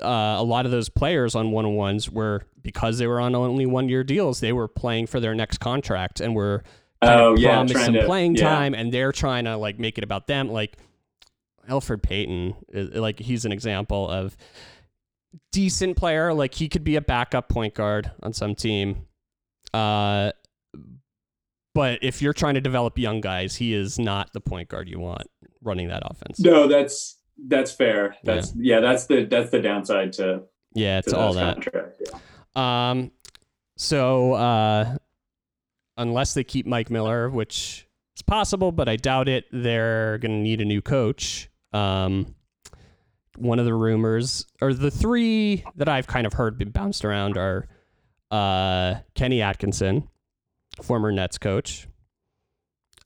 uh, 0.00 0.36
a 0.38 0.44
lot 0.44 0.64
of 0.64 0.70
those 0.70 0.88
players 0.88 1.34
on 1.34 1.50
one 1.50 1.66
on 1.66 1.74
ones 1.74 2.08
were 2.08 2.42
because 2.62 2.98
they 2.98 3.08
were 3.08 3.20
on 3.20 3.34
only 3.34 3.66
one 3.66 3.88
year 3.88 4.04
deals, 4.04 4.38
they 4.38 4.52
were 4.52 4.68
playing 4.68 5.08
for 5.08 5.18
their 5.18 5.34
next 5.34 5.58
contract 5.58 6.20
and 6.20 6.36
were 6.36 6.62
Oh 7.02 7.32
of 7.32 7.38
yeah, 7.38 7.54
promised 7.54 7.74
trying 7.74 7.84
some 7.86 7.94
to 7.94 8.04
playing 8.06 8.36
yeah. 8.36 8.42
time, 8.48 8.74
and 8.74 8.92
they're 8.92 9.12
trying 9.12 9.44
to 9.44 9.56
like 9.56 9.78
make 9.78 9.98
it 9.98 10.04
about 10.04 10.26
them. 10.26 10.48
Like 10.48 10.76
Elfrid 11.68 12.02
Payton, 12.02 12.54
like 12.94 13.18
he's 13.18 13.44
an 13.44 13.52
example 13.52 14.08
of 14.08 14.36
decent 15.50 15.96
player. 15.96 16.32
Like 16.32 16.54
he 16.54 16.68
could 16.68 16.84
be 16.84 16.96
a 16.96 17.00
backup 17.00 17.48
point 17.48 17.74
guard 17.74 18.10
on 18.22 18.32
some 18.32 18.54
team. 18.54 19.06
Uh, 19.74 20.32
but 21.74 21.98
if 22.02 22.20
you're 22.20 22.34
trying 22.34 22.54
to 22.54 22.60
develop 22.60 22.98
young 22.98 23.20
guys, 23.20 23.56
he 23.56 23.72
is 23.74 23.98
not 23.98 24.32
the 24.32 24.40
point 24.40 24.68
guard 24.68 24.88
you 24.88 25.00
want 25.00 25.26
running 25.62 25.88
that 25.88 26.02
offense. 26.04 26.38
No, 26.38 26.68
that's 26.68 27.18
that's 27.48 27.72
fair. 27.72 28.16
That's 28.24 28.52
yeah, 28.56 28.80
that's 28.80 29.06
the 29.06 29.24
that's 29.24 29.50
the 29.50 29.60
downside 29.60 30.12
to, 30.14 30.42
Yeah, 30.74 31.00
to 31.00 31.06
it's 31.06 31.14
all 31.14 31.32
that. 31.34 31.54
contracts. 31.54 32.00
Yeah. 32.54 32.90
Um, 32.90 33.10
so 33.76 34.34
uh, 34.34 34.96
unless 35.96 36.34
they 36.34 36.44
keep 36.44 36.66
Mike 36.66 36.90
Miller, 36.90 37.28
which 37.28 37.86
is 38.16 38.22
possible, 38.22 38.72
but 38.72 38.88
I 38.88 38.96
doubt 38.96 39.28
it, 39.28 39.46
they're 39.52 40.18
going 40.18 40.32
to 40.32 40.42
need 40.42 40.60
a 40.60 40.64
new 40.64 40.82
coach. 40.82 41.48
Um, 41.72 42.34
one 43.36 43.58
of 43.58 43.64
the 43.64 43.74
rumors, 43.74 44.46
or 44.60 44.74
the 44.74 44.90
three 44.90 45.64
that 45.76 45.88
I've 45.88 46.06
kind 46.06 46.26
of 46.26 46.34
heard 46.34 46.58
been 46.58 46.70
bounced 46.70 47.04
around, 47.04 47.36
are 47.36 47.66
uh, 48.30 48.96
Kenny 49.14 49.40
Atkinson, 49.40 50.08
former 50.82 51.12
Nets 51.12 51.38
coach. 51.38 51.88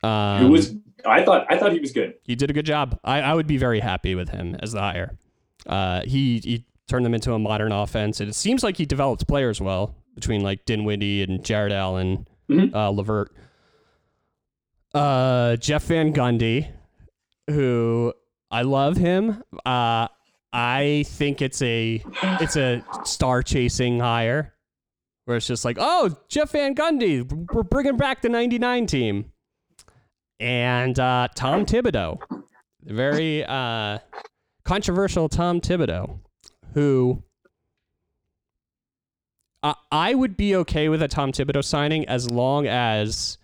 Um, 0.02 0.42
Who 0.42 0.48
was 0.50 0.74
I 1.04 1.24
thought 1.24 1.46
I 1.48 1.58
thought 1.58 1.72
he 1.72 1.80
was 1.80 1.92
good. 1.92 2.14
he 2.24 2.34
did 2.34 2.50
a 2.50 2.52
good 2.52 2.66
job. 2.66 2.98
I, 3.04 3.20
I 3.20 3.34
would 3.34 3.46
be 3.46 3.56
very 3.56 3.80
happy 3.80 4.14
with 4.14 4.30
him 4.30 4.56
as 4.60 4.72
the 4.72 4.80
hire. 4.80 5.16
Uh, 5.66 6.02
he 6.02 6.38
he 6.38 6.66
turned 6.88 7.04
them 7.04 7.14
into 7.14 7.32
a 7.32 7.38
modern 7.38 7.72
offense, 7.72 8.20
and 8.20 8.28
it 8.28 8.34
seems 8.34 8.62
like 8.62 8.76
he 8.76 8.86
developed 8.86 9.26
players 9.26 9.60
well 9.60 9.94
between 10.14 10.42
like 10.42 10.64
Dinwiddie 10.64 11.22
and 11.22 11.44
Jarrett 11.44 11.72
Allen, 11.72 12.26
Mhm. 12.50 12.74
uh, 12.74 12.90
LeVert, 12.90 13.32
uh, 14.94 15.56
Jeff 15.56 15.84
Van 15.84 16.12
Gundy, 16.12 16.68
who 17.48 18.12
I 18.50 18.62
love 18.62 18.96
him. 18.96 19.42
Uh, 19.64 20.08
I 20.52 21.04
think 21.08 21.42
it's 21.42 21.60
a 21.60 22.02
it's 22.22 22.56
a 22.56 22.82
star 23.04 23.42
chasing 23.42 24.00
hire 24.00 24.54
where 25.24 25.36
it's 25.36 25.46
just 25.46 25.64
like, 25.64 25.76
oh, 25.80 26.16
Jeff 26.28 26.52
Van 26.52 26.74
Gundy, 26.74 27.22
we're 27.52 27.62
bringing 27.64 27.96
back 27.96 28.22
the 28.22 28.28
'99 28.28 28.86
team, 28.86 29.32
and 30.40 30.98
uh, 30.98 31.28
Tom 31.34 31.66
Thibodeau, 31.66 32.20
very 32.84 33.44
uh, 33.44 33.98
controversial 34.64 35.28
Tom 35.28 35.60
Thibodeau, 35.60 36.20
who 36.74 37.22
I 39.66 39.74
I 39.90 40.14
would 40.14 40.36
be 40.36 40.54
okay 40.56 40.88
with 40.88 41.02
a 41.02 41.08
Tom 41.08 41.32
Thibodeau 41.32 41.64
signing 41.64 42.08
as 42.08 42.30
long 42.30 42.66
as 42.66 43.38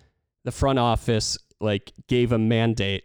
the 0.45 0.53
front 0.53 0.79
office 0.79 1.39
like 1.61 1.93
gave 2.09 2.33
a 2.33 2.39
mandate 2.39 3.05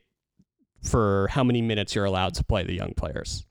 for 0.84 1.28
how 1.32 1.44
many 1.44 1.62
minutes 1.62 1.96
you're 1.96 2.06
allowed 2.06 2.34
to 2.36 2.44
play 2.44 2.64
the 2.64 2.74
young 2.74 2.94
players. 2.96 3.46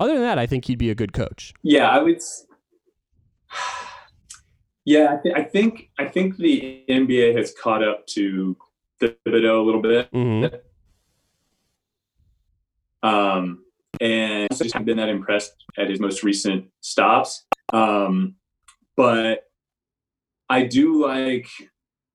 Other 0.00 0.14
than 0.14 0.22
that, 0.22 0.38
I 0.38 0.46
think 0.46 0.64
he'd 0.64 0.78
be 0.78 0.90
a 0.90 0.94
good 0.94 1.12
coach. 1.12 1.54
Yeah, 1.62 1.88
I 1.88 1.98
would. 2.00 2.20
Yeah, 4.86 5.14
I, 5.14 5.22
th- 5.22 5.34
I 5.34 5.42
think 5.42 5.90
I 5.98 6.04
think 6.04 6.36
the 6.36 6.84
NBA 6.90 7.34
has 7.36 7.54
caught 7.58 7.82
up 7.82 8.06
to 8.08 8.54
Thibodeau 9.00 9.60
a 9.60 9.64
little 9.64 9.80
bit, 9.80 10.08
hmm 10.12 10.46
um, 13.02 13.64
and 14.00 14.48
I 14.50 14.54
just 14.54 14.72
haven't 14.72 14.86
been 14.86 14.96
that 14.96 15.08
impressed 15.08 15.54
at 15.78 15.88
his 15.88 16.00
most 16.00 16.22
recent 16.22 16.66
stops. 16.80 17.46
Um, 17.72 18.36
but 18.96 19.44
I 20.48 20.62
do 20.64 21.04
like 21.04 21.48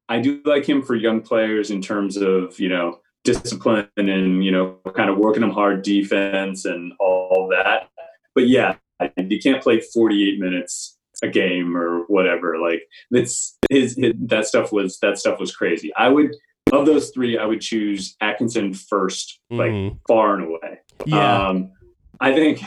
I 0.08 0.20
do 0.20 0.42
like 0.46 0.66
him 0.68 0.82
for 0.82 0.96
young 0.96 1.22
players 1.22 1.72
in 1.72 1.82
terms 1.82 2.18
of 2.18 2.60
you 2.60 2.70
know 2.70 3.00
discipline 3.24 3.88
and 3.98 4.44
you 4.44 4.52
know 4.52 4.78
kind 4.96 5.10
of 5.10 5.18
working 5.18 5.42
them 5.42 5.52
hard 5.52 5.82
defense 5.84 6.66
and 6.66 6.94
all 7.00 7.48
that. 7.52 7.90
But 8.36 8.48
yeah, 8.48 8.76
you 9.18 9.40
can't 9.42 9.62
play 9.62 9.82
48 9.82 10.40
minutes 10.40 10.98
a 11.22 11.28
game 11.28 11.76
or 11.76 12.06
whatever. 12.08 12.58
Like 12.60 12.84
that's 13.12 13.58
his, 13.70 13.98
his 13.98 14.14
that 14.28 14.46
stuff 14.46 14.72
was 14.72 15.00
that 15.00 15.18
stuff 15.18 15.40
was 15.40 15.56
crazy. 15.56 15.94
I 15.96 16.08
would 16.08 16.32
of 16.72 16.86
those 16.86 17.10
three, 17.10 17.38
I 17.38 17.46
would 17.46 17.62
choose 17.62 18.16
Atkinson 18.22 18.74
first, 18.74 19.40
like 19.50 19.72
Mhm. 19.72 20.00
far 20.08 20.36
and 20.36 20.46
away. 20.46 20.80
Yeah. 21.06 21.48
Um, 21.48 21.72
I 22.20 22.34
think, 22.34 22.62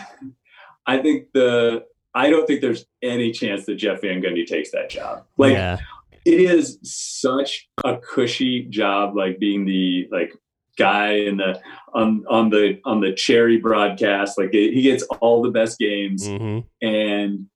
I 0.87 0.99
think 0.99 1.29
the, 1.33 1.85
I 2.15 2.31
don't 2.31 2.47
think 2.47 2.61
there's 2.61 2.85
any 3.03 3.33
chance 3.33 3.67
that 3.67 3.77
Jeff 3.77 4.03
Van 4.03 4.23
Gundy 4.23 4.47
takes 4.47 4.71
that 4.73 4.91
job. 4.91 5.25
Like 5.39 5.53
yeah. 5.53 5.79
it 6.25 6.41
is 6.41 6.79
such 6.83 7.69
a 7.85 7.97
cushy 7.97 8.65
job, 8.65 9.17
like 9.17 9.39
being 9.39 9.65
the 9.65 10.09
like 10.11 10.33
guy 10.79 11.13
in 11.13 11.37
the 11.39 11.61
on 11.95 12.25
on 12.29 12.51
the 12.51 12.81
on 12.85 13.01
the 13.01 13.13
cherry 13.13 13.59
broadcast. 13.59 14.39
Like 14.39 14.53
he 14.53 14.83
gets 14.83 15.05
all 15.21 15.43
the 15.43 15.51
best 15.51 15.79
games, 15.79 16.27
hmm 16.27 16.61
and 16.81 17.47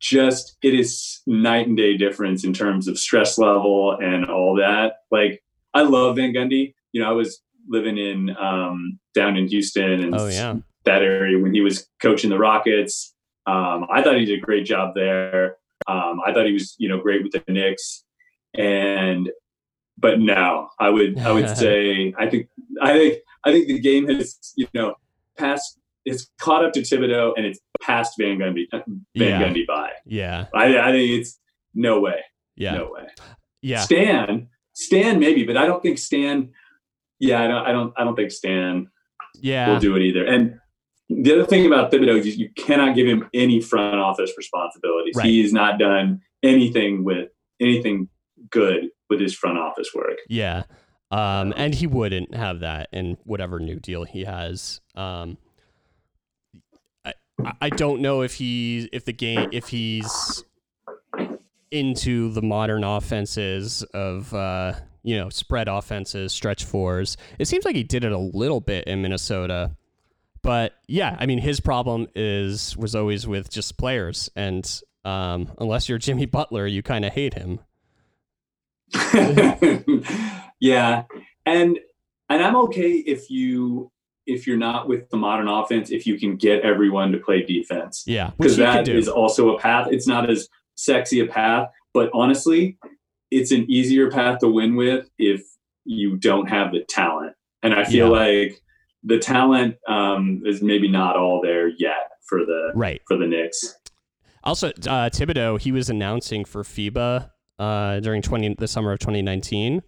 just 0.00 0.58
it 0.62 0.74
is 0.74 1.22
night 1.26 1.66
and 1.66 1.78
day 1.78 1.96
difference 1.96 2.44
in 2.44 2.52
terms 2.52 2.88
of 2.88 2.98
stress 2.98 3.38
level 3.38 3.96
and 4.00 4.26
all 4.26 4.56
that. 4.56 4.96
Like 5.10 5.42
I 5.72 5.82
love 5.82 6.16
Van 6.16 6.32
Gundy. 6.34 6.74
You 6.92 7.00
know, 7.00 7.08
I 7.08 7.12
was 7.12 7.40
living 7.68 7.96
in 7.96 8.36
um, 8.36 8.98
down 9.14 9.36
in 9.36 9.48
Houston 9.48 10.00
and 10.00 10.14
Oh 10.14 10.26
yeah. 10.26 10.56
that 10.84 11.02
area 11.02 11.38
when 11.38 11.54
he 11.54 11.62
was 11.62 11.88
coaching 12.02 12.30
the 12.30 12.38
Rockets. 12.38 13.13
Um, 13.46 13.86
I 13.92 14.02
thought 14.02 14.16
he 14.16 14.24
did 14.24 14.38
a 14.38 14.42
great 14.42 14.64
job 14.64 14.94
there. 14.94 15.56
Um, 15.86 16.20
I 16.24 16.32
thought 16.32 16.46
he 16.46 16.52
was, 16.52 16.74
you 16.78 16.88
know, 16.88 16.98
great 16.98 17.22
with 17.22 17.32
the 17.32 17.42
Knicks. 17.52 18.04
And 18.56 19.30
but 19.98 20.20
no, 20.20 20.68
I 20.78 20.90
would 20.90 21.18
I 21.18 21.32
would 21.32 21.48
say 21.56 22.14
I 22.18 22.28
think 22.28 22.48
I 22.80 22.92
think 22.92 23.18
I 23.44 23.52
think 23.52 23.66
the 23.68 23.78
game 23.80 24.08
has, 24.08 24.38
you 24.56 24.66
know, 24.74 24.94
passed 25.38 25.78
it's 26.04 26.30
caught 26.38 26.64
up 26.64 26.72
to 26.74 26.80
Thibodeau 26.80 27.32
and 27.36 27.46
it's 27.46 27.60
passed 27.80 28.14
Van 28.18 28.38
Gundy 28.38 28.66
Van 28.70 28.84
Yeah. 29.14 29.42
Gundy 29.42 29.66
by. 29.66 29.90
Yeah. 30.04 30.46
I, 30.54 30.78
I 30.78 30.90
think 30.92 31.10
it's 31.20 31.38
no 31.74 32.00
way. 32.00 32.20
Yeah. 32.56 32.74
No 32.74 32.90
way. 32.92 33.06
Yeah. 33.62 33.80
Stan, 33.80 34.48
Stan 34.74 35.18
maybe, 35.18 35.44
but 35.44 35.56
I 35.56 35.64
don't 35.66 35.82
think 35.82 35.98
Stan 35.98 36.50
yeah, 37.20 37.42
I 37.42 37.46
don't 37.48 37.66
I 37.66 37.72
don't 37.72 37.94
I 37.96 38.04
don't 38.04 38.16
think 38.16 38.30
Stan 38.32 38.88
Yeah. 39.40 39.70
will 39.72 39.80
do 39.80 39.96
it 39.96 40.02
either. 40.02 40.24
And 40.26 40.58
the 41.22 41.32
other 41.32 41.46
thing 41.46 41.66
about 41.66 41.92
Thibodeau 41.92 42.18
is 42.18 42.36
you 42.36 42.50
cannot 42.56 42.94
give 42.94 43.06
him 43.06 43.28
any 43.32 43.60
front 43.60 43.96
office 43.96 44.32
responsibilities. 44.36 45.14
Right. 45.16 45.26
He's 45.26 45.52
not 45.52 45.78
done 45.78 46.20
anything 46.42 47.04
with 47.04 47.30
anything 47.60 48.08
good 48.50 48.88
with 49.08 49.20
his 49.20 49.34
front 49.34 49.58
office 49.58 49.90
work. 49.94 50.18
Yeah. 50.28 50.64
Um, 51.10 51.54
and 51.56 51.74
he 51.74 51.86
wouldn't 51.86 52.34
have 52.34 52.60
that 52.60 52.88
in 52.92 53.16
whatever 53.24 53.60
new 53.60 53.78
deal 53.78 54.04
he 54.04 54.24
has. 54.24 54.80
Um, 54.96 55.38
I 57.04 57.14
I 57.60 57.68
don't 57.70 58.00
know 58.00 58.22
if 58.22 58.34
he 58.34 58.88
if 58.92 59.04
the 59.04 59.12
game 59.12 59.50
if 59.52 59.68
he's 59.68 60.44
into 61.70 62.30
the 62.32 62.42
modern 62.42 62.84
offenses 62.84 63.82
of 63.94 64.32
uh, 64.34 64.74
you 65.02 65.16
know 65.16 65.28
spread 65.28 65.68
offenses, 65.68 66.32
stretch 66.32 66.64
fours. 66.64 67.16
It 67.38 67.46
seems 67.46 67.64
like 67.64 67.76
he 67.76 67.84
did 67.84 68.04
it 68.04 68.12
a 68.12 68.18
little 68.18 68.60
bit 68.60 68.86
in 68.86 69.02
Minnesota, 69.02 69.76
but 70.44 70.74
yeah, 70.86 71.16
I 71.18 71.24
mean 71.24 71.38
his 71.38 71.58
problem 71.58 72.06
is 72.14 72.76
was 72.76 72.94
always 72.94 73.26
with 73.26 73.50
just 73.50 73.78
players, 73.78 74.30
and 74.36 74.80
um, 75.04 75.50
unless 75.58 75.88
you're 75.88 75.98
Jimmy 75.98 76.26
Butler, 76.26 76.66
you 76.66 76.82
kind 76.82 77.04
of 77.04 77.14
hate 77.14 77.32
him. 77.32 77.60
yeah, 80.60 81.04
and 81.46 81.78
and 82.28 82.42
I'm 82.42 82.56
okay 82.56 82.92
if 82.92 83.30
you 83.30 83.90
if 84.26 84.46
you're 84.46 84.58
not 84.58 84.86
with 84.86 85.08
the 85.08 85.16
modern 85.16 85.48
offense 85.48 85.90
if 85.90 86.06
you 86.06 86.18
can 86.18 86.36
get 86.36 86.60
everyone 86.60 87.10
to 87.12 87.18
play 87.18 87.42
defense. 87.42 88.04
Yeah, 88.06 88.32
because 88.38 88.58
that 88.58 88.86
is 88.86 89.08
also 89.08 89.56
a 89.56 89.58
path. 89.58 89.88
It's 89.90 90.06
not 90.06 90.28
as 90.28 90.48
sexy 90.74 91.20
a 91.20 91.26
path, 91.26 91.70
but 91.94 92.10
honestly, 92.12 92.76
it's 93.30 93.50
an 93.50 93.64
easier 93.70 94.10
path 94.10 94.40
to 94.40 94.48
win 94.48 94.76
with 94.76 95.08
if 95.18 95.42
you 95.86 96.16
don't 96.16 96.50
have 96.50 96.72
the 96.72 96.84
talent. 96.86 97.34
And 97.62 97.72
I 97.72 97.84
feel 97.84 98.08
yeah. 98.08 98.18
like 98.20 98.60
the 99.04 99.18
talent 99.18 99.76
um, 99.86 100.42
is 100.44 100.62
maybe 100.62 100.88
not 100.88 101.16
all 101.16 101.40
there 101.42 101.68
yet 101.68 102.10
for 102.26 102.40
the 102.40 102.72
right 102.74 103.00
for 103.06 103.16
the 103.16 103.26
Knicks. 103.26 103.76
Also, 104.42 104.68
uh, 104.68 105.08
Thibodeau 105.10 105.60
he 105.60 105.72
was 105.72 105.90
announcing 105.90 106.44
for 106.44 106.62
FIBA 106.62 107.30
uh, 107.58 108.00
during 108.00 108.22
twenty 108.22 108.54
the 108.58 108.68
summer 108.68 108.92
of 108.92 108.98
twenty 108.98 109.22
nineteen, 109.22 109.82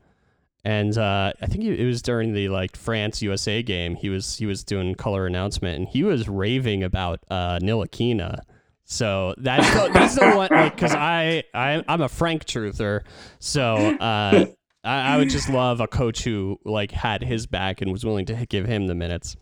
and 0.64 0.96
uh, 0.96 1.32
I 1.40 1.46
think 1.46 1.64
it 1.64 1.84
was 1.84 2.02
during 2.02 2.32
the 2.32 2.48
like 2.48 2.76
France 2.76 3.22
USA 3.22 3.62
game. 3.62 3.96
He 3.96 4.08
was 4.08 4.36
he 4.36 4.46
was 4.46 4.64
doing 4.64 4.94
color 4.94 5.26
announcement, 5.26 5.78
and 5.78 5.88
he 5.88 6.02
was 6.02 6.28
raving 6.28 6.82
about 6.82 7.20
uh, 7.30 7.58
Ntilikina. 7.60 8.40
So 8.84 9.34
that's 9.38 9.68
the, 9.74 9.90
that's 9.92 10.14
the 10.14 10.30
one 10.30 10.48
like 10.50 10.74
because 10.74 10.94
I, 10.94 11.44
I 11.52 11.82
I'm 11.88 12.02
a 12.02 12.08
frank 12.08 12.44
truther, 12.44 13.02
so 13.38 13.76
uh, 13.76 14.46
I, 14.86 15.14
I 15.14 15.16
would 15.16 15.30
just 15.30 15.48
love 15.48 15.80
a 15.80 15.86
coach 15.86 16.22
who 16.22 16.58
like 16.64 16.92
had 16.92 17.22
his 17.22 17.46
back 17.46 17.80
and 17.80 17.90
was 17.90 18.04
willing 18.04 18.26
to 18.26 18.46
give 18.46 18.66
him 18.66 18.86
the 18.86 18.94
minutes. 18.94 19.36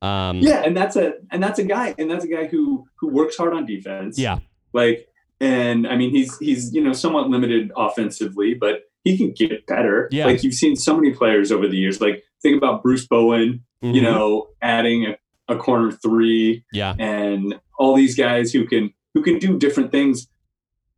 Um, 0.00 0.38
yeah, 0.38 0.62
and 0.64 0.76
that's 0.76 0.96
a 0.96 1.14
and 1.30 1.42
that's 1.42 1.58
a 1.58 1.64
guy 1.64 1.94
and 1.98 2.10
that's 2.10 2.24
a 2.24 2.28
guy 2.28 2.46
who 2.46 2.86
who 2.96 3.08
works 3.08 3.36
hard 3.36 3.52
on 3.52 3.66
defense. 3.66 4.18
Yeah, 4.18 4.38
like 4.72 5.08
and 5.40 5.86
I 5.86 5.96
mean 5.96 6.10
he's 6.10 6.38
he's 6.38 6.72
you 6.72 6.82
know 6.82 6.92
somewhat 6.92 7.28
limited 7.28 7.72
offensively, 7.76 8.54
but 8.54 8.82
he 9.04 9.16
can 9.16 9.32
get 9.32 9.66
better. 9.66 10.08
Yeah, 10.12 10.26
like 10.26 10.44
you've 10.44 10.54
seen 10.54 10.76
so 10.76 10.96
many 10.96 11.12
players 11.12 11.50
over 11.50 11.66
the 11.66 11.76
years. 11.76 12.00
Like 12.00 12.22
think 12.42 12.56
about 12.56 12.82
Bruce 12.82 13.06
Bowen, 13.06 13.64
mm-hmm. 13.82 13.94
you 13.94 14.02
know, 14.02 14.48
adding 14.62 15.06
a, 15.06 15.52
a 15.52 15.56
corner 15.56 15.90
three. 15.90 16.64
Yeah, 16.72 16.94
and 16.98 17.58
all 17.78 17.96
these 17.96 18.16
guys 18.16 18.52
who 18.52 18.66
can 18.66 18.94
who 19.14 19.22
can 19.22 19.38
do 19.38 19.58
different 19.58 19.90
things. 19.90 20.28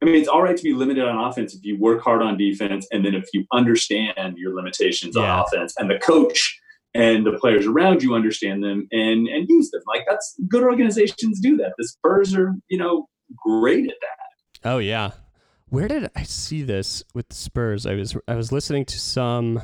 I 0.02 0.06
mean, 0.06 0.14
it's 0.14 0.28
all 0.28 0.42
right 0.42 0.56
to 0.56 0.62
be 0.62 0.72
limited 0.72 1.04
on 1.04 1.16
offense 1.16 1.54
if 1.54 1.62
you 1.62 1.78
work 1.78 2.02
hard 2.02 2.22
on 2.22 2.38
defense, 2.38 2.86
and 2.90 3.04
then 3.04 3.14
if 3.14 3.28
you 3.32 3.44
understand 3.52 4.36
your 4.36 4.54
limitations 4.54 5.14
yeah. 5.16 5.22
on 5.22 5.44
offense, 5.44 5.74
and 5.78 5.90
the 5.90 5.98
coach 5.98 6.58
and 6.94 7.24
the 7.24 7.32
players 7.32 7.66
around 7.66 8.02
you 8.02 8.14
understand 8.14 8.62
them 8.62 8.88
and 8.92 9.28
and 9.28 9.48
use 9.48 9.70
them. 9.70 9.82
Like 9.86 10.04
that's 10.08 10.36
good 10.48 10.62
organizations 10.62 11.40
do 11.40 11.56
that. 11.58 11.74
The 11.78 11.86
Spurs 11.86 12.34
are 12.34 12.54
you 12.68 12.78
know 12.78 13.08
great 13.36 13.86
at 13.86 13.96
that. 14.00 14.68
Oh 14.68 14.78
yeah, 14.78 15.10
where 15.68 15.88
did 15.88 16.10
I 16.16 16.22
see 16.22 16.62
this 16.62 17.02
with 17.14 17.28
the 17.28 17.36
Spurs? 17.36 17.86
I 17.86 17.94
was 17.94 18.16
I 18.26 18.34
was 18.34 18.52
listening 18.52 18.84
to 18.86 18.98
some. 18.98 19.60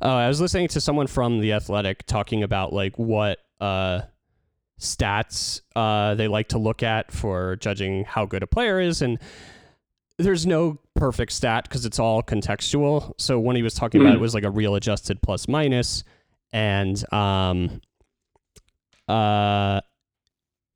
Oh, 0.00 0.10
I 0.10 0.28
was 0.28 0.40
listening 0.40 0.68
to 0.68 0.80
someone 0.80 1.08
from 1.08 1.40
the 1.40 1.52
Athletic 1.52 2.06
talking 2.06 2.42
about 2.44 2.72
like 2.72 2.96
what 2.98 3.38
uh 3.60 4.02
stats 4.80 5.60
uh, 5.76 6.14
they 6.14 6.28
like 6.28 6.48
to 6.48 6.58
look 6.58 6.82
at 6.82 7.12
for 7.12 7.56
judging 7.56 8.04
how 8.04 8.26
good 8.26 8.42
a 8.42 8.46
player 8.46 8.80
is. 8.80 9.00
And 9.02 9.18
there's 10.18 10.46
no 10.46 10.78
perfect 10.94 11.32
stat 11.32 11.64
because 11.64 11.84
it's 11.84 11.98
all 11.98 12.22
contextual. 12.22 13.12
So 13.18 13.38
when 13.38 13.56
he 13.56 13.62
was 13.62 13.74
talking 13.74 14.00
mm-hmm. 14.00 14.08
about 14.08 14.16
it 14.16 14.20
was 14.20 14.34
like 14.34 14.44
a 14.44 14.50
real 14.50 14.74
adjusted 14.74 15.22
plus 15.22 15.48
minus, 15.48 16.04
and 16.52 17.02
um, 17.12 17.80
uh, 19.08 19.80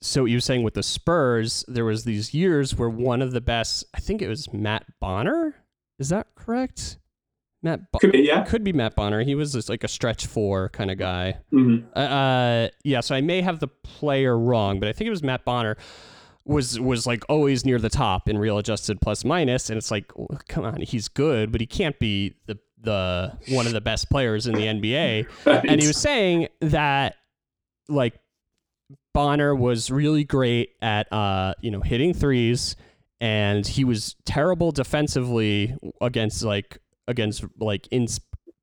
so 0.03 0.24
he 0.24 0.34
was 0.34 0.45
saying 0.45 0.62
with 0.62 0.74
the 0.74 0.82
Spurs, 0.82 1.64
there 1.68 1.84
was 1.84 2.05
these 2.05 2.34
years 2.34 2.74
where 2.76 2.89
one 2.89 3.22
of 3.22 3.32
the 3.32 3.41
best, 3.41 3.84
I 3.95 4.01
think 4.01 4.22
it 4.22 4.28
was 4.28 4.53
Matt 4.53 4.84
Bonner. 5.01 5.55
Is 5.99 6.11
that 6.11 6.28
correct? 6.34 6.99
Matt 7.62 7.91
Bo- 7.91 7.99
could 7.99 8.12
be, 8.12 8.20
yeah. 8.20 8.45
Could 8.45 8.62
be 8.62 8.72
Matt 8.72 8.95
Bonner. 8.95 9.22
He 9.22 9.34
was 9.34 9.53
just 9.53 9.68
like 9.68 9.82
a 9.82 9.89
stretch 9.89 10.26
four 10.26 10.68
kind 10.70 10.91
of 10.91 10.99
guy. 10.99 11.39
Mm-hmm. 11.53 11.87
Uh, 11.97 11.99
uh, 11.99 12.68
yeah, 12.84 13.01
so 13.01 13.14
I 13.14 13.20
may 13.20 13.41
have 13.41 13.61
the 13.61 13.68
player 13.68 14.39
wrong, 14.39 14.78
but 14.78 14.89
I 14.89 14.93
think 14.93 15.07
it 15.07 15.11
was 15.11 15.22
Matt 15.22 15.45
Bonner 15.45 15.76
was 16.47 16.78
was 16.78 17.07
like 17.07 17.24
always 17.28 17.64
near 17.64 17.78
the 17.78 17.88
top 17.88 18.28
in 18.28 18.38
real 18.38 18.59
adjusted 18.59 19.01
plus 19.01 19.24
minus, 19.24 19.68
and 19.68 19.76
it's 19.76 19.90
like, 19.90 20.11
come 20.49 20.64
on, 20.64 20.80
he's 20.80 21.09
good, 21.09 21.53
but 21.53 21.61
he 21.61 21.66
can't 21.66 21.99
be 21.99 22.34
the 22.47 22.59
the 22.80 23.36
one 23.49 23.66
of 23.66 23.72
the 23.72 23.80
best 23.80 24.09
players 24.11 24.47
in 24.47 24.55
the 24.55 24.62
NBA. 24.66 25.26
right. 25.44 25.64
And 25.68 25.80
he 25.80 25.86
was 25.86 25.97
saying 25.97 26.49
that 26.61 27.16
like 27.88 28.18
Bonner 29.12 29.55
was 29.55 29.90
really 29.90 30.24
great 30.24 30.70
at 30.80 31.12
uh, 31.12 31.55
you 31.61 31.70
know 31.70 31.80
hitting 31.80 32.14
threes, 32.14 32.76
and 33.20 33.66
he 33.66 33.84
was 33.84 34.14
terrible 34.24 34.70
defensively 34.72 35.76
against 36.01 36.42
like 36.42 36.78
against 37.09 37.44
like 37.59 37.88
in 37.90 38.07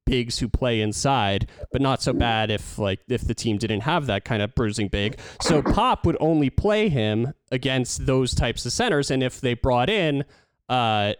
bigs 0.05 0.39
who 0.39 0.47
play 0.49 0.81
inside, 0.81 1.47
but 1.71 1.81
not 1.81 2.01
so 2.01 2.13
bad 2.13 2.51
if 2.51 2.77
like 2.77 2.99
if 3.07 3.21
the 3.21 3.33
team 3.33 3.57
didn't 3.57 3.81
have 3.81 4.05
that 4.07 4.25
kind 4.25 4.41
of 4.41 4.53
bruising 4.55 4.87
big. 4.87 5.19
So 5.41 5.61
Pop 5.61 6.05
would 6.05 6.17
only 6.19 6.49
play 6.49 6.89
him 6.89 7.33
against 7.51 8.05
those 8.05 8.33
types 8.33 8.65
of 8.65 8.71
centers, 8.71 9.11
and 9.11 9.23
if 9.23 9.41
they 9.41 9.53
brought 9.53 9.89
in, 9.89 10.25
uh, 10.69 11.13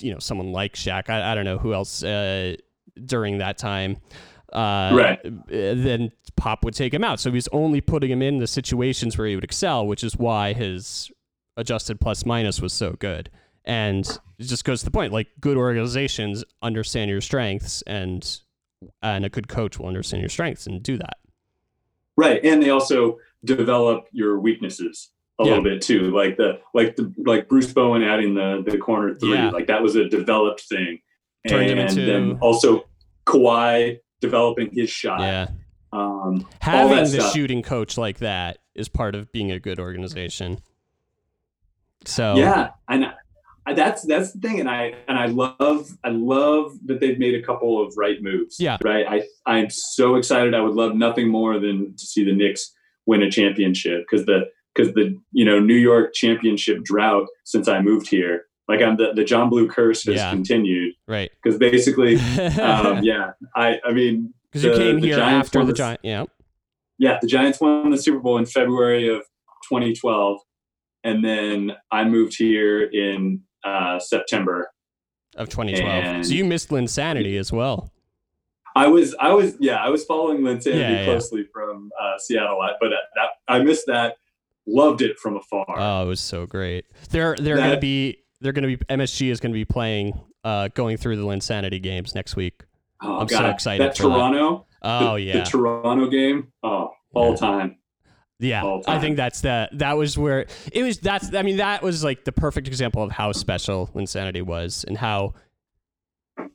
you 0.00 0.12
know, 0.12 0.18
someone 0.18 0.52
like 0.52 0.74
Shaq, 0.74 1.10
I, 1.10 1.32
I 1.32 1.34
don't 1.34 1.44
know 1.44 1.58
who 1.58 1.74
else 1.74 2.02
uh, 2.02 2.56
during 3.04 3.38
that 3.38 3.58
time. 3.58 3.98
Uh, 4.52 4.90
right. 4.94 5.18
Then 5.48 6.12
Pop 6.36 6.64
would 6.64 6.74
take 6.74 6.94
him 6.94 7.02
out. 7.02 7.18
So 7.18 7.32
he's 7.32 7.48
only 7.48 7.80
putting 7.80 8.10
him 8.10 8.22
in 8.22 8.38
the 8.38 8.46
situations 8.46 9.18
where 9.18 9.26
he 9.26 9.34
would 9.34 9.44
excel, 9.44 9.86
which 9.86 10.04
is 10.04 10.16
why 10.16 10.52
his 10.52 11.10
adjusted 11.56 12.00
plus 12.00 12.24
minus 12.24 12.60
was 12.60 12.72
so 12.72 12.92
good. 12.92 13.30
And 13.64 14.06
it 14.38 14.44
just 14.44 14.64
goes 14.64 14.80
to 14.80 14.84
the 14.84 14.90
point 14.90 15.12
like 15.12 15.28
good 15.40 15.56
organizations 15.56 16.44
understand 16.62 17.10
your 17.10 17.20
strengths 17.20 17.82
and 17.82 18.40
and 19.02 19.24
a 19.24 19.28
good 19.28 19.48
coach 19.48 19.78
will 19.78 19.86
understand 19.86 20.20
your 20.20 20.28
strengths 20.28 20.66
and 20.66 20.82
do 20.82 20.98
that. 20.98 21.16
Right. 22.16 22.44
And 22.44 22.62
they 22.62 22.70
also 22.70 23.18
develop 23.44 24.06
your 24.12 24.38
weaknesses 24.38 25.10
a 25.38 25.44
yeah. 25.44 25.50
little 25.50 25.64
bit 25.64 25.82
too. 25.82 26.10
Like 26.10 26.36
the 26.36 26.60
like 26.74 26.96
the 26.96 27.12
like 27.24 27.48
Bruce 27.48 27.72
Bowen 27.72 28.02
adding 28.02 28.34
the 28.34 28.62
the 28.66 28.78
corner 28.78 29.14
three. 29.14 29.34
Yeah. 29.34 29.50
Like 29.50 29.66
that 29.68 29.82
was 29.82 29.96
a 29.96 30.08
developed 30.08 30.62
thing. 30.62 31.00
Turned 31.48 31.70
and 31.70 31.80
into... 31.80 32.06
then 32.06 32.38
also 32.40 32.84
Kawhi 33.26 34.00
developing 34.20 34.70
his 34.72 34.90
shot. 34.90 35.20
Yeah. 35.20 35.48
Um, 35.92 36.46
Having 36.60 37.12
the 37.12 37.30
shooting 37.32 37.62
coach 37.62 37.96
like 37.96 38.18
that 38.18 38.58
is 38.74 38.88
part 38.88 39.14
of 39.14 39.30
being 39.32 39.52
a 39.52 39.60
good 39.60 39.78
organization. 39.78 40.58
So 42.04 42.36
yeah, 42.36 42.70
and 42.88 43.12
that's 43.72 44.02
that's 44.02 44.32
the 44.32 44.40
thing, 44.40 44.60
and 44.60 44.68
I 44.68 44.94
and 45.08 45.18
I 45.18 45.26
love 45.26 45.88
I 46.04 46.10
love 46.10 46.72
that 46.84 47.00
they've 47.00 47.18
made 47.18 47.34
a 47.34 47.42
couple 47.42 47.82
of 47.82 47.94
right 47.96 48.22
moves. 48.22 48.56
Yeah, 48.58 48.76
right. 48.84 49.06
I 49.08 49.22
I'm 49.46 49.70
so 49.70 50.16
excited. 50.16 50.54
I 50.54 50.60
would 50.60 50.74
love 50.74 50.94
nothing 50.94 51.28
more 51.28 51.58
than 51.58 51.96
to 51.96 52.06
see 52.06 52.24
the 52.24 52.34
Knicks 52.34 52.72
win 53.06 53.22
a 53.22 53.30
championship 53.30 54.04
because 54.08 54.26
the 54.26 54.50
because 54.74 54.92
the 54.94 55.18
you 55.32 55.44
know 55.44 55.60
New 55.60 55.76
York 55.76 56.12
championship 56.14 56.84
drought 56.84 57.26
since 57.44 57.66
I 57.66 57.80
moved 57.80 58.08
here, 58.08 58.44
like 58.68 58.82
I'm 58.82 58.96
the 58.96 59.12
the 59.14 59.24
John 59.24 59.48
Blue 59.48 59.68
curse 59.68 60.04
has 60.04 60.16
yeah. 60.16 60.30
continued. 60.30 60.94
Right. 61.06 61.30
Because 61.42 61.58
basically, 61.58 62.16
um, 62.60 63.00
yeah, 63.02 63.32
I 63.56 63.78
I 63.84 63.92
mean 63.92 64.34
because 64.52 64.64
you 64.64 64.72
came 64.74 64.98
here 64.98 65.16
Giants 65.16 65.48
after 65.48 65.64
the 65.64 65.72
Giants. 65.72 66.02
Yeah. 66.04 66.24
Yeah, 66.96 67.18
the 67.20 67.26
Giants 67.26 67.60
won 67.60 67.90
the 67.90 67.98
Super 67.98 68.20
Bowl 68.20 68.38
in 68.38 68.46
February 68.46 69.08
of 69.08 69.22
2012, 69.68 70.38
and 71.02 71.24
then 71.24 71.72
I 71.90 72.04
moved 72.04 72.36
here 72.38 72.84
in 72.84 73.40
uh, 73.64 73.98
September 73.98 74.70
of 75.36 75.48
2012. 75.48 76.04
And 76.04 76.26
so 76.26 76.32
you 76.32 76.44
missed 76.44 76.70
Linsanity 76.70 77.38
as 77.38 77.52
well. 77.52 77.92
I 78.76 78.88
was, 78.88 79.14
I 79.20 79.32
was, 79.32 79.54
yeah, 79.60 79.76
I 79.76 79.88
was 79.88 80.04
following 80.04 80.40
Linsanity 80.40 80.80
yeah, 80.80 81.04
closely 81.04 81.42
yeah. 81.42 81.46
from 81.52 81.90
uh, 82.00 82.18
Seattle, 82.18 82.58
but 82.80 82.92
uh, 82.92 82.96
that, 83.14 83.28
I 83.48 83.60
missed 83.60 83.86
that. 83.86 84.16
Loved 84.66 85.02
it 85.02 85.18
from 85.18 85.36
afar. 85.36 85.66
Oh, 85.68 86.04
it 86.04 86.08
was 86.08 86.20
so 86.20 86.46
great. 86.46 86.86
They're 87.10 87.36
they're 87.36 87.56
that, 87.56 87.68
gonna 87.68 87.80
be 87.80 88.24
they're 88.40 88.52
gonna 88.52 88.68
be 88.68 88.76
MSG 88.78 89.30
is 89.30 89.38
gonna 89.38 89.52
be 89.52 89.66
playing 89.66 90.18
uh, 90.42 90.68
going 90.68 90.96
through 90.96 91.16
the 91.16 91.22
Linsanity 91.22 91.82
games 91.82 92.14
next 92.14 92.34
week. 92.34 92.62
Oh, 93.02 93.18
I'm 93.18 93.26
God. 93.26 93.38
so 93.40 93.46
excited. 93.50 93.86
That 93.86 93.94
Toronto. 93.94 94.66
That. 94.82 95.02
Oh 95.02 95.14
the, 95.16 95.20
yeah, 95.20 95.38
the 95.38 95.44
Toronto 95.44 96.08
game. 96.08 96.50
Oh, 96.62 96.92
all 97.12 97.32
yeah. 97.32 97.36
time. 97.36 97.76
Yeah, 98.44 98.62
oh, 98.64 98.82
I 98.86 98.98
think 98.98 99.16
that's 99.16 99.40
the 99.40 99.68
that 99.72 99.96
was 99.96 100.18
where 100.18 100.46
it 100.72 100.82
was. 100.82 100.98
That's 100.98 101.34
I 101.34 101.42
mean 101.42 101.56
that 101.56 101.82
was 101.82 102.04
like 102.04 102.24
the 102.24 102.32
perfect 102.32 102.68
example 102.68 103.02
of 103.02 103.10
how 103.10 103.32
special 103.32 103.90
Linsanity 103.94 104.42
was 104.42 104.84
and 104.86 104.98
how 104.98 105.34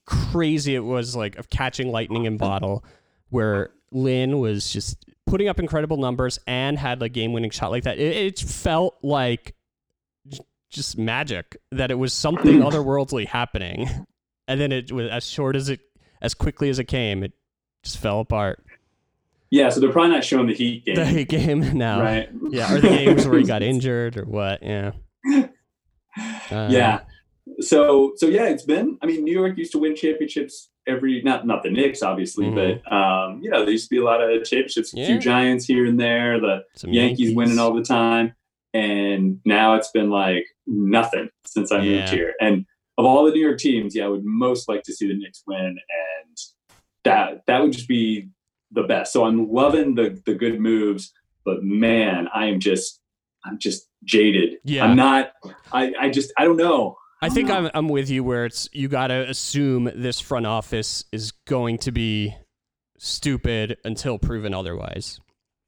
crazy 0.05 0.75
it 0.75 0.83
was 0.83 1.15
like 1.15 1.37
of 1.37 1.49
catching 1.49 1.91
lightning 1.91 2.25
in 2.25 2.37
bottle, 2.37 2.83
where 3.29 3.71
Lin 3.91 4.39
was 4.39 4.71
just 4.71 5.05
putting 5.25 5.47
up 5.47 5.59
incredible 5.59 5.97
numbers 5.97 6.39
and 6.47 6.77
had 6.77 7.01
a 7.01 7.09
game 7.09 7.33
winning 7.33 7.51
shot 7.51 7.71
like 7.71 7.83
that. 7.83 7.97
It, 7.97 8.15
it 8.15 8.39
felt 8.39 8.97
like 9.01 9.55
j- 10.27 10.39
just 10.69 10.97
magic 10.97 11.57
that 11.71 11.91
it 11.91 11.95
was 11.95 12.13
something 12.13 12.59
mm. 12.59 12.69
otherworldly 12.69 13.27
happening, 13.27 13.89
and 14.47 14.59
then 14.59 14.71
it 14.71 14.91
was 14.91 15.09
as 15.09 15.25
short 15.25 15.55
as 15.55 15.69
it, 15.69 15.79
as 16.21 16.33
quickly 16.33 16.69
as 16.69 16.79
it 16.79 16.85
came, 16.85 17.23
it 17.23 17.33
just 17.83 17.97
fell 17.97 18.19
apart. 18.19 18.63
Yeah, 19.51 19.69
so 19.69 19.79
they're 19.79 19.91
probably 19.91 20.11
not 20.11 20.23
showing 20.23 20.47
the 20.47 20.53
Heat 20.53 20.85
game, 20.85 20.95
The 20.95 21.05
Heat 21.05 21.29
game 21.29 21.59
now, 21.77 22.01
right? 22.01 22.29
Yeah, 22.49 22.73
or 22.73 22.79
the 22.79 22.87
games 22.89 23.27
where 23.27 23.39
he 23.39 23.45
got 23.45 23.63
injured 23.73 24.17
or 24.17 24.25
what? 24.25 24.61
Yeah. 24.61 24.91
Uh, 25.31 26.67
yeah. 26.71 27.01
So 27.61 28.13
so 28.15 28.27
yeah, 28.27 28.45
it's 28.45 28.63
been. 28.63 28.97
I 29.01 29.05
mean, 29.05 29.23
New 29.23 29.33
York 29.33 29.57
used 29.57 29.71
to 29.73 29.79
win 29.79 29.95
championships 29.95 30.69
every 30.87 31.21
not 31.23 31.45
not 31.47 31.63
the 31.63 31.69
Knicks 31.69 32.01
obviously, 32.01 32.45
Mhm. 32.45 32.81
but 32.83 32.93
um, 32.93 33.41
you 33.41 33.49
know 33.49 33.61
there 33.63 33.71
used 33.71 33.85
to 33.85 33.95
be 33.95 33.99
a 33.99 34.03
lot 34.03 34.21
of 34.21 34.43
championships, 34.43 34.93
a 34.93 35.05
few 35.05 35.19
Giants 35.19 35.65
here 35.65 35.85
and 35.85 35.99
there, 35.99 36.39
the 36.39 36.63
some 36.75 36.93
Yankees, 36.93 37.35
winning 37.35 37.59
all 37.59 37.73
the 37.73 37.83
time, 37.83 38.33
and 38.73 39.39
now 39.45 39.75
it's 39.75 39.91
been 39.91 40.09
like 40.09 40.45
nothing 40.67 41.29
since 41.45 41.71
I 41.71 41.81
moved 41.81 42.09
here. 42.09 42.33
And 42.39 42.65
of 42.97 43.05
all 43.05 43.25
the 43.25 43.31
New 43.31 43.41
York 43.41 43.57
teams, 43.59 43.95
yeah, 43.95 44.05
I 44.05 44.09
would 44.09 44.23
most 44.25 44.69
like 44.69 44.83
to 44.83 44.93
see 44.93 45.07
the 45.07 45.15
Knicks 45.17 45.43
win, 45.47 45.59
and 45.59 46.37
that 47.03 47.41
that 47.47 47.61
would 47.63 47.71
just 47.73 47.87
be 47.87 48.29
the 48.71 48.83
best. 48.83 49.13
So 49.13 49.25
I'm 49.25 49.49
loving 49.51 49.95
the 49.95 50.21
the 50.25 50.35
good 50.35 50.59
moves, 50.59 51.13
but 51.45 51.63
man, 51.63 52.27
I 52.33 52.45
am 52.47 52.59
just 52.59 52.99
I'm 53.45 53.57
just 53.57 53.87
jaded. 54.03 54.55
Yeah. 54.63 54.85
I'm 54.85 54.95
not. 54.95 55.31
I 55.71 55.93
I 55.99 56.09
just 56.09 56.31
I 56.37 56.45
don't 56.45 56.57
know. 56.57 56.97
I 57.21 57.29
think 57.29 57.49
I'm 57.49 57.69
I'm 57.73 57.89
with 57.89 58.09
you 58.09 58.23
where 58.23 58.45
it's 58.45 58.69
you 58.71 58.87
got 58.87 59.07
to 59.07 59.29
assume 59.29 59.91
this 59.95 60.19
front 60.19 60.45
office 60.45 61.03
is 61.11 61.31
going 61.31 61.77
to 61.79 61.91
be 61.91 62.33
stupid 62.97 63.77
until 63.83 64.17
proven 64.17 64.53
otherwise. 64.53 65.19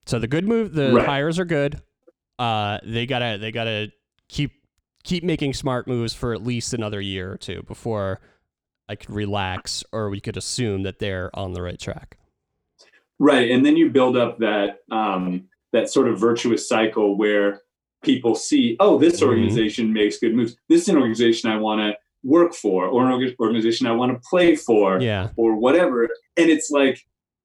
So 0.06 0.20
the 0.20 0.28
good 0.28 0.48
move, 0.48 0.74
the 0.74 0.94
Right. 0.94 1.06
hires 1.06 1.40
are 1.40 1.46
good. 1.46 1.82
Uh, 2.40 2.80
they 2.84 3.06
gotta 3.06 3.38
they 3.40 3.52
gotta 3.52 3.92
keep 4.28 4.52
keep 5.04 5.24
making 5.24 5.54
smart 5.54 5.88
moves 5.88 6.14
for 6.14 6.34
at 6.34 6.44
least 6.44 6.74
another 6.74 7.02
year 7.02 7.32
or 7.32 7.38
two 7.38 7.64
before 7.64 8.20
I 8.88 8.96
could 8.96 9.10
relax 9.12 9.84
or 9.92 10.10
we 10.10 10.20
could 10.20 10.38
assume 10.38 10.84
that 10.84 11.00
they're 11.00 11.30
on 11.38 11.54
the 11.54 11.62
right 11.62 11.80
track. 11.80 12.18
Right, 13.22 13.52
and 13.52 13.64
then 13.64 13.78
you 13.78 13.92
build 13.92 14.18
up 14.18 14.40
that 14.40 14.80
um, 14.92 15.44
that 15.74 15.90
sort 15.90 16.08
of 16.10 16.20
virtuous 16.20 16.68
cycle 16.68 17.16
where 17.18 17.62
people 18.04 18.34
see, 18.34 18.76
oh, 18.80 18.98
this 18.98 19.22
Mhm. 19.22 19.28
organization 19.28 19.94
makes 19.94 20.18
good 20.18 20.34
moves. 20.36 20.58
This 20.70 20.82
is 20.82 20.90
an 20.90 20.98
organization 20.98 21.52
I 21.52 21.58
want 21.58 21.82
to 21.82 21.96
work 22.24 22.54
for, 22.56 22.88
or 22.88 23.08
an 23.08 23.36
organization 23.40 23.86
I 23.86 23.92
want 23.92 24.12
to 24.12 24.20
play 24.28 24.56
for, 24.56 25.00
Yeah, 25.00 25.30
or 25.38 25.56
whatever. 25.56 26.10
And 26.36 26.50
it's 26.50 26.72
like, 26.72 26.98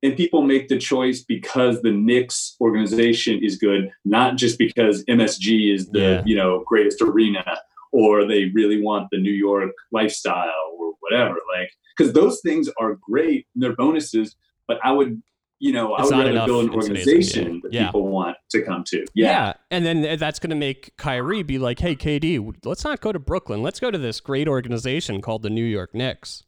and 0.03 0.17
people 0.17 0.41
make 0.41 0.69
the 0.69 0.79
choice 0.79 1.23
because 1.23 1.83
the 1.83 1.93
Knicks 1.93 2.57
organization 2.59 3.45
is 3.45 3.57
good, 3.59 3.91
not 4.07 4.37
just 4.37 4.59
because 4.59 5.05
MSG 5.09 5.71
is 5.75 5.89
the 5.91 6.01
Yeah. 6.01 6.23
you 6.25 6.37
know 6.37 6.65
greatest 6.67 7.03
arena, 7.03 7.45
or 7.93 8.25
they 8.25 8.47
really 8.47 8.81
want 8.81 9.09
the 9.11 9.19
New 9.19 9.37
York 9.49 9.73
lifestyle 9.93 10.65
or 10.79 10.95
whatever. 11.01 11.37
Like, 11.55 11.71
because 11.97 12.15
those 12.15 12.41
things 12.41 12.71
are 12.81 12.99
great, 13.11 13.47
and 13.55 13.63
they're 13.63 13.77
bonuses. 13.77 14.37
But 14.67 14.79
I 14.83 14.91
would, 14.91 15.23
you 15.59 15.73
know, 15.73 15.95
I 15.95 16.03
It's 16.03 16.11
would 16.11 16.19
rather 16.19 16.47
build 16.47 16.65
an 16.67 16.75
organization 16.75 17.61
that 17.63 17.73
Yeah. 17.73 17.87
people 17.87 18.09
want 18.09 18.37
to 18.51 18.63
come 18.63 18.85
to. 18.89 19.07
yeah, 19.15 19.27
Yeah, 19.31 19.53
and 19.71 19.87
then 19.87 20.19
that's 20.19 20.39
gonna 20.39 20.55
make 20.55 20.95
Kyrie 20.97 21.43
be 21.43 21.59
like, 21.59 21.79
"Hey, 21.81 21.97
KD, 21.97 22.39
let's 22.65 22.85
not 22.85 23.01
go 23.01 23.11
to 23.13 23.19
Brooklyn. 23.19 23.63
Let's 23.63 23.81
go 23.81 23.91
to 23.91 23.99
this 23.99 24.21
great 24.21 24.49
organization 24.49 25.23
called 25.23 25.43
the 25.43 25.51
New 25.51 25.65
York 25.65 25.95
Knicks." 25.95 26.43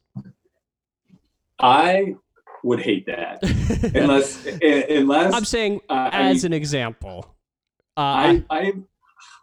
I 1.59 2.15
would 2.63 2.79
hate 2.81 3.05
that 3.07 3.41
unless 3.95 4.45
unless 4.61 5.33
I'm 5.33 5.45
saying 5.45 5.81
uh, 5.89 6.09
as 6.11 6.43
mean, 6.43 6.53
an 6.53 6.57
example. 6.57 7.35
Uh, 7.97 8.01
I 8.01 8.43
I 8.49 8.73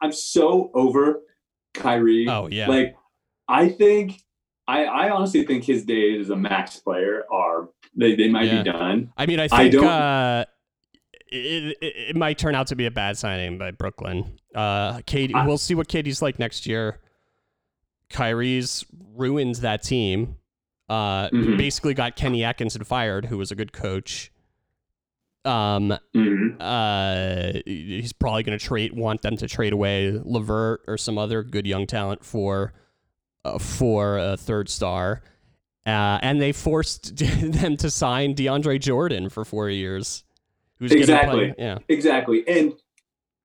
I'm 0.03 0.13
so 0.13 0.71
over 0.75 1.23
Kyrie. 1.75 2.27
oh 2.29 2.49
yeah, 2.51 2.69
Like 2.69 2.97
I 3.49 3.69
think 3.69 4.23
I 4.69 4.85
I 4.85 5.11
honestly 5.11 5.45
think 5.45 5.65
his 5.65 5.85
days 5.85 6.21
as 6.23 6.31
a 6.31 6.37
max 6.37 6.77
player 6.79 7.25
are 7.31 7.69
they, 7.97 8.15
they 8.15 8.29
might 8.29 8.45
Yeah. 8.45 8.63
be 8.63 8.71
done. 8.71 9.13
I 9.17 9.27
mean, 9.27 9.41
I 9.41 9.45
I 9.45 9.49
think 9.49 9.73
don't- 9.73 9.87
uh, 9.87 10.45
it, 11.29 11.77
it 11.81 11.95
it 12.11 12.17
might 12.17 12.39
turn 12.39 12.55
out 12.55 12.69
to 12.69 12.77
be 12.77 12.87
a 12.87 12.91
bad 12.91 13.19
signing 13.19 13.59
by 13.59 13.71
Brooklyn. 13.73 14.39
Uh, 14.55 14.99
KD, 15.01 15.35
I- 15.35 15.47
we'll 15.47 15.59
see 15.59 15.75
what 15.75 15.89
KD's 15.89 16.23
like 16.23 16.39
next 16.39 16.67
year. 16.67 17.01
Kyrie's 18.11 18.85
ruined 19.15 19.57
that 19.57 19.83
team. 19.83 20.37
Uh, 20.89 21.29
Mhm. 21.31 21.57
basically 21.59 21.95
got 21.95 22.15
Kenny 22.15 22.45
Atkinson 22.45 22.85
fired, 22.85 23.25
who 23.27 23.39
was 23.39 23.51
a 23.51 23.57
good 23.57 23.73
coach. 23.73 24.31
Um, 25.45 25.97
Mhm. 26.15 26.57
uh, 26.61 27.61
he's 27.67 28.13
probably 28.13 28.45
going 28.45 28.57
to 28.59 28.65
trade, 28.65 28.93
want 28.93 29.23
them 29.23 29.37
to 29.37 29.49
trade 29.49 29.73
away 29.73 30.13
LeVert 30.13 30.83
or 30.87 30.97
some 30.97 31.19
other 31.19 31.43
good 31.43 31.67
young 31.67 31.87
talent 31.87 32.25
for, 32.25 32.73
uh, 33.45 33.59
for 33.59 34.19
a 34.19 34.37
third 34.37 34.69
star. 34.69 35.23
Uh, 35.87 36.19
and 36.23 36.41
they 36.43 36.53
forced 36.53 37.17
them 37.41 37.77
to 37.77 37.91
sign 37.91 38.35
DeAndre 38.35 38.81
Jordan 38.81 39.29
for 39.29 39.45
four 39.45 39.71
years. 39.71 40.25
Who's 40.79 40.93
Exactly. 40.93 41.53
play- 41.53 41.65
yeah. 41.65 41.79
Exactly. 41.89 42.47
And 42.49 42.73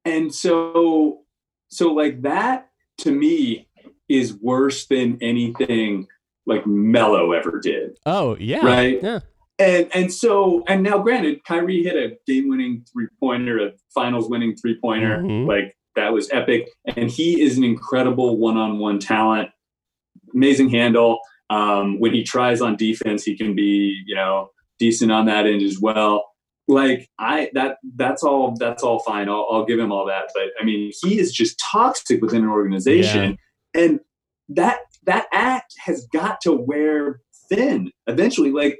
and 0.04 0.34
so 0.34 1.22
so 1.70 1.94
like 1.94 2.24
that 2.24 2.70
to 3.00 3.12
me 3.12 3.68
is 4.10 4.34
worse 4.34 4.88
than 4.88 5.18
anything 5.22 6.08
like 6.46 6.66
Melo 6.68 7.32
ever 7.32 7.60
did. 7.62 7.98
Oh 8.06 8.36
yeah. 8.40 8.66
Right. 8.66 9.00
Yeah. 9.02 9.20
And 9.60 9.88
and 9.94 10.12
so 10.12 10.64
and 10.68 10.82
now 10.84 10.98
granted, 10.98 11.44
Kyrie 11.46 11.84
hit 11.84 11.96
a 11.96 12.18
game 12.26 12.50
winning 12.50 12.84
three 12.92 13.08
pointer, 13.20 13.60
a 13.60 13.72
finals 13.94 14.28
winning 14.30 14.56
three 14.56 14.78
pointer. 14.82 15.20
Mhm. 15.20 15.48
Like 15.48 15.78
that 15.96 16.12
was 16.12 16.30
epic. 16.32 16.70
And 16.98 17.10
he 17.10 17.42
is 17.42 17.58
an 17.58 17.64
incredible 17.64 18.38
one 18.38 18.58
on 18.58 18.80
one 18.80 18.98
talent, 19.00 19.50
amazing 20.34 20.70
handle. 20.70 21.20
Um, 21.52 22.00
when 22.00 22.14
he 22.14 22.24
tries 22.24 22.62
on 22.62 22.78
defense, 22.78 23.24
he 23.24 23.36
can 23.36 23.54
be, 23.56 24.02
you 24.06 24.16
know, 24.16 24.52
decent 24.80 25.12
on 25.12 25.26
that 25.26 25.46
end 25.46 25.62
as 25.62 25.80
well. 25.80 26.26
Like 26.68 27.10
I 27.20 27.50
that 27.54 27.78
that's 27.98 28.24
all 28.24 28.56
that's 28.58 28.84
all 28.84 29.00
fine. 29.00 29.28
I'll, 29.28 29.46
I'll 29.52 29.66
give 29.66 29.80
him 29.80 29.92
all 29.92 30.06
that. 30.08 30.26
But 30.34 30.46
I 30.60 30.64
mean, 30.64 30.92
he 31.04 31.20
is 31.20 31.34
just 31.34 31.62
toxic 31.72 32.22
within 32.22 32.44
an 32.44 32.50
organization, 32.50 33.38
and 33.74 34.00
that 34.50 34.80
that 35.06 35.26
act 35.34 35.74
has 35.86 36.08
got 36.14 36.40
to 36.42 36.54
wear 36.54 37.20
thin 37.50 37.92
eventually. 38.08 38.52
Like 38.52 38.80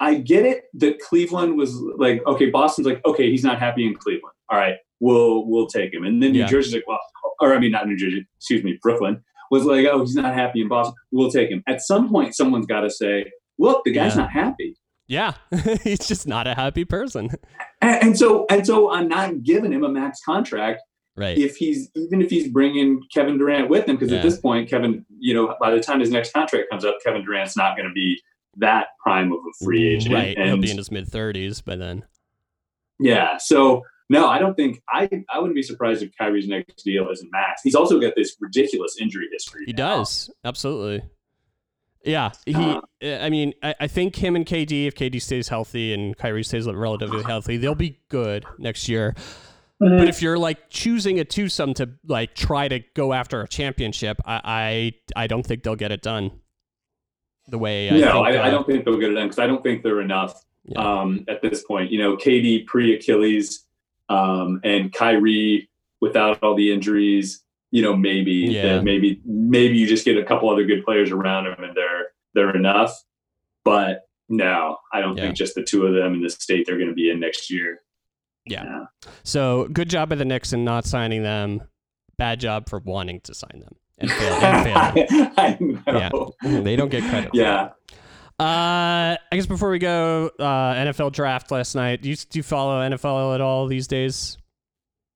I 0.00 0.14
get 0.14 0.44
it 0.44 0.64
that 0.74 0.98
Cleveland 1.00 1.56
was 1.56 1.74
like, 1.96 2.26
okay, 2.26 2.50
Boston's 2.50 2.86
like, 2.88 3.00
okay, 3.06 3.30
he's 3.30 3.44
not 3.44 3.60
happy 3.60 3.86
in 3.86 3.94
Cleveland. 3.94 4.34
All 4.50 4.58
right, 4.58 4.76
we'll 4.98 5.46
we'll 5.46 5.68
take 5.68 5.94
him. 5.94 6.04
And 6.04 6.20
then 6.20 6.32
New 6.32 6.40
Yeah. 6.40 6.46
Jersey's 6.46 6.74
like, 6.74 6.88
well, 6.88 7.00
or 7.40 7.54
I 7.54 7.60
mean, 7.60 7.70
not 7.70 7.86
New 7.86 7.96
Jersey, 7.96 8.26
excuse 8.38 8.64
me, 8.64 8.78
Brooklyn 8.82 9.22
was 9.50 9.64
like, 9.64 9.86
oh, 9.86 10.00
he's 10.00 10.14
not 10.14 10.34
happy 10.34 10.60
in 10.60 10.66
mm-hmm. 10.66 10.70
Boston. 10.70 10.94
We'll 11.10 11.30
take 11.30 11.50
him. 11.50 11.62
At 11.66 11.80
some 11.82 12.08
point, 12.08 12.34
someone's 12.34 12.66
got 12.66 12.80
to 12.80 12.90
say, 12.90 13.30
look, 13.58 13.82
the 13.84 13.92
guy's 13.92 14.14
Yeah. 14.14 14.22
not 14.22 14.30
happy. 14.30 14.76
Yeah. 15.06 15.34
he's 15.84 16.06
just 16.06 16.26
not 16.26 16.46
a 16.46 16.54
happy 16.54 16.84
person. 16.84 17.30
And, 17.80 18.02
and 18.02 18.18
so 18.18 18.46
and 18.50 18.66
so, 18.66 18.90
I'm 18.90 19.08
not 19.08 19.42
giving 19.42 19.72
him 19.72 19.84
a 19.84 19.88
max 19.88 20.20
contract 20.24 20.82
Right. 21.16 21.36
if 21.36 21.56
he's 21.56 21.90
even 21.96 22.22
if 22.22 22.30
he's 22.30 22.48
bringing 22.48 23.02
Kevin 23.12 23.38
Durant 23.38 23.68
with 23.68 23.86
him 23.88 23.96
because 23.96 24.12
Yeah. 24.12 24.18
at 24.18 24.22
this 24.22 24.38
point, 24.38 24.68
Kevin, 24.68 25.04
you 25.18 25.34
know, 25.34 25.54
by 25.60 25.70
the 25.70 25.80
time 25.80 26.00
his 26.00 26.10
next 26.10 26.32
contract 26.32 26.66
comes 26.70 26.84
up, 26.84 26.96
Kevin 27.04 27.24
Durant's 27.24 27.56
not 27.56 27.76
going 27.76 27.88
to 27.88 27.94
be 27.94 28.20
that 28.58 28.88
prime 29.02 29.32
of 29.32 29.38
a 29.38 29.64
free 29.64 29.82
mm, 29.82 29.96
agent. 29.96 30.14
Right. 30.14 30.36
He'll 30.38 30.54
And 30.54 30.62
be 30.62 30.70
in 30.70 30.76
his 30.76 30.90
mid 30.90 31.08
thirties 31.08 31.60
by 31.60 31.76
then. 31.76 32.04
Yeah. 33.00 33.36
So 33.38 33.82
no, 34.08 34.28
I 34.28 34.38
don't 34.38 34.54
think 34.54 34.82
I 34.88 35.08
I 35.32 35.38
wouldn't 35.38 35.54
be 35.54 35.62
surprised 35.62 36.02
if 36.02 36.10
Kyrie's 36.16 36.48
next 36.48 36.82
deal 36.82 37.08
isn't 37.10 37.30
max. 37.30 37.62
He's 37.62 37.74
also 37.74 38.00
got 38.00 38.14
this 38.16 38.36
ridiculous 38.40 38.96
injury 39.00 39.28
history. 39.32 39.64
He 39.66 39.72
now. 39.72 39.98
does. 39.98 40.30
Absolutely. 40.44 41.08
Yeah. 42.04 42.30
He 42.46 42.54
Uh, 42.54 42.80
I 43.02 43.28
mean, 43.28 43.52
I, 43.62 43.74
I 43.80 43.86
think 43.86 44.16
him 44.16 44.34
and 44.34 44.46
KD, 44.46 44.86
if 44.86 44.94
KD 44.94 45.20
stays 45.20 45.48
healthy 45.48 45.92
and 45.92 46.16
Kyrie 46.16 46.42
stays 46.44 46.66
relatively 46.66 47.22
healthy, 47.22 47.56
they'll 47.56 47.74
be 47.74 48.00
good 48.08 48.44
next 48.58 48.88
year. 48.88 49.14
Mm-hmm. 49.82 49.98
But 49.98 50.08
if 50.08 50.22
you're 50.22 50.38
like 50.38 50.70
choosing 50.70 51.20
a 51.20 51.24
twosome 51.24 51.74
to 51.74 51.90
like 52.06 52.34
try 52.34 52.66
to 52.66 52.80
go 52.94 53.12
after 53.12 53.42
a 53.42 53.48
championship, 53.48 54.20
I 54.24 54.92
I, 55.16 55.24
I 55.24 55.26
don't 55.26 55.46
think 55.46 55.62
they'll 55.62 55.76
get 55.76 55.92
it 55.92 56.02
done. 56.02 56.32
The 57.48 57.58
way 57.58 57.88
I 57.88 57.98
no, 57.98 58.12
think, 58.12 58.26
I, 58.26 58.34
I 58.36 58.48
uh, 58.48 58.50
don't 58.50 58.66
think 58.66 58.84
they'll 58.84 58.98
get 58.98 59.10
it 59.10 59.14
done 59.14 59.26
because 59.28 59.38
I 59.38 59.46
don't 59.46 59.62
think 59.62 59.82
they're 59.82 60.00
enough 60.00 60.42
Yeah. 60.64 60.80
um, 60.80 61.24
at 61.28 61.42
this 61.42 61.64
point. 61.64 61.90
You 61.90 61.98
know, 61.98 62.16
KD 62.16 62.66
pre 62.66 62.94
Achilles 62.94 63.66
um, 64.08 64.60
and 64.64 64.92
Kyrie 64.92 65.68
without 66.00 66.42
all 66.42 66.54
the 66.54 66.72
injuries. 66.72 67.42
You 67.70 67.82
know, 67.82 67.94
maybe 67.94 68.32
Yeah. 68.32 68.80
maybe 68.80 69.20
maybe 69.26 69.76
you 69.76 69.86
just 69.86 70.04
get 70.06 70.16
a 70.16 70.24
couple 70.24 70.48
other 70.48 70.64
good 70.64 70.84
players 70.84 71.10
around 71.10 71.46
him 71.46 71.62
and 71.62 71.76
they're 71.76 72.06
they're 72.34 72.56
enough. 72.56 72.94
But 73.64 74.06
no, 74.30 74.78
I 74.92 75.00
don't 75.02 75.16
Yeah. 75.16 75.24
think 75.24 75.36
just 75.36 75.54
the 75.54 75.62
two 75.62 75.84
of 75.86 75.94
them 75.94 76.14
in 76.14 76.22
the 76.22 76.30
state 76.30 76.64
they're 76.66 76.78
going 76.78 76.88
to 76.88 76.94
be 76.94 77.10
in 77.10 77.20
next 77.20 77.50
year. 77.50 77.80
Yeah. 78.46 78.84
So 79.22 79.68
good 79.70 79.90
job 79.90 80.08
by 80.08 80.14
the 80.16 80.24
Knicks 80.24 80.52
in 80.54 80.64
not 80.64 80.86
signing 80.86 81.22
them. 81.22 81.62
Bad 82.16 82.40
job 82.40 82.68
for 82.70 82.78
wanting 82.78 83.20
to 83.22 83.34
sign 83.34 83.60
them 83.60 83.76
and 83.98 84.10
fail. 84.10 84.32
And 84.34 85.08
failing. 85.08 85.32
I 85.36 85.56
know. 85.60 86.32
Yeah. 86.42 86.60
They 86.62 86.74
don't 86.74 86.88
get 86.90 87.02
credit. 87.04 87.30
Yeah. 87.34 87.70
Uh, 88.40 89.16
I 89.16 89.34
guess 89.36 89.46
before 89.46 89.70
we 89.70 89.80
go, 89.80 90.30
uh, 90.38 90.74
NFL 90.74 91.12
draft 91.12 91.50
last 91.50 91.74
night. 91.74 92.02
Do 92.02 92.08
you 92.08 92.16
do 92.16 92.38
you 92.38 92.42
follow 92.44 92.80
NFL 92.88 93.34
at 93.34 93.40
all 93.40 93.66
these 93.66 93.88
days? 93.88 94.38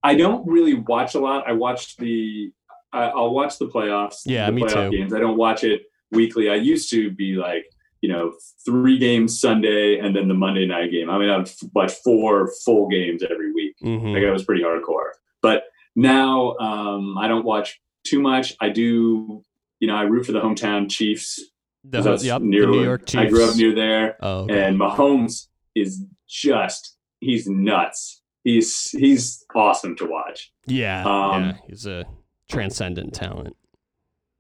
I 0.03 0.17
don't 0.17 0.47
really 0.47 0.75
watch 0.75 1.15
a 1.15 1.21
lot. 1.21 1.49
I 1.49 1.53
watch 1.53 1.97
the. 1.97 2.53
I, 2.93 3.05
I'll 3.05 3.33
watch 3.33 3.59
the 3.59 3.69
playoffs. 3.69 4.23
Yeah, 4.27 4.47
the 4.47 4.53
me 4.53 4.63
playoff 4.63 4.91
too. 4.91 4.99
Games. 4.99 5.15
I 5.15 5.21
don't 5.21 5.37
watch 5.37 5.63
it 5.65 5.83
weekly. 6.11 6.51
I 6.51 6.57
used 6.57 6.91
to 6.91 7.11
be 7.13 7.35
like, 7.37 7.65
you 8.01 8.09
know, 8.09 8.33
three 8.65 8.99
games 8.99 9.41
Sunday 9.41 9.99
and 9.99 10.15
then 10.15 10.27
the 10.27 10.35
Monday 10.35 10.67
night 10.67 10.91
game. 10.91 11.09
I 11.09 11.19
mean, 11.19 11.31
I'd 11.31 11.49
watch 11.75 11.93
four 12.05 12.53
full 12.65 12.89
games 12.89 13.23
every 13.23 13.53
week. 13.53 13.77
Mhm. 13.83 14.15
Like 14.15 14.25
I 14.25 14.31
was 14.31 14.45
pretty 14.45 14.65
hardcore. 14.65 15.11
But 15.41 15.63
now 15.95 16.57
um, 16.57 17.17
I 17.17 17.29
don't 17.29 17.45
watch 17.45 17.81
too 18.05 18.21
much. 18.21 18.57
I 18.61 18.69
do. 18.69 19.43
You 19.79 19.89
know, 19.89 19.95
I 19.97 20.03
root 20.03 20.27
for 20.27 20.33
the 20.33 20.41
hometown 20.41 20.91
Chiefs. 20.91 21.41
The, 21.85 22.01
that's 22.01 22.25
yep, 22.25 22.41
the 22.41 22.47
near 22.47 22.67
New 22.67 22.83
York 22.85 23.07
Chiefs. 23.07 23.23
I 23.25 23.29
grew 23.29 23.45
up 23.45 23.57
near 23.57 23.75
there. 23.75 24.17
Oh, 24.21 24.41
okay. 24.45 24.65
and 24.65 24.79
Mahomes 24.79 25.49
is 25.75 26.05
just 26.29 26.97
he's 27.21 27.49
nuts. 27.49 28.23
He's 28.45 28.91
he's 28.91 29.45
awesome 29.55 29.97
to 29.97 30.07
watch. 30.07 30.53
yeah, 30.67 31.05
um, 31.05 31.43
yeah, 31.43 31.57
he's 31.69 31.87
a 31.87 32.05
transcendent 32.49 33.15
talent. 33.15 33.57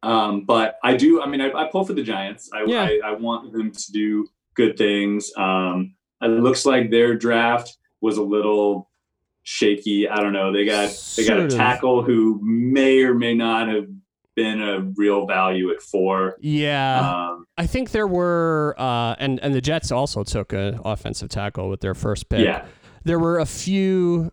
Um, 0.02 0.44
but 0.44 0.76
I 0.82 0.96
do. 0.96 1.22
I 1.22 1.26
mean, 1.26 1.40
I, 1.40 1.52
I 1.52 1.68
pull 1.70 1.84
for 1.84 1.92
the 1.92 2.02
Giants. 2.02 2.50
I, 2.52 2.64
Yeah. 2.66 2.82
I 2.82 3.00
I 3.04 3.12
want 3.12 3.52
them 3.52 3.70
to 3.70 3.92
do 3.92 4.26
good 4.54 4.76
things. 4.76 5.30
Um, 5.36 5.94
it 6.20 6.28
looks 6.28 6.66
like 6.66 6.90
their 6.90 7.14
draft 7.16 7.76
was 8.00 8.16
a 8.18 8.22
little 8.22 8.90
shaky. 9.44 10.08
I 10.08 10.16
don't 10.20 10.32
know. 10.32 10.52
They 10.52 10.64
got 10.64 10.88
they 11.16 11.24
got 11.26 11.38
a 11.38 11.40
Sort 11.42 11.52
of. 11.52 11.56
tackle 11.56 12.02
who 12.02 12.40
may 12.42 13.02
or 13.02 13.14
may 13.14 13.34
not 13.34 13.68
have 13.68 13.86
been 14.34 14.62
a 14.62 14.80
real 14.96 15.26
value 15.26 15.70
at 15.70 15.82
four. 15.82 16.36
Yeah, 16.40 17.28
Um, 17.30 17.46
I 17.58 17.66
think 17.66 17.90
there 17.90 18.06
were, 18.06 18.74
uh, 18.78 19.14
and 19.18 19.38
and 19.40 19.54
the 19.54 19.60
Jets 19.60 19.92
also 19.92 20.24
took 20.24 20.52
an 20.52 20.80
offensive 20.84 21.28
tackle 21.28 21.68
with 21.68 21.80
their 21.80 21.94
first 21.94 22.28
pick. 22.28 22.44
yeah, 22.44 22.66
there 23.04 23.18
were 23.18 23.38
a 23.38 23.46
few 23.46 24.32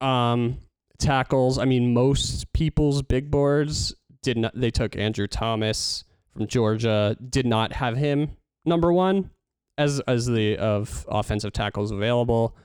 um, 0.00 0.58
tackles. 0.98 1.58
I 1.58 1.64
mean, 1.64 1.92
most 1.94 2.52
people's 2.52 3.02
big 3.02 3.30
boards 3.30 3.94
did 4.22 4.36
not. 4.38 4.52
They 4.54 4.70
took 4.70 4.96
Andrew 4.96 5.26
Thomas 5.26 6.04
from 6.32 6.46
Georgia. 6.46 7.16
Did 7.28 7.46
not 7.46 7.72
have 7.74 7.96
him 7.96 8.30
number 8.64 8.92
one 8.92 9.30
as 9.78 10.00
as 10.00 10.26
the 10.26 10.56
of 10.56 11.04
offensive 11.08 11.52
tackles 11.52 11.90
available. 11.92 12.56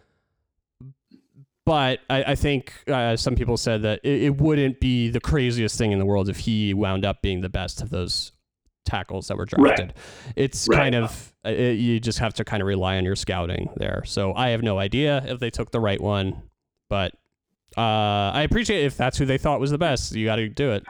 But 1.72 2.02
I, 2.10 2.24
I 2.32 2.36
think 2.36 2.74
uh, 2.90 3.16
some 3.16 3.34
people 3.34 3.56
said 3.56 3.84
that 3.84 4.02
it, 4.04 4.24
it 4.24 4.42
wouldn't 4.42 4.82
be 4.82 5.08
the 5.10 5.22
craziest 5.22 5.78
thing 5.78 5.94
in 5.94 6.00
the 6.00 6.06
world 6.06 6.28
if 6.28 6.36
he 6.40 6.74
wound 6.74 7.06
up 7.06 7.22
being 7.22 7.40
the 7.40 7.48
best 7.48 7.82
of 7.82 7.90
those 7.90 8.34
tackles 8.84 9.30
that 9.30 9.38
were 9.38 9.48
Right. 9.58 9.78
drafted. 9.78 9.94
It's 10.36 10.68
Right. 10.68 10.76
kind 10.76 10.96
of 10.96 11.34
uh, 11.46 11.50
it, 11.52 11.76
you 11.80 12.02
just 12.02 12.20
have 12.20 12.34
to 12.34 12.44
kind 12.44 12.62
of 12.62 12.68
rely 12.68 12.98
on 12.98 13.06
your 13.06 13.16
scouting 13.16 13.70
there. 13.78 14.04
So 14.06 14.34
I 14.34 14.50
have 14.50 14.62
no 14.64 14.80
idea 14.80 15.24
if 15.26 15.40
they 15.40 15.50
took 15.50 15.72
the 15.72 15.80
right 15.80 16.02
one, 16.02 16.42
but 16.90 17.14
uh, 17.78 17.80
I 18.36 18.42
appreciate 18.42 18.84
if 18.84 18.98
that's 18.98 19.18
who 19.18 19.26
they 19.26 19.38
thought 19.38 19.62
was 19.62 19.72
the 19.72 19.78
best. 19.78 20.14
You 20.14 20.26
got 20.26 20.36
to 20.36 20.50
do 20.50 20.72
it. 20.74 20.84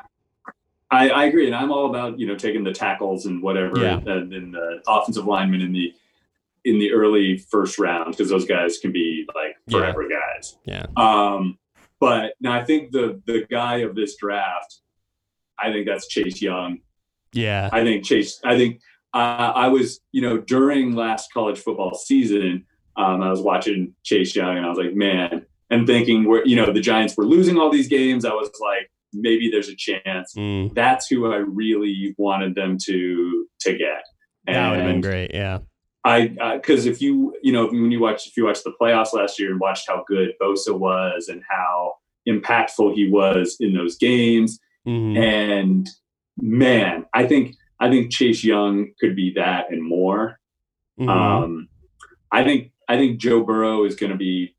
I, 0.89 1.09
I 1.09 1.25
agree, 1.25 1.45
and 1.45 1.53
I'm 1.55 1.71
all 1.71 1.91
about 1.91 2.17
you 2.19 2.25
know 2.25 2.35
taking 2.35 2.63
the 2.63 2.73
tackles 2.73 3.27
and 3.27 3.43
whatever, 3.43 3.79
Yeah. 3.79 3.97
and, 4.03 4.33
and 4.33 4.51
the 4.55 4.81
offensive 4.87 5.25
linemen 5.27 5.61
in 5.61 5.73
the 5.73 5.93
in 6.65 6.79
the 6.79 6.91
early 6.91 7.37
first 7.37 7.79
round 7.79 8.11
because 8.11 8.29
those 8.29 8.45
guys 8.45 8.77
can 8.79 8.91
be 8.91 9.25
like 9.35 9.55
Yeah. 9.67 9.79
forever 9.79 10.07
guys. 10.07 10.57
Yeah. 10.65 10.85
Um, 10.95 11.57
but 11.99 12.33
now 12.39 12.53
I 12.53 12.63
think 12.63 12.91
the 12.91 13.21
the 13.25 13.45
guy 13.49 13.77
of 13.77 13.95
this 13.95 14.15
draft, 14.15 14.79
I 15.59 15.71
think 15.71 15.85
that's 15.87 16.07
Chase 16.07 16.41
Young. 16.41 16.79
Yeah. 17.33 17.69
I 17.71 17.83
think 17.83 18.03
Chase. 18.05 18.39
I 18.43 18.57
think 18.57 18.81
uh, 19.13 19.53
I 19.55 19.67
was 19.67 20.01
you 20.11 20.21
know 20.21 20.37
during 20.37 20.95
last 20.95 21.31
college 21.33 21.59
football 21.59 21.93
season, 21.95 22.65
um, 22.95 23.21
I 23.21 23.29
was 23.29 23.41
watching 23.41 23.93
Chase 24.03 24.35
Young, 24.35 24.57
and 24.57 24.65
I 24.65 24.69
was 24.69 24.77
like, 24.77 24.93
man, 24.95 25.45
and 25.69 25.85
thinking 25.87 26.27
where 26.27 26.45
you 26.45 26.55
know 26.55 26.71
the 26.71 26.81
Giants 26.81 27.15
were 27.17 27.25
losing 27.25 27.57
all 27.57 27.69
these 27.71 27.87
games. 27.87 28.25
I 28.25 28.33
was 28.33 28.49
like, 28.59 28.89
maybe 29.13 29.49
there's 29.51 29.69
a 29.69 29.75
chance 29.75 30.33
Mm, 30.37 30.73
that's 30.73 31.07
who 31.07 31.31
I 31.31 31.37
really 31.37 32.15
wanted 32.17 32.55
them 32.55 32.77
to 32.85 33.47
to 33.61 33.77
get. 33.77 34.03
And, 34.47 34.55
that 34.55 34.69
would 34.71 34.79
have 34.79 34.87
been 34.87 35.01
great. 35.01 35.31
Yeah. 35.33 35.59
I 36.03 36.27
because 36.55 36.85
if 36.85 37.01
you 37.01 37.35
you 37.43 37.51
know 37.51 37.67
when 37.67 37.91
you 37.91 37.99
watch 37.99 38.27
if 38.27 38.35
you 38.35 38.45
watch 38.45 38.63
the 38.63 38.73
playoffs 38.81 39.13
last 39.13 39.39
year 39.39 39.51
and 39.51 39.59
watched 39.59 39.87
how 39.87 40.03
good 40.07 40.33
Bosa 40.41 40.77
was 40.77 41.27
and 41.29 41.43
how 41.49 41.93
impactful 42.27 42.93
he 42.95 43.09
was 43.09 43.57
in 43.59 43.73
those 43.73 43.97
games, 43.97 44.59
Mhm. 44.87 45.17
and 45.17 45.89
man, 46.39 47.05
I 47.13 47.25
think 47.27 47.55
I 47.79 47.89
think 47.89 48.11
Chase 48.11 48.43
Young 48.43 48.91
could 48.99 49.15
be 49.15 49.33
that 49.35 49.71
and 49.71 49.83
more. 49.83 50.39
Mhm. 50.99 51.09
Um, 51.09 51.67
I 52.31 52.43
think 52.43 52.71
I 52.87 52.97
think 52.97 53.19
Joe 53.19 53.43
Burrow 53.43 53.85
is 53.85 53.95
going 53.95 54.11
to 54.11 54.17
be 54.17 54.55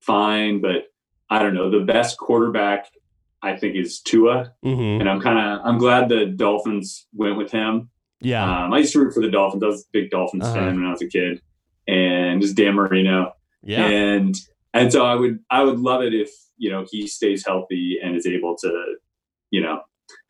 fine, 0.00 0.60
but 0.60 0.86
I 1.30 1.40
don't 1.42 1.54
know. 1.54 1.70
The 1.70 1.80
best 1.84 2.18
quarterback 2.18 2.86
I 3.42 3.54
think 3.56 3.76
is 3.76 4.00
Tua, 4.00 4.52
Mhm. 4.64 5.00
and 5.00 5.08
I'm 5.10 5.20
kind 5.20 5.38
of 5.38 5.60
I'm 5.64 5.78
glad 5.78 6.08
the 6.08 6.24
Dolphins 6.26 7.06
went 7.14 7.36
with 7.36 7.52
him. 7.52 7.90
Yeah. 8.20 8.64
Um, 8.64 8.72
I 8.72 8.78
used 8.78 8.92
to 8.94 9.00
root 9.00 9.14
for 9.14 9.20
the 9.20 9.30
Dolphins. 9.30 9.62
I 9.62 9.66
was 9.66 9.82
a 9.82 9.86
big 9.92 10.10
Dolphins 10.10 10.44
Uh-huh. 10.44 10.54
fan 10.54 10.76
when 10.76 10.86
I 10.86 10.90
was 10.90 11.02
a 11.02 11.08
kid, 11.08 11.40
and 11.86 12.40
just 12.40 12.56
Dan 12.56 12.74
Marino. 12.74 13.32
yeah. 13.62 13.86
And 13.86 14.34
and 14.74 14.92
so 14.92 15.04
I 15.04 15.14
would 15.14 15.38
I 15.50 15.62
would 15.62 15.78
love 15.78 16.02
it 16.02 16.14
if 16.14 16.30
you 16.56 16.70
know 16.70 16.86
he 16.90 17.06
stays 17.06 17.44
healthy 17.46 17.98
and 18.02 18.16
is 18.16 18.26
able 18.26 18.56
to, 18.58 18.94
you 19.50 19.60
know, 19.60 19.80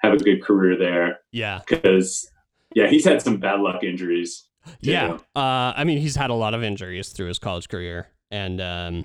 have 0.03 0.12
a 0.14 0.16
good 0.18 0.43
career 0.43 0.76
there 0.78 1.18
yeah. 1.32 1.61
because 1.68 2.28
yeah 2.74 2.89
he's 2.89 3.05
had 3.05 3.22
some 3.22 3.39
bad 3.39 3.61
luck 3.61 3.82
injuries. 3.84 4.45
Yeah. 4.80 5.18
Uh, 5.37 5.72
I 5.76 5.84
mean, 5.84 5.99
he's 5.99 6.16
had 6.16 6.30
a 6.30 6.34
lot 6.34 6.53
of 6.55 6.62
injuries 6.64 7.11
through 7.11 7.28
his 7.28 7.39
college 7.39 7.68
career. 7.68 8.09
And 8.32 8.61
um, 8.61 9.05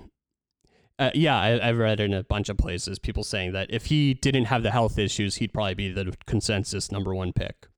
uh, 0.98 1.10
yeah, 1.14 1.38
I, 1.40 1.68
I've 1.68 1.78
read 1.78 2.00
in 2.00 2.12
a 2.12 2.24
bunch 2.24 2.48
of 2.48 2.56
places 2.58 2.98
people 2.98 3.22
saying 3.22 3.52
that 3.52 3.68
if 3.70 3.86
he 3.86 4.14
didn't 4.14 4.46
have 4.46 4.64
the 4.64 4.72
health 4.72 4.98
issues, 4.98 5.36
he'd 5.36 5.52
probably 5.52 5.74
be 5.74 5.92
the 5.92 6.14
consensus 6.26 6.90
number 6.90 7.14
one 7.14 7.32
pick. 7.32 7.68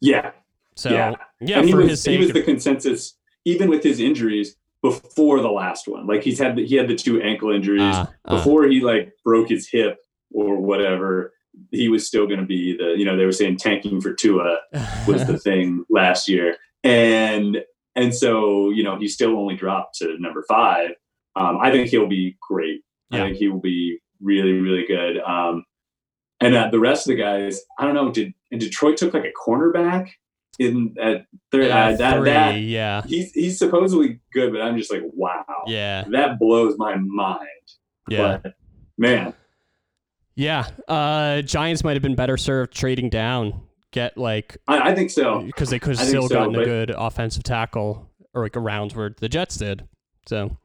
Yeah, 0.00 0.32
So, 0.78 0.90
Yeah. 0.90 1.16
yeah, 1.40 1.58
and 1.58 1.66
he 1.66 1.72
for 1.72 1.78
was 1.78 1.90
his 1.90 2.04
he 2.04 2.18
was 2.18 2.30
the 2.32 2.42
consensus 2.42 3.16
even 3.44 3.68
with 3.68 3.82
his 3.82 3.98
injuries 3.98 4.54
before 4.80 5.40
the 5.40 5.50
last 5.50 5.88
one. 5.88 6.06
Like 6.06 6.22
he's 6.22 6.38
had 6.38 6.54
the, 6.54 6.64
he 6.64 6.76
had 6.76 6.86
the 6.86 6.94
two 6.94 7.20
ankle 7.20 7.50
injuries 7.50 7.82
Ah, 7.82 8.12
ah. 8.26 8.36
before 8.36 8.64
he 8.68 8.80
like 8.80 9.12
broke 9.24 9.48
his 9.48 9.68
hip 9.68 9.98
or 10.32 10.56
whatever. 10.60 11.32
He 11.72 11.88
was 11.88 12.06
still 12.06 12.26
going 12.26 12.38
to 12.38 12.46
be 12.46 12.76
the 12.76 12.94
you 12.96 13.04
know 13.04 13.16
they 13.16 13.24
were 13.24 13.32
saying 13.32 13.56
tanking 13.56 14.00
for 14.00 14.14
Tua 14.14 14.58
was 15.08 15.26
the 15.26 15.36
thing 15.36 15.84
last 15.90 16.28
year, 16.28 16.56
and 16.84 17.58
and 17.96 18.14
so 18.14 18.70
you 18.70 18.84
know 18.84 18.96
he 18.96 19.08
still 19.08 19.36
only 19.36 19.56
dropped 19.56 19.98
to 19.98 20.16
number 20.20 20.44
five. 20.48 20.90
Um, 21.34 21.58
I 21.60 21.72
think 21.72 21.88
he'll 21.88 22.06
be 22.06 22.36
great. 22.40 22.82
Yeah. 23.10 23.24
I 23.24 23.26
think 23.26 23.38
he 23.38 23.48
will 23.48 23.60
be 23.60 23.98
really 24.20 24.52
really 24.52 24.86
good. 24.86 25.18
Um, 25.18 25.64
and 26.40 26.54
uh, 26.54 26.68
the 26.70 26.78
rest 26.78 27.08
of 27.08 27.16
the 27.16 27.20
guys, 27.20 27.60
I 27.80 27.84
don't 27.84 27.94
know. 27.94 28.12
Did 28.12 28.32
and 28.52 28.60
Detroit 28.60 28.96
took 28.96 29.12
like 29.12 29.24
a 29.24 29.32
cornerback 29.50 30.10
in 30.58 30.94
at 31.00 31.26
third? 31.52 31.70
Uh, 31.70 31.96
that 31.96 32.16
three, 32.18 32.30
that 32.30 32.60
yeah. 32.60 33.02
he's 33.06 33.32
he's 33.32 33.58
supposedly 33.58 34.20
good, 34.32 34.52
but 34.52 34.60
I'm 34.62 34.76
just 34.76 34.92
like 34.92 35.02
wow, 35.14 35.44
Yeah. 35.66 36.04
that 36.10 36.38
blows 36.38 36.76
my 36.78 36.96
mind. 36.96 37.46
Yeah. 38.08 38.38
But 38.42 38.54
man, 38.96 39.34
Yeah. 40.34 40.66
Uh, 40.86 41.42
Giants 41.42 41.84
might 41.84 41.94
have 41.94 42.02
been 42.02 42.14
better 42.16 42.36
served 42.36 42.72
trading 42.74 43.08
down, 43.10 43.60
get 43.92 44.16
like, 44.16 44.56
I, 44.66 44.90
I 44.90 44.94
think 44.94 45.10
so. 45.10 45.40
because 45.42 45.70
they 45.70 45.78
could 45.78 45.96
have 45.98 46.06
still 46.08 46.28
so, 46.28 46.34
gotten 46.34 46.54
a 46.56 46.64
good 46.64 46.90
offensive 46.90 47.42
tackle 47.42 48.10
or 48.34 48.42
like 48.44 48.56
around 48.56 48.92
where 48.92 49.14
the 49.18 49.28
Jets 49.28 49.56
did. 49.56 49.86
So 50.26 50.56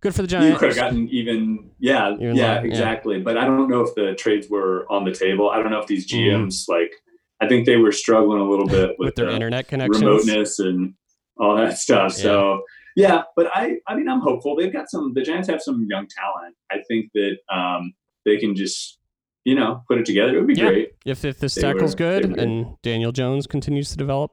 good 0.00 0.14
for 0.14 0.22
the 0.22 0.28
Giants. 0.28 0.52
You 0.54 0.58
could 0.58 0.68
have 0.68 0.76
gotten 0.76 1.08
even, 1.08 1.70
yeah, 1.78 2.12
Even 2.14 2.36
yeah, 2.36 2.54
lower, 2.54 2.66
yeah. 2.66 2.68
exactly. 2.68 3.20
But 3.20 3.36
I 3.36 3.44
don't 3.44 3.68
know 3.68 3.80
if 3.82 3.94
the 3.94 4.14
trades 4.14 4.48
were 4.48 4.86
on 4.90 5.04
the 5.04 5.12
table. 5.12 5.50
I 5.50 5.56
don't 5.62 5.70
know 5.70 5.80
if 5.80 5.86
these 5.86 6.06
Mhm. 6.10 6.46
GMs 6.46 6.68
like. 6.68 6.92
I 7.40 7.48
think 7.48 7.66
they 7.66 7.76
were 7.76 7.92
struggling 7.92 8.40
a 8.40 8.48
little 8.48 8.66
bit 8.66 8.90
with, 8.98 9.06
with 9.06 9.14
their 9.16 9.26
the 9.26 9.32
internet 9.34 9.68
connection, 9.68 10.04
remoteness 10.06 10.58
and 10.58 10.94
all 11.38 11.56
that 11.56 11.78
stuff. 11.78 12.12
So 12.12 12.62
yeah, 12.96 13.22
but 13.36 13.46
I, 13.54 13.76
I 13.86 13.94
mean, 13.94 14.08
I'm 14.08 14.20
hopeful. 14.20 14.56
They've 14.56 14.72
got 14.72 14.90
some. 14.90 15.14
The 15.14 15.22
Giants 15.22 15.48
have 15.48 15.62
some 15.62 15.86
young 15.88 16.06
talent. 16.08 16.54
I 16.70 16.78
think 16.88 17.10
that 17.14 17.36
um, 17.50 17.92
they 18.26 18.36
can 18.36 18.54
just, 18.56 18.98
you 19.44 19.54
know, 19.54 19.82
put 19.88 19.98
it 19.98 20.04
together. 20.04 20.34
It 20.36 20.38
would 20.40 20.48
be 20.48 20.54
Yeah. 20.54 20.66
great. 20.68 20.90
If 21.06 21.24
if 21.24 21.38
this 21.38 21.54
They 21.54 21.62
tackle's 21.62 21.92
were- 21.92 21.98
good 21.98 22.24
they 22.24 22.28
were 22.28 22.34
good. 22.34 22.42
and 22.44 22.66
Daniel 22.82 23.12
Jones 23.12 23.46
continues 23.46 23.90
to 23.90 23.96
develop, 23.96 24.32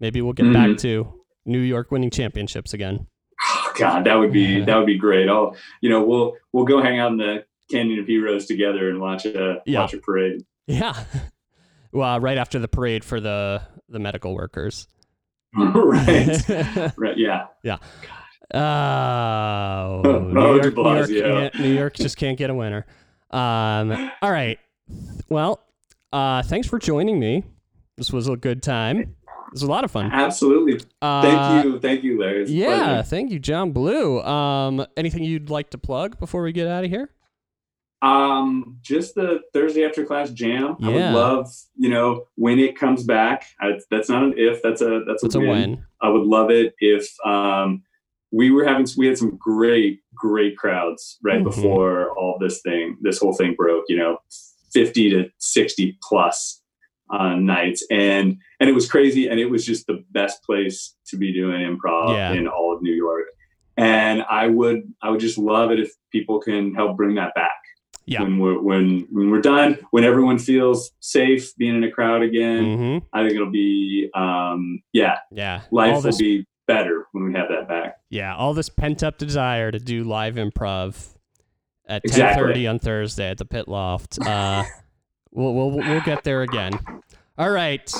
maybe 0.00 0.22
we'll 0.22 0.32
get 0.32 0.46
Mhm. 0.46 0.52
back 0.54 0.76
to 0.78 1.12
New 1.44 1.58
York 1.60 1.90
winning 1.90 2.10
championships 2.10 2.72
again. 2.72 3.06
Oh, 3.44 3.72
God, 3.76 4.04
that 4.04 4.14
would 4.14 4.32
be 4.32 4.60
that 4.64 4.76
would 4.76 4.86
be 4.86 4.96
great. 4.96 5.28
I'll, 5.28 5.56
you 5.80 5.90
know, 5.90 6.02
we'll 6.04 6.36
we'll 6.52 6.64
go 6.64 6.80
hang 6.80 6.98
out 7.00 7.10
in 7.10 7.18
the 7.18 7.44
Canyon 7.70 7.98
of 7.98 8.06
Heroes 8.06 8.46
together 8.46 8.88
and 8.88 9.00
watch 9.00 9.26
a 9.26 9.60
Yeah. 9.66 9.80
watch 9.80 9.92
a 9.94 9.98
parade. 9.98 10.44
Yeah. 10.66 10.94
well, 11.92 12.20
right 12.20 12.38
after 12.38 12.58
the 12.58 12.68
parade 12.68 13.04
for 13.04 13.20
the 13.20 13.62
the 13.88 13.98
medical 13.98 14.34
workers. 14.34 14.88
right. 15.56 16.40
Right. 16.96 17.16
Yeah. 17.18 17.46
Oh, 18.54 18.58
Oh, 20.04 20.20
New, 20.20 20.40
York, 20.56 20.76
New, 20.76 20.82
York 20.82 21.08
can't- 21.52 21.58
New 21.60 21.72
York 21.74 21.94
just 21.94 22.16
can't 22.16 22.36
get 22.38 22.50
a 22.50 22.54
winner. 22.54 22.86
Um, 23.30 24.10
all 24.20 24.30
right. 24.30 24.58
Well, 25.28 25.60
uh, 26.12 26.42
thanks 26.42 26.68
for 26.68 26.78
joining 26.78 27.18
me. 27.18 27.44
This 27.96 28.12
was 28.12 28.28
a 28.28 28.36
good 28.36 28.62
time. 28.62 28.98
It 29.00 29.08
was 29.52 29.62
a 29.62 29.66
lot 29.66 29.84
of 29.84 29.90
fun. 29.90 30.10
Absolutely. 30.12 30.80
Uh, 31.00 31.22
Thank 31.22 31.64
you. 31.64 31.78
Thank 31.80 32.02
you, 32.04 32.18
Larry. 32.18 32.46
Yeah, 32.48 32.66
pleasure. 32.84 33.02
thank 33.04 33.30
you, 33.30 33.38
John 33.38 33.72
Blue. 33.72 34.20
Um, 34.22 34.86
anything 34.96 35.24
you'd 35.24 35.50
like 35.50 35.70
to 35.70 35.78
plug 35.78 36.18
before 36.18 36.42
we 36.42 36.52
get 36.52 36.66
out 36.68 36.84
of 36.84 36.90
here? 36.90 37.10
Um, 38.02 38.78
just 38.82 39.14
the 39.14 39.40
Thursday 39.52 39.84
after 39.84 40.04
class 40.04 40.30
jam. 40.30 40.76
I 40.82 40.88
would 40.88 41.12
love, 41.14 41.52
you 41.76 41.88
know, 41.88 42.26
when 42.34 42.58
it 42.58 42.76
comes 42.76 43.04
back. 43.04 43.46
I, 43.60 43.78
that's 43.90 44.08
not 44.08 44.24
an 44.24 44.34
if. 44.36 44.60
That's 44.62 44.80
a 44.82 45.02
that's 45.06 45.22
a, 45.22 45.26
It's 45.26 45.34
a 45.36 45.40
win. 45.40 45.48
win. 45.48 45.84
I 46.00 46.08
would 46.08 46.26
love 46.26 46.50
it 46.50 46.74
if 46.80 47.08
um, 47.24 47.82
we 48.32 48.50
were 48.50 48.64
having 48.64 48.86
we 48.96 49.06
had 49.06 49.16
some 49.18 49.36
great 49.36 50.00
great 50.14 50.56
crowds 50.56 51.18
right 51.22 51.40
Mhm. 51.40 51.44
before 51.44 52.10
all 52.18 52.38
this 52.40 52.60
thing 52.62 52.96
this 53.02 53.18
whole 53.20 53.34
thing 53.34 53.54
broke. 53.54 53.84
You 53.88 53.98
know, 53.98 54.18
fifty 54.72 55.08
to 55.10 55.28
sixty 55.38 55.96
plus 56.02 56.60
uh, 57.10 57.36
nights, 57.36 57.86
and 57.90 58.36
and 58.58 58.68
it 58.68 58.74
was 58.74 58.90
crazy, 58.90 59.28
and 59.28 59.38
it 59.38 59.46
was 59.46 59.64
just 59.64 59.86
the 59.86 60.02
best 60.10 60.42
place 60.42 60.96
to 61.06 61.16
be 61.16 61.32
doing 61.32 61.60
improv 61.60 62.14
Yeah. 62.16 62.32
in 62.32 62.48
all 62.48 62.74
of 62.74 62.82
New 62.82 62.94
York. 62.94 63.26
And 63.76 64.24
I 64.28 64.48
would 64.48 64.82
I 65.00 65.10
would 65.10 65.20
just 65.20 65.38
love 65.38 65.70
it 65.70 65.78
if 65.78 65.92
people 66.10 66.40
can 66.40 66.74
help 66.74 66.96
bring 66.96 67.14
that 67.14 67.34
back 67.36 67.61
Yeah. 68.06 68.22
when 68.22 68.38
we're 68.38 68.60
when 68.60 69.06
when 69.10 69.30
we're 69.30 69.40
done 69.40 69.78
when 69.90 70.04
everyone 70.04 70.38
feels 70.38 70.90
safe 71.00 71.56
being 71.56 71.76
in 71.76 71.84
a 71.84 71.90
crowd 71.90 72.22
again 72.22 72.64
Mm-hmm. 72.64 73.06
i 73.12 73.22
think 73.22 73.34
it'll 73.34 73.50
be 73.50 74.10
um 74.14 74.82
yeah 74.92 75.18
Yeah. 75.30 75.62
life 75.70 76.02
this, 76.02 76.14
will 76.16 76.18
be 76.18 76.46
better 76.66 77.06
when 77.12 77.24
we 77.24 77.32
have 77.34 77.48
that 77.48 77.68
back 77.68 77.98
yeah, 78.10 78.34
all 78.36 78.52
this 78.54 78.68
pent 78.68 79.02
up 79.02 79.16
desire 79.18 79.70
to 79.70 79.78
do 79.78 80.04
live 80.04 80.34
improv 80.34 81.08
at 81.86 82.02
ten 82.04 82.10
Exactly. 82.10 82.42
thirty 82.42 82.66
on 82.66 82.78
Thursday 82.78 83.30
at 83.30 83.38
the 83.38 83.44
Pit 83.46 83.66
Loft. 83.68 84.18
Uh, 84.24 84.64
we'll, 85.32 85.54
we'll 85.54 85.70
we'll 85.70 86.00
get 86.02 86.22
there 86.22 86.42
again. 86.42 86.72
All 87.38 87.50
right. 87.50 87.90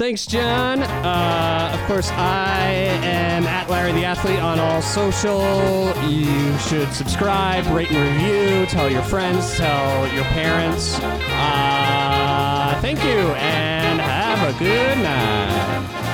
Thanks, 0.00 0.24
John. 0.24 0.82
Uh, 0.82 1.76
of 1.78 1.86
course, 1.86 2.10
I 2.12 2.70
am 3.04 3.44
at 3.44 3.68
Larry 3.68 3.92
the 3.92 4.06
Athlete 4.06 4.38
on 4.38 4.58
all 4.58 4.80
social. 4.80 5.92
You 6.08 6.56
should 6.56 6.90
subscribe, 6.94 7.66
rate 7.66 7.92
and 7.92 7.98
review, 7.98 8.64
tell 8.64 8.90
your 8.90 9.02
friends, 9.02 9.58
tell 9.58 10.10
your 10.14 10.24
parents. 10.24 10.98
Uh, 11.02 12.78
thank 12.80 13.04
you, 13.04 13.10
and 13.10 14.00
have 14.00 14.56
a 14.56 14.58
good 14.58 14.96
night. 15.02 16.09